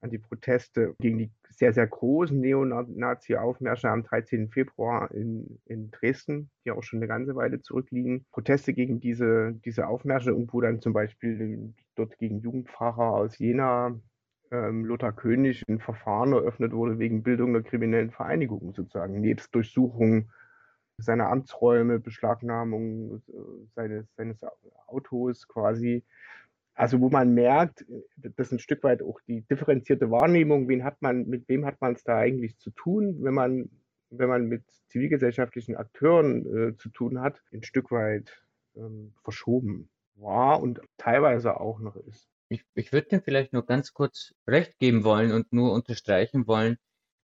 an 0.00 0.10
die 0.10 0.18
Proteste 0.18 0.94
gegen 0.98 1.18
die 1.18 1.30
sehr, 1.50 1.72
sehr 1.74 1.86
großen 1.86 2.40
Neonazi-Aufmärsche 2.40 3.90
am 3.90 4.02
13. 4.02 4.48
Februar 4.48 5.10
in, 5.12 5.60
in 5.66 5.90
Dresden, 5.90 6.50
die 6.64 6.70
auch 6.70 6.82
schon 6.82 7.00
eine 7.00 7.08
ganze 7.08 7.36
Weile 7.36 7.60
zurückliegen. 7.60 8.24
Proteste 8.30 8.72
gegen 8.72 9.00
diese, 9.00 9.52
diese 9.64 9.86
Aufmärsche 9.86 10.34
und 10.34 10.52
wo 10.52 10.60
dann 10.60 10.80
zum 10.80 10.94
Beispiel 10.94 11.74
dort 11.96 12.16
gegen 12.18 12.40
Jugendpfarrer 12.40 13.12
aus 13.12 13.38
Jena 13.38 14.00
ähm, 14.50 14.84
Lothar 14.84 15.12
König 15.12 15.62
ein 15.68 15.80
Verfahren 15.80 16.32
eröffnet 16.32 16.72
wurde 16.72 16.98
wegen 16.98 17.22
Bildung 17.22 17.50
einer 17.50 17.62
kriminellen 17.62 18.10
Vereinigung 18.10 18.72
sozusagen, 18.74 19.20
nebst 19.20 19.54
Durchsuchung 19.54 20.30
seiner 20.98 21.28
Amtsräume, 21.28 21.98
Beschlagnahmung 21.98 23.22
äh, 23.28 23.32
seines, 23.74 24.06
seines 24.16 24.38
Autos 24.86 25.46
quasi 25.46 26.04
also 26.80 26.98
wo 26.98 27.10
man 27.10 27.34
merkt, 27.34 27.84
das 28.16 28.46
ist 28.46 28.52
ein 28.52 28.58
Stück 28.58 28.82
weit 28.84 29.02
auch 29.02 29.20
die 29.28 29.42
differenzierte 29.42 30.10
Wahrnehmung, 30.10 30.66
wen 30.66 30.82
hat 30.82 31.02
man, 31.02 31.26
mit 31.28 31.46
wem 31.46 31.66
hat 31.66 31.78
man 31.82 31.92
es 31.92 32.04
da 32.04 32.16
eigentlich 32.16 32.56
zu 32.56 32.70
tun, 32.70 33.18
wenn 33.20 33.34
man, 33.34 33.68
wenn 34.08 34.30
man 34.30 34.46
mit 34.46 34.64
zivilgesellschaftlichen 34.88 35.76
Akteuren 35.76 36.70
äh, 36.70 36.76
zu 36.78 36.88
tun 36.88 37.20
hat, 37.20 37.42
ein 37.52 37.62
Stück 37.64 37.90
weit 37.90 38.42
ähm, 38.76 39.12
verschoben 39.22 39.90
war 40.14 40.62
und 40.62 40.80
teilweise 40.96 41.60
auch 41.60 41.80
noch 41.80 41.96
ist. 41.96 42.30
Ich, 42.48 42.64
ich 42.72 42.94
würde 42.94 43.08
dir 43.08 43.20
vielleicht 43.20 43.52
nur 43.52 43.66
ganz 43.66 43.92
kurz 43.92 44.32
recht 44.46 44.78
geben 44.78 45.04
wollen 45.04 45.32
und 45.32 45.52
nur 45.52 45.74
unterstreichen 45.74 46.46
wollen, 46.46 46.78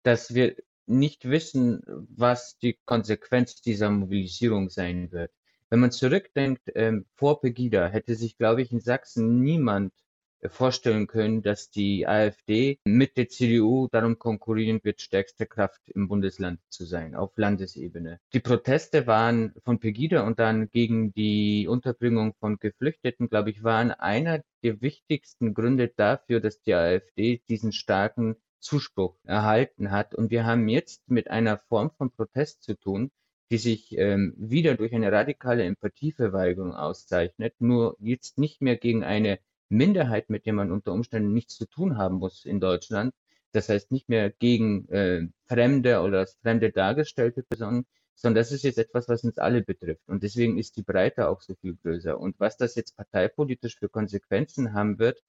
dass 0.02 0.34
wir 0.34 0.56
nicht 0.84 1.26
wissen, 1.30 1.80
was 1.86 2.58
die 2.58 2.78
Konsequenz 2.84 3.62
dieser 3.62 3.88
Mobilisierung 3.88 4.68
sein 4.68 5.10
wird. 5.10 5.32
Wenn 5.70 5.80
man 5.80 5.90
zurückdenkt, 5.90 6.62
ähm, 6.74 7.04
vor 7.14 7.40
Pegida 7.40 7.88
hätte 7.88 8.14
sich, 8.14 8.38
glaube 8.38 8.62
ich, 8.62 8.72
in 8.72 8.80
Sachsen 8.80 9.42
niemand 9.42 9.92
äh, 10.40 10.48
vorstellen 10.48 11.06
können, 11.06 11.42
dass 11.42 11.70
die 11.70 12.06
AfD 12.06 12.78
mit 12.84 13.18
der 13.18 13.28
CDU 13.28 13.88
darum 13.92 14.18
konkurrieren 14.18 14.80
wird, 14.82 15.02
stärkste 15.02 15.46
Kraft 15.46 15.82
im 15.90 16.08
Bundesland 16.08 16.60
zu 16.70 16.86
sein, 16.86 17.14
auf 17.14 17.36
Landesebene. 17.36 18.18
Die 18.32 18.40
Proteste 18.40 19.06
waren 19.06 19.52
von 19.62 19.78
Pegida 19.78 20.26
und 20.26 20.38
dann 20.38 20.70
gegen 20.70 21.12
die 21.12 21.66
Unterbringung 21.68 22.34
von 22.40 22.58
Geflüchteten, 22.58 23.28
glaube 23.28 23.50
ich, 23.50 23.62
waren 23.62 23.90
einer 23.90 24.40
der 24.62 24.80
wichtigsten 24.80 25.52
Gründe 25.52 25.88
dafür, 25.88 26.40
dass 26.40 26.62
die 26.62 26.72
AfD 26.72 27.42
diesen 27.46 27.72
starken 27.72 28.36
Zuspruch 28.60 29.16
erhalten 29.24 29.90
hat. 29.90 30.14
Und 30.14 30.30
wir 30.30 30.46
haben 30.46 30.66
jetzt 30.68 31.08
mit 31.10 31.28
einer 31.30 31.58
Form 31.68 31.90
von 31.98 32.10
Protest 32.10 32.62
zu 32.62 32.74
tun, 32.74 33.10
die 33.50 33.58
sich 33.58 33.96
ähm, 33.96 34.34
wieder 34.36 34.76
durch 34.76 34.94
eine 34.94 35.10
radikale 35.12 35.64
Empathieverweigerung 35.64 36.74
auszeichnet, 36.74 37.54
nur 37.60 37.96
jetzt 38.00 38.38
nicht 38.38 38.60
mehr 38.60 38.76
gegen 38.76 39.04
eine 39.04 39.38
Minderheit, 39.68 40.30
mit 40.30 40.46
der 40.46 40.52
man 40.52 40.72
unter 40.72 40.92
Umständen 40.92 41.32
nichts 41.32 41.56
zu 41.56 41.66
tun 41.66 41.96
haben 41.96 42.16
muss 42.16 42.44
in 42.44 42.60
Deutschland. 42.60 43.14
Das 43.52 43.68
heißt 43.68 43.90
nicht 43.90 44.08
mehr 44.08 44.30
gegen 44.30 44.88
äh, 44.90 45.28
Fremde 45.46 46.00
oder 46.02 46.20
als 46.20 46.34
Fremde 46.42 46.70
dargestellte 46.70 47.42
Personen, 47.42 47.86
sondern 48.14 48.42
das 48.42 48.52
ist 48.52 48.64
jetzt 48.64 48.78
etwas, 48.78 49.08
was 49.08 49.24
uns 49.24 49.38
alle 49.38 49.62
betrifft. 49.62 50.08
Und 50.08 50.22
deswegen 50.22 50.58
ist 50.58 50.76
die 50.76 50.82
Breite 50.82 51.28
auch 51.28 51.40
so 51.40 51.54
viel 51.54 51.76
größer. 51.76 52.18
Und 52.18 52.38
was 52.40 52.56
das 52.56 52.74
jetzt 52.74 52.96
parteipolitisch 52.96 53.78
für 53.78 53.88
Konsequenzen 53.88 54.74
haben 54.74 54.98
wird, 54.98 55.22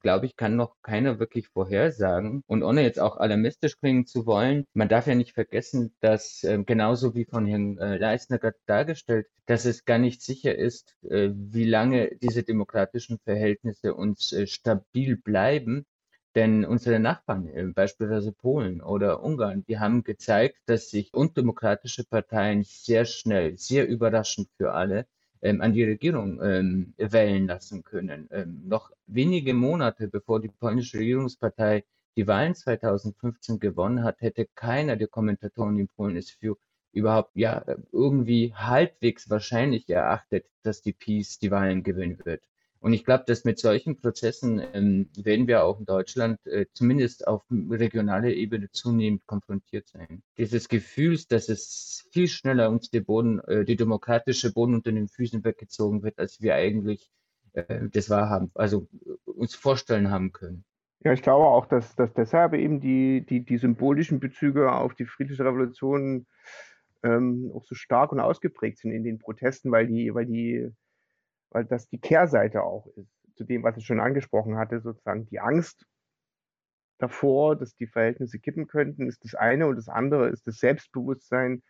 glaube 0.00 0.26
ich, 0.26 0.36
kann 0.36 0.56
noch 0.56 0.76
keiner 0.82 1.18
wirklich 1.18 1.48
vorhersagen. 1.48 2.42
Und 2.46 2.62
ohne 2.62 2.82
jetzt 2.82 2.98
auch 3.00 3.16
alarmistisch 3.16 3.78
klingen 3.78 4.06
zu 4.06 4.26
wollen, 4.26 4.64
man 4.74 4.88
darf 4.88 5.06
ja 5.06 5.14
nicht 5.14 5.32
vergessen, 5.32 5.94
dass 6.00 6.42
äh, 6.44 6.62
genauso 6.64 7.14
wie 7.14 7.24
von 7.24 7.46
Herrn 7.46 7.78
äh, 7.78 7.96
Leisner 7.96 8.38
gerade 8.38 8.58
dargestellt, 8.66 9.26
dass 9.46 9.64
es 9.64 9.84
gar 9.84 9.98
nicht 9.98 10.22
sicher 10.22 10.56
ist, 10.56 10.96
äh, 11.08 11.30
wie 11.32 11.64
lange 11.64 12.16
diese 12.22 12.42
demokratischen 12.42 13.18
Verhältnisse 13.24 13.94
uns 13.94 14.32
äh, 14.32 14.46
stabil 14.46 15.16
bleiben. 15.16 15.86
Denn 16.34 16.64
unsere 16.64 17.00
Nachbarn, 17.00 17.48
äh, 17.48 17.64
beispielsweise 17.66 18.32
Polen 18.32 18.80
oder 18.82 19.22
Ungarn, 19.22 19.64
die 19.68 19.78
haben 19.78 20.04
gezeigt, 20.04 20.56
dass 20.66 20.90
sich 20.90 21.12
undemokratische 21.14 22.04
Parteien 22.04 22.62
sehr 22.64 23.04
schnell, 23.04 23.56
sehr 23.58 23.88
überraschend 23.88 24.48
für 24.56 24.72
alle 24.72 25.06
an 25.42 25.72
die 25.72 25.84
Regierung 25.84 26.40
ähm, 26.42 26.94
wählen 26.98 27.46
lassen 27.46 27.82
können. 27.82 28.28
Ähm, 28.30 28.62
noch 28.66 28.90
wenige 29.06 29.54
Monate 29.54 30.08
bevor 30.08 30.40
die 30.40 30.48
polnische 30.48 30.98
Regierungspartei 30.98 31.84
die 32.16 32.26
Wahlen 32.26 32.54
2015 32.54 33.60
gewonnen 33.60 34.04
hat, 34.04 34.20
hätte 34.20 34.46
keiner 34.54 34.96
der 34.96 35.08
Kommentatoren 35.08 35.78
in 35.78 35.88
Polen 35.88 36.16
es 36.16 36.30
für 36.30 36.56
überhaupt 36.92 37.36
ja 37.36 37.64
irgendwie 37.92 38.52
halbwegs 38.54 39.30
wahrscheinlich 39.30 39.88
erachtet, 39.88 40.46
dass 40.62 40.82
die 40.82 40.92
Peace 40.92 41.38
die 41.38 41.50
Wahlen 41.50 41.82
gewinnen 41.82 42.18
wird. 42.24 42.42
Und 42.80 42.94
ich 42.94 43.04
glaube, 43.04 43.24
dass 43.26 43.44
mit 43.44 43.58
solchen 43.58 43.98
Prozessen 43.98 44.60
ähm, 44.72 45.10
werden 45.14 45.46
wir 45.46 45.64
auch 45.64 45.78
in 45.78 45.84
Deutschland 45.84 46.44
äh, 46.46 46.64
zumindest 46.72 47.26
auf 47.28 47.42
regionaler 47.50 48.30
Ebene 48.30 48.70
zunehmend 48.70 49.26
konfrontiert 49.26 49.86
sein. 49.88 50.22
Dieses 50.38 50.68
Gefühls, 50.68 51.26
dass 51.26 51.50
es 51.50 52.08
viel 52.10 52.26
schneller 52.26 52.70
uns 52.70 52.90
der 52.90 53.02
Boden, 53.02 53.38
äh, 53.40 53.66
die 53.66 53.76
demokratische 53.76 54.52
Boden 54.52 54.74
unter 54.74 54.92
den 54.92 55.08
Füßen 55.08 55.44
weggezogen 55.44 56.02
wird, 56.02 56.18
als 56.18 56.40
wir 56.40 56.54
eigentlich 56.54 57.10
äh, 57.52 57.88
das 57.92 58.08
wahrhaben, 58.08 58.50
also 58.54 58.88
uns 59.26 59.54
vorstellen 59.54 60.10
haben 60.10 60.32
können. 60.32 60.64
Ja, 61.02 61.12
ich 61.12 61.22
glaube 61.22 61.46
auch, 61.46 61.66
dass, 61.66 61.94
dass 61.96 62.12
deshalb 62.14 62.54
eben 62.54 62.80
die, 62.80 63.24
die, 63.26 63.44
die 63.44 63.58
symbolischen 63.58 64.20
Bezüge 64.20 64.72
auf 64.72 64.94
die 64.94 65.06
friedliche 65.06 65.44
Revolution 65.44 66.26
ähm, 67.02 67.50
auch 67.54 67.64
so 67.64 67.74
stark 67.74 68.12
und 68.12 68.20
ausgeprägt 68.20 68.78
sind 68.78 68.92
in 68.92 69.04
den 69.04 69.18
Protesten, 69.18 69.70
weil 69.70 69.86
die, 69.86 70.14
weil 70.14 70.26
die 70.26 70.70
weil 71.50 71.64
das 71.64 71.88
die 71.88 71.98
Kehrseite 71.98 72.62
auch 72.62 72.86
ist, 72.96 73.10
zu 73.36 73.44
dem, 73.44 73.62
was 73.62 73.76
ich 73.76 73.86
schon 73.86 74.00
angesprochen 74.00 74.56
hatte, 74.56 74.80
sozusagen 74.80 75.26
die 75.26 75.40
Angst 75.40 75.86
davor, 76.98 77.56
dass 77.56 77.74
die 77.74 77.86
Verhältnisse 77.86 78.38
kippen 78.38 78.66
könnten, 78.66 79.08
ist 79.08 79.24
das 79.24 79.34
eine 79.34 79.66
und 79.66 79.76
das 79.76 79.88
andere 79.88 80.28
ist 80.28 80.46
das 80.46 80.58
Selbstbewusstsein, 80.58 81.62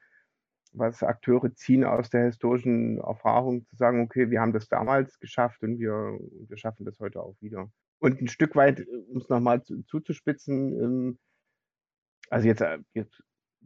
was 0.73 1.03
Akteure 1.03 1.55
ziehen 1.55 1.85
aus 1.85 2.11
der 2.11 2.27
historischen 2.27 2.99
Erfahrung, 2.99 3.67
zu 3.67 3.77
sagen, 3.77 4.03
okay, 4.03 4.31
wir 4.31 4.41
haben 4.41 4.53
das 4.53 4.69
damals 4.69 5.19
geschafft 5.19 5.63
und 5.63 5.79
wir, 5.79 6.19
wir 6.49 6.57
schaffen 6.57 6.85
das 6.85 6.99
heute 7.01 7.23
auch 7.23 7.37
wieder. 7.41 7.71
Und 7.99 8.21
ein 8.21 8.29
Stück 8.29 8.57
weit, 8.57 8.87
um 8.87 9.19
es 9.19 9.29
nochmal 9.29 9.63
zu, 9.63 9.83
zuzuspitzen, 9.83 10.81
ähm, 10.81 11.19
also 12.31 12.47
jetzt, 12.47 12.61
äh, 12.61 12.79
jetzt 12.95 13.23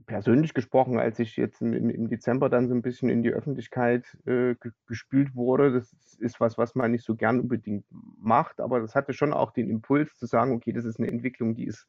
persönlich 0.07 0.55
gesprochen, 0.55 0.99
als 0.99 1.18
ich 1.18 1.36
jetzt 1.36 1.62
im, 1.62 1.72
im, 1.72 2.09
Dezember 2.09 2.49
dann 2.49 2.68
so 2.68 2.74
ein 2.74 2.82
bisschen 2.82 3.09
in 3.09 3.22
die 3.22 3.32
Öffentlichkeit 3.32 4.18
äh, 4.26 4.55
gespült 4.86 5.34
wurde, 5.34 5.72
das 5.72 5.92
ist 6.18 6.40
was, 6.40 6.59
was 6.59 6.74
man 6.74 6.90
nicht 6.90 7.05
so 7.05 7.14
gern 7.14 7.40
unbedingt 7.40 7.84
macht, 7.90 8.61
aber 8.61 8.80
das 8.80 8.95
hatte 8.95 9.12
schon 9.12 9.32
auch 9.32 9.53
den 9.53 9.70
Impuls 9.70 10.16
zu 10.16 10.26
sagen, 10.26 10.53
okay, 10.53 10.72
das 10.72 10.84
ist 10.84 10.99
eine 10.99 11.09
Entwicklung, 11.09 11.55
die 11.55 11.66
ist, 11.66 11.88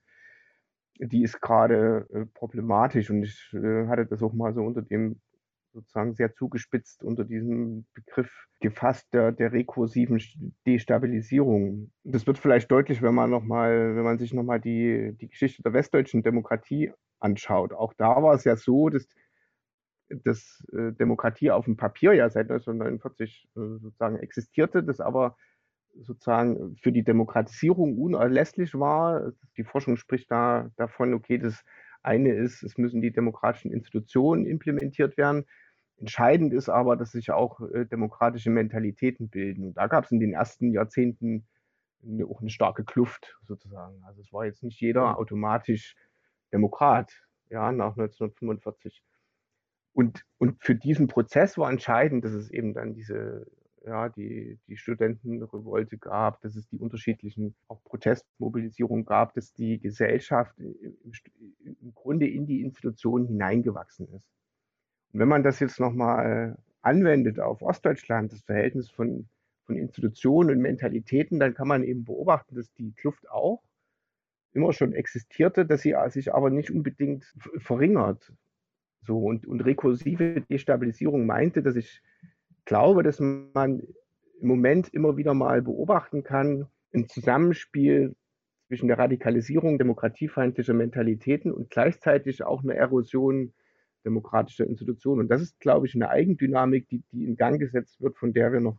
die 0.99 1.23
ist 1.23 1.41
gerade 1.41 2.07
äh, 2.13 2.25
problematisch 2.33 3.09
und 3.09 3.23
ich 3.23 3.53
äh, 3.53 3.87
hatte 3.87 4.05
das 4.05 4.21
auch 4.23 4.33
mal 4.33 4.53
so 4.53 4.63
unter 4.63 4.81
dem 4.81 5.19
sozusagen 5.75 6.15
sehr 6.15 6.33
zugespitzt 6.33 7.03
unter 7.03 7.25
diesem 7.25 7.85
Begriff 7.93 8.31
gefasst 8.61 9.07
der, 9.13 9.31
der 9.31 9.51
rekursiven 9.51 10.21
Destabilisierung. 10.65 11.91
Das 12.03 12.25
wird 12.25 12.37
vielleicht 12.37 12.71
deutlich, 12.71 13.01
wenn 13.01 13.13
man 13.13 13.29
noch 13.29 13.43
mal, 13.43 13.95
wenn 13.95 14.03
man 14.03 14.17
sich 14.17 14.33
nochmal 14.33 14.59
die, 14.59 15.15
die 15.19 15.27
Geschichte 15.27 15.61
der 15.61 15.73
westdeutschen 15.73 16.23
Demokratie 16.23 16.91
anschaut. 17.19 17.73
Auch 17.73 17.93
da 17.93 18.23
war 18.23 18.33
es 18.33 18.45
ja 18.45 18.55
so, 18.55 18.89
dass, 18.89 19.07
dass 20.09 20.63
äh, 20.71 20.93
Demokratie 20.93 21.51
auf 21.51 21.65
dem 21.65 21.77
Papier 21.77 22.13
ja 22.13 22.29
seit 22.29 22.49
1949 22.49 23.49
äh, 23.55 23.59
sozusagen 23.79 24.17
existierte, 24.17 24.83
das 24.83 25.01
aber 25.01 25.35
sozusagen 26.01 26.75
für 26.77 26.91
die 26.91 27.03
Demokratisierung 27.03 27.97
unerlässlich 27.97 28.73
war. 28.73 29.33
Die 29.57 29.63
Forschung 29.63 29.97
spricht 29.97 30.31
da 30.31 30.69
davon, 30.77 31.13
okay, 31.13 31.37
das 31.37 31.63
eine 32.05 32.33
ist, 32.33 32.63
es 32.63 32.77
müssen 32.77 33.01
die 33.01 33.11
demokratischen 33.11 33.71
Institutionen 33.71 34.45
implementiert 34.45 35.17
werden. 35.17 35.45
Entscheidend 35.97 36.53
ist 36.53 36.69
aber, 36.69 36.97
dass 36.97 37.11
sich 37.11 37.31
auch 37.31 37.61
äh, 37.61 37.85
demokratische 37.85 38.49
Mentalitäten 38.49 39.29
bilden. 39.29 39.65
Und 39.65 39.77
da 39.77 39.87
gab 39.87 40.05
es 40.05 40.11
in 40.11 40.19
den 40.19 40.33
ersten 40.33 40.71
Jahrzehnten 40.71 41.47
eine, 42.03 42.25
auch 42.25 42.41
eine 42.41 42.49
starke 42.49 42.83
Kluft 42.83 43.37
sozusagen. 43.43 44.03
Also 44.03 44.21
es 44.21 44.33
war 44.33 44.45
jetzt 44.45 44.63
nicht 44.63 44.79
jeder 44.81 45.17
automatisch 45.17 45.95
Demokrat, 46.51 47.11
ja, 47.49 47.71
nach 47.71 47.97
1945. 47.97 49.01
Und, 49.93 50.25
und 50.37 50.61
für 50.61 50.75
diesen 50.75 51.07
Prozess 51.07 51.57
war 51.57 51.69
entscheidend, 51.69 52.25
dass 52.25 52.33
es 52.33 52.51
eben 52.51 52.73
dann 52.73 52.93
diese, 52.93 53.47
ja, 53.85 54.09
die, 54.09 54.59
die 54.67 54.75
Studentenrevolte 54.75 55.97
gab, 55.97 56.41
dass 56.41 56.55
es 56.55 56.67
die 56.67 56.79
unterschiedlichen 56.79 57.55
auch 57.67 57.81
Protestmobilisierungen 57.83 59.05
gab, 59.05 59.33
dass 59.33 59.53
die 59.53 59.79
Gesellschaft 59.79 60.57
im, 60.59 61.13
im 61.63 61.93
Grunde 61.93 62.27
in 62.27 62.45
die 62.45 62.61
Institutionen 62.61 63.27
hineingewachsen 63.27 64.09
ist. 64.13 64.25
Und 65.15 65.21
wenn 65.21 65.29
man 65.29 65.43
das 65.43 65.61
jetzt 65.61 65.79
nochmal 65.79 66.57
anwendet 66.81 67.39
auf 67.39 67.61
Ostdeutschland, 67.61 68.33
das 68.33 68.41
Verhältnis 68.41 68.89
von, 68.89 69.29
von 69.65 69.77
Institutionen 69.77 70.49
und 70.49 70.61
Mentalitäten, 70.61 71.39
dann 71.39 71.53
kann 71.53 71.69
man 71.69 71.85
eben 71.85 72.03
beobachten, 72.03 72.55
dass 72.55 72.69
die 72.73 72.91
Kluft 72.91 73.31
auch 73.31 73.63
immer 74.51 74.73
schon 74.73 74.91
existierte, 74.91 75.65
dass 75.65 75.83
sie 75.83 75.95
sich 76.09 76.33
aber 76.33 76.49
nicht 76.49 76.69
unbedingt 76.69 77.33
verringert. 77.59 78.33
So, 79.03 79.19
und, 79.19 79.47
und 79.47 79.61
rekursive 79.61 80.41
Destabilisierung 80.51 81.25
meinte, 81.25 81.63
dass 81.63 81.77
ich 81.77 82.01
glaube, 82.65 83.01
dass 83.01 83.21
man 83.21 83.83
im 84.41 84.47
Moment 84.49 84.93
immer 84.93 85.15
wieder 85.15 85.33
mal 85.33 85.61
beobachten 85.61 86.23
kann, 86.23 86.67
ein 86.93 87.07
Zusammenspiel 87.07 88.17
zwischen 88.67 88.89
der 88.89 88.99
Radikalisierung 88.99 89.77
demokratiefeindlicher 89.77 90.73
Mentalitäten 90.73 91.53
und 91.53 91.69
gleichzeitig 91.69 92.43
auch 92.43 92.63
eine 92.63 92.75
Erosion 92.75 93.53
demokratischer 94.05 94.67
Institutionen. 94.67 95.21
Und 95.21 95.27
das 95.29 95.41
ist, 95.41 95.59
glaube 95.59 95.87
ich, 95.87 95.95
eine 95.95 96.09
Eigendynamik, 96.09 96.87
die, 96.89 97.03
die 97.11 97.25
in 97.25 97.35
Gang 97.35 97.59
gesetzt 97.59 98.01
wird, 98.01 98.17
von 98.17 98.33
der 98.33 98.53
wir 98.53 98.61
noch 98.61 98.77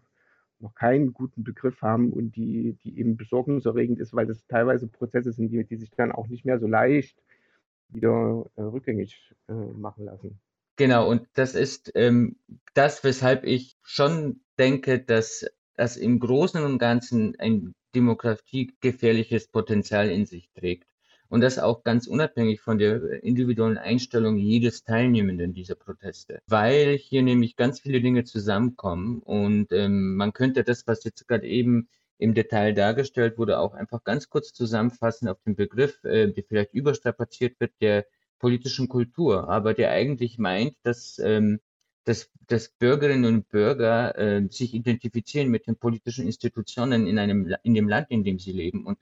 noch 0.61 0.75
keinen 0.75 1.13
guten 1.13 1.45
Begriff 1.45 1.83
haben 1.83 2.13
und 2.13 2.37
die, 2.37 2.79
die 2.83 2.99
eben 2.99 3.17
besorgniserregend 3.17 4.01
ist, 4.01 4.15
weil 4.15 4.27
das 4.27 4.47
teilweise 4.47 4.87
Prozesse 4.87 5.33
sind, 5.33 5.51
die, 5.51 5.65
die 5.65 5.77
sich 5.77 5.91
dann 5.91 6.13
auch 6.13 6.29
nicht 6.29 6.45
mehr 6.45 6.59
so 6.59 6.67
leicht 6.67 7.19
wieder 7.89 8.47
äh, 8.57 8.63
rückgängig 8.63 9.35
äh, 9.49 9.53
machen 9.53 10.05
lassen. 10.05 10.41
Genau, 10.77 11.09
und 11.09 11.27
das 11.35 11.55
ist 11.55 11.93
ähm, 11.95 12.37
das, 12.75 13.05
weshalb 13.05 13.45
ich 13.45 13.77
schon 13.83 14.41
denke, 14.59 14.99
dass 14.99 15.47
das 15.75 15.97
im 15.97 16.19
Großen 16.19 16.63
und 16.65 16.79
Ganzen 16.79 17.39
ein 17.39 17.75
demokratiegefährliches 17.95 19.49
Potenzial 19.49 20.11
in 20.11 20.27
sich 20.27 20.51
trägt. 20.55 20.87
Und 21.29 21.41
das 21.41 21.59
auch 21.59 21.83
ganz 21.83 22.07
unabhängig 22.07 22.61
von 22.61 22.79
der 22.79 23.23
individuellen 23.23 23.79
Einstellung 23.79 24.37
jedes 24.37 24.85
Teilnehmenden 24.85 25.55
dieser 25.55 25.75
Proteste. 25.75 26.41
Weil 26.47 26.97
hier 26.97 27.23
nämlich 27.23 27.57
ganz 27.57 27.81
viele 27.81 28.01
Dinge 28.01 28.25
zusammenkommen 28.25 29.21
und 29.21 29.73
ähm, 29.73 30.17
man 30.17 30.33
könnte 30.33 30.63
das, 30.65 30.87
was 30.87 31.05
jetzt 31.05 31.27
gerade 31.27 31.47
eben 31.47 31.89
im 32.19 32.35
Detail 32.35 32.73
dargestellt 32.73 33.39
wurde, 33.39 33.59
auch 33.59 33.75
einfach 33.75 34.03
ganz 34.05 34.29
kurz 34.29 34.53
zusammenfassen 34.53 35.29
auf 35.29 35.39
den 35.45 35.57
Begriff, 35.57 36.03
äh, 36.05 36.29
der 36.33 36.45
vielleicht 36.45 36.73
überstrapaziert 36.73 37.61
wird, 37.61 37.73
der 37.81 38.07
politischen 38.39 38.89
Kultur, 38.89 39.49
aber 39.49 39.75
der 39.75 39.91
eigentlich 39.91 40.39
meint, 40.39 40.77
dass, 40.83 41.19
ähm, 41.19 41.61
dass, 42.05 42.31
dass 42.47 42.69
Bürgerinnen 42.69 43.25
und 43.25 43.49
Bürger 43.49 44.17
äh, 44.17 44.47
sich 44.49 44.75
identifizieren 44.75 45.49
mit 45.49 45.67
den 45.67 45.77
politischen 45.77 46.27
Institutionen 46.27 47.07
in 47.07 47.19
einem 47.19 47.55
in 47.63 47.75
dem 47.75 47.89
Land, 47.89 48.11
in 48.11 48.25
dem 48.25 48.39
sie 48.39 48.53
leben 48.53 48.87
und 48.87 48.99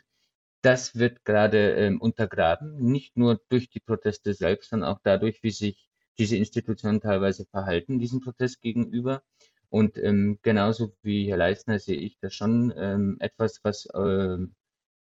das 0.64 0.98
wird 0.98 1.24
gerade 1.24 1.74
ähm, 1.74 2.00
untergraben, 2.00 2.76
nicht 2.78 3.16
nur 3.18 3.40
durch 3.50 3.68
die 3.68 3.80
Proteste 3.80 4.32
selbst, 4.32 4.70
sondern 4.70 4.90
auch 4.90 5.00
dadurch, 5.02 5.42
wie 5.42 5.50
sich 5.50 5.88
diese 6.18 6.36
Institutionen 6.36 7.00
teilweise 7.00 7.44
verhalten, 7.44 7.98
diesem 7.98 8.20
Protest 8.20 8.62
gegenüber. 8.62 9.22
Und 9.68 9.98
ähm, 9.98 10.38
genauso 10.42 10.94
wie 11.02 11.28
Herr 11.28 11.36
Leisner 11.36 11.78
sehe 11.78 11.98
ich 11.98 12.18
das 12.18 12.34
schon 12.34 12.72
ähm, 12.76 13.16
etwas, 13.20 13.60
was, 13.62 13.86
äh, 13.86 14.38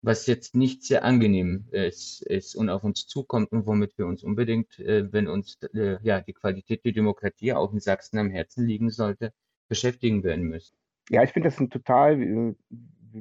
was 0.03 0.27
jetzt 0.27 0.55
nicht 0.55 0.83
sehr 0.85 1.05
angenehm 1.05 1.69
ist, 1.71 2.23
ist 2.23 2.55
und 2.55 2.69
auf 2.69 2.85
uns 2.85 3.07
zukommt 3.07 3.53
und 3.53 3.67
womit 3.67 3.97
wir 3.97 4.07
uns 4.07 4.23
unbedingt, 4.23 4.79
äh, 4.79 5.11
wenn 5.11 5.27
uns 5.27 5.59
äh, 5.73 5.99
ja 6.03 6.21
die 6.21 6.35
Qualität 6.35 6.85
der 6.85 6.93
Demokratie 6.93 7.55
auch 7.55 7.73
in 7.73 7.81
Sachsen 7.81 8.19
am 8.19 8.31
Herzen 8.31 8.67
liegen 8.67 8.91
sollte, 8.91 9.33
beschäftigen 9.69 10.23
werden 10.23 10.45
müssen. 10.45 10.77
Ja, 11.09 11.23
ich 11.23 11.31
finde 11.31 11.49
das 11.49 11.61
ein 11.61 11.71
total 11.71 12.21
äh, 12.21 12.55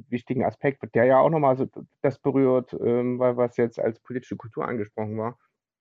wichtigen 0.10 0.44
Aspekt, 0.44 0.84
der 0.96 1.06
ja 1.06 1.20
auch 1.20 1.30
nochmal 1.30 1.58
so 1.58 1.68
das 2.02 2.20
berührt, 2.20 2.76
ähm, 2.80 3.20
was 3.20 3.58
jetzt 3.58 3.80
als 3.80 4.00
politische 4.00 4.36
Kultur 4.36 4.68
angesprochen 4.68 5.18
war. 5.18 5.38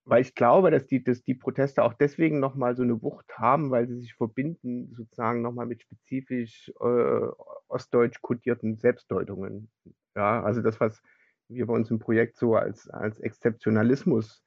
Weil 0.06 0.20
ich 0.20 0.34
glaube, 0.34 0.70
dass 0.70 0.86
die, 0.86 1.02
dass 1.02 1.22
die 1.22 1.34
Proteste 1.34 1.82
auch 1.82 1.94
deswegen 1.94 2.38
nochmal 2.38 2.76
so 2.76 2.82
eine 2.82 3.00
Wucht 3.02 3.38
haben, 3.38 3.70
weil 3.70 3.88
sie 3.88 3.98
sich 4.00 4.14
verbinden, 4.14 4.92
sozusagen 4.94 5.40
nochmal 5.40 5.66
mit 5.66 5.80
spezifisch 5.80 6.70
äh, 6.80 7.26
ostdeutsch 7.68 8.20
kodierten 8.20 8.76
Selbstdeutungen. 8.76 9.70
Ja, 10.14 10.42
also 10.42 10.60
das, 10.60 10.78
was 10.78 11.02
wir 11.48 11.66
bei 11.66 11.74
uns 11.74 11.90
im 11.90 11.98
Projekt 11.98 12.36
so 12.36 12.54
als, 12.54 12.88
als 12.90 13.18
Exzeptionalismus 13.20 14.44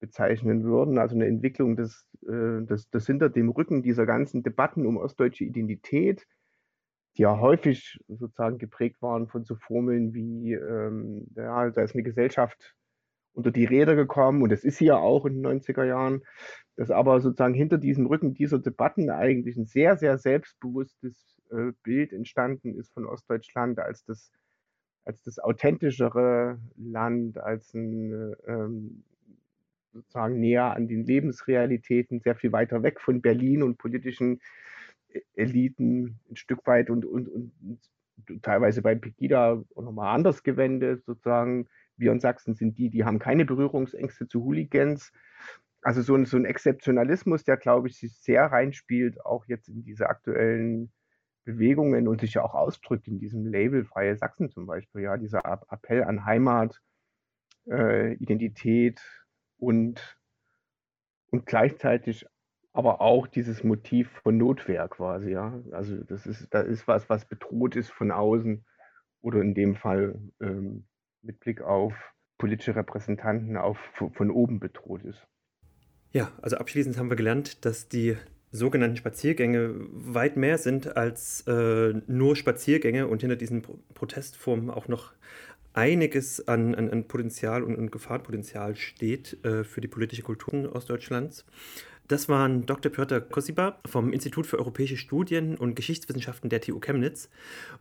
bezeichnen 0.00 0.64
würden, 0.64 0.98
also 0.98 1.14
eine 1.14 1.26
Entwicklung 1.26 1.76
des, 1.76 2.06
äh, 2.22 2.62
des, 2.64 2.90
des 2.90 3.06
hinter 3.06 3.28
dem 3.28 3.48
Rücken 3.50 3.82
dieser 3.82 4.06
ganzen 4.06 4.42
Debatten 4.42 4.86
um 4.86 4.96
ostdeutsche 4.96 5.44
Identität 5.44 6.26
ja 7.18 7.38
häufig 7.38 7.98
sozusagen 8.08 8.58
geprägt 8.58 9.02
waren 9.02 9.28
von 9.28 9.44
so 9.44 9.56
Formeln 9.56 10.14
wie, 10.14 10.54
ähm, 10.54 11.26
ja, 11.34 11.70
da 11.70 11.82
ist 11.82 11.94
eine 11.94 12.02
Gesellschaft 12.02 12.74
unter 13.32 13.50
die 13.50 13.66
Räder 13.66 13.94
gekommen 13.96 14.42
und 14.42 14.50
das 14.50 14.64
ist 14.64 14.78
sie 14.78 14.86
ja 14.86 14.96
auch 14.96 15.26
in 15.26 15.42
den 15.42 15.60
90er 15.60 15.84
Jahren, 15.84 16.22
dass 16.76 16.90
aber 16.90 17.20
sozusagen 17.20 17.54
hinter 17.54 17.78
diesem 17.78 18.06
Rücken 18.06 18.34
dieser 18.34 18.58
Debatten 18.58 19.10
eigentlich 19.10 19.56
ein 19.56 19.66
sehr, 19.66 19.96
sehr 19.96 20.18
selbstbewusstes 20.18 21.36
äh, 21.50 21.72
Bild 21.82 22.12
entstanden 22.12 22.74
ist 22.74 22.92
von 22.94 23.06
Ostdeutschland 23.06 23.78
als 23.78 24.04
das, 24.04 24.32
als 25.04 25.22
das 25.22 25.38
authentischere 25.38 26.58
Land, 26.76 27.38
als 27.38 27.74
ein 27.74 28.34
ähm, 28.46 29.04
sozusagen 29.92 30.40
näher 30.40 30.74
an 30.74 30.88
den 30.88 31.04
Lebensrealitäten, 31.04 32.20
sehr 32.20 32.36
viel 32.36 32.52
weiter 32.52 32.82
weg 32.82 33.00
von 33.00 33.20
Berlin 33.20 33.62
und 33.62 33.78
politischen 33.78 34.40
Eliten 35.34 36.18
ein 36.30 36.36
Stück 36.36 36.66
weit 36.66 36.90
und, 36.90 37.04
und, 37.04 37.28
und 37.28 37.80
teilweise 38.42 38.82
bei 38.82 38.94
Pegida 38.94 39.62
nochmal 39.74 40.14
anders 40.14 40.42
gewendet, 40.42 41.04
sozusagen. 41.04 41.68
Wir 41.98 42.12
in 42.12 42.20
Sachsen 42.20 42.54
sind 42.54 42.76
die, 42.76 42.90
die 42.90 43.04
haben 43.04 43.18
keine 43.18 43.46
Berührungsängste 43.46 44.28
zu 44.28 44.44
Hooligans. 44.44 45.12
Also 45.80 46.02
so 46.02 46.14
ein, 46.14 46.26
so 46.26 46.36
ein 46.36 46.44
Exzeptionalismus, 46.44 47.44
der, 47.44 47.56
glaube 47.56 47.88
ich, 47.88 47.96
sich 47.96 48.18
sehr 48.18 48.44
reinspielt, 48.46 49.24
auch 49.24 49.46
jetzt 49.46 49.68
in 49.68 49.82
diese 49.82 50.08
aktuellen 50.08 50.92
Bewegungen 51.44 52.08
und 52.08 52.20
sich 52.20 52.34
ja 52.34 52.42
auch 52.42 52.54
ausdrückt 52.54 53.08
in 53.08 53.18
diesem 53.18 53.46
Label 53.46 53.84
Freie 53.84 54.16
Sachsen 54.16 54.50
zum 54.50 54.66
Beispiel. 54.66 55.02
Ja, 55.02 55.16
dieser 55.16 55.44
Appell 55.70 56.04
an 56.04 56.24
Heimat, 56.24 56.82
äh, 57.70 58.14
Identität 58.14 59.00
und, 59.58 60.18
und 61.30 61.46
gleichzeitig 61.46 62.26
aber 62.76 63.00
auch 63.00 63.26
dieses 63.26 63.64
Motiv 63.64 64.10
von 64.22 64.36
Notwehr 64.36 64.86
quasi, 64.88 65.30
ja. 65.30 65.58
Also 65.72 65.96
das 66.04 66.26
ist, 66.26 66.52
da 66.52 66.60
ist 66.60 66.86
was, 66.86 67.08
was 67.08 67.24
bedroht 67.24 67.74
ist 67.74 67.90
von 67.90 68.10
außen 68.10 68.66
oder 69.22 69.40
in 69.40 69.54
dem 69.54 69.76
Fall 69.76 70.20
ähm, 70.42 70.84
mit 71.22 71.40
Blick 71.40 71.62
auf 71.62 71.94
politische 72.36 72.76
Repräsentanten 72.76 73.56
auf, 73.56 73.78
von 74.12 74.30
oben 74.30 74.60
bedroht 74.60 75.04
ist. 75.04 75.26
Ja, 76.12 76.30
also 76.42 76.58
abschließend 76.58 76.98
haben 76.98 77.08
wir 77.08 77.16
gelernt, 77.16 77.64
dass 77.64 77.88
die 77.88 78.18
sogenannten 78.50 78.96
Spaziergänge 78.96 79.74
weit 79.90 80.36
mehr 80.36 80.58
sind 80.58 80.98
als 80.98 81.46
äh, 81.46 81.94
nur 82.06 82.36
Spaziergänge 82.36 83.08
und 83.08 83.22
hinter 83.22 83.36
diesen 83.36 83.62
Pro 83.62 83.78
Protestformen 83.94 84.68
auch 84.68 84.86
noch 84.86 85.14
einiges 85.72 86.46
an, 86.46 86.74
an, 86.74 86.90
an 86.90 87.08
Potenzial 87.08 87.62
und, 87.62 87.76
und 87.76 87.90
Gefahrenpotenzial 87.90 88.76
steht 88.76 89.44
äh, 89.44 89.64
für 89.64 89.80
die 89.80 89.88
politische 89.88 90.22
Kultur 90.22 90.74
Ostdeutschlands. 90.74 91.44
Das 92.08 92.28
waren 92.28 92.66
Dr. 92.66 92.92
Piotr 92.92 93.20
Kosiba 93.20 93.78
vom 93.84 94.12
Institut 94.12 94.46
für 94.46 94.58
Europäische 94.58 94.96
Studien 94.96 95.56
und 95.56 95.74
Geschichtswissenschaften 95.74 96.50
der 96.50 96.60
TU 96.60 96.78
Chemnitz 96.78 97.28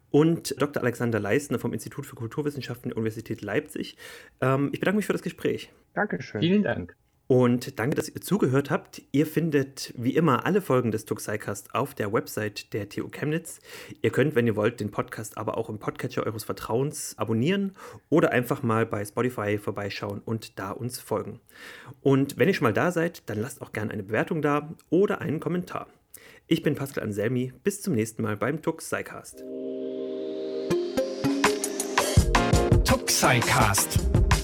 und 0.09 0.59
Dr. 0.59 0.81
Alexander 0.81 1.19
Leistner 1.19 1.59
vom 1.59 1.73
Institut 1.73 2.05
für 2.05 2.15
Kulturwissenschaften 2.15 2.89
der 2.89 2.97
Universität 2.97 3.41
Leipzig. 3.41 3.97
Ähm, 4.41 4.69
ich 4.73 4.79
bedanke 4.79 4.97
mich 4.97 5.05
für 5.05 5.13
das 5.13 5.21
Gespräch. 5.21 5.71
Dankeschön. 5.93 6.41
Vielen 6.41 6.63
Dank. 6.63 6.95
Und 7.27 7.79
danke, 7.79 7.95
dass 7.95 8.09
ihr 8.09 8.21
zugehört 8.21 8.69
habt. 8.69 9.01
Ihr 9.11 9.25
findet 9.25 9.93
wie 9.97 10.15
immer 10.15 10.45
alle 10.45 10.61
Folgen 10.61 10.91
des 10.91 11.05
Tuxicast 11.05 11.73
auf 11.73 11.95
der 11.95 12.13
Website 12.13 12.71
der 12.73 12.87
TU 12.87 13.09
Chemnitz. 13.09 13.59
Ihr 14.03 14.11
könnt, 14.11 14.35
wenn 14.35 14.45
ihr 14.45 14.55
wollt, 14.55 14.79
den 14.79 14.91
Podcast 14.91 15.37
aber 15.37 15.57
auch 15.57 15.69
im 15.69 15.79
Podcatcher 15.79 16.23
eures 16.25 16.43
Vertrauens 16.43 17.17
abonnieren 17.17 17.75
oder 18.09 18.31
einfach 18.31 18.61
mal 18.61 18.85
bei 18.85 19.03
Spotify 19.03 19.57
vorbeischauen 19.57 20.21
und 20.23 20.59
da 20.59 20.69
uns 20.69 20.99
folgen. 20.99 21.39
Und 22.01 22.37
wenn 22.37 22.47
ihr 22.47 22.53
schon 22.53 22.65
mal 22.65 22.73
da 22.73 22.91
seid, 22.91 23.27
dann 23.27 23.41
lasst 23.41 23.61
auch 23.61 23.71
gerne 23.71 23.91
eine 23.91 24.03
Bewertung 24.03 24.43
da 24.43 24.75
oder 24.91 25.19
einen 25.19 25.39
Kommentar. 25.39 25.87
Ich 26.45 26.61
bin 26.61 26.75
Pascal 26.75 27.03
Anselmi. 27.03 27.53
Bis 27.63 27.81
zum 27.81 27.95
nächsten 27.95 28.21
Mal 28.21 28.37
beim 28.37 28.61
Tuxicast. 28.61 29.43
Tuxicast 32.83 33.99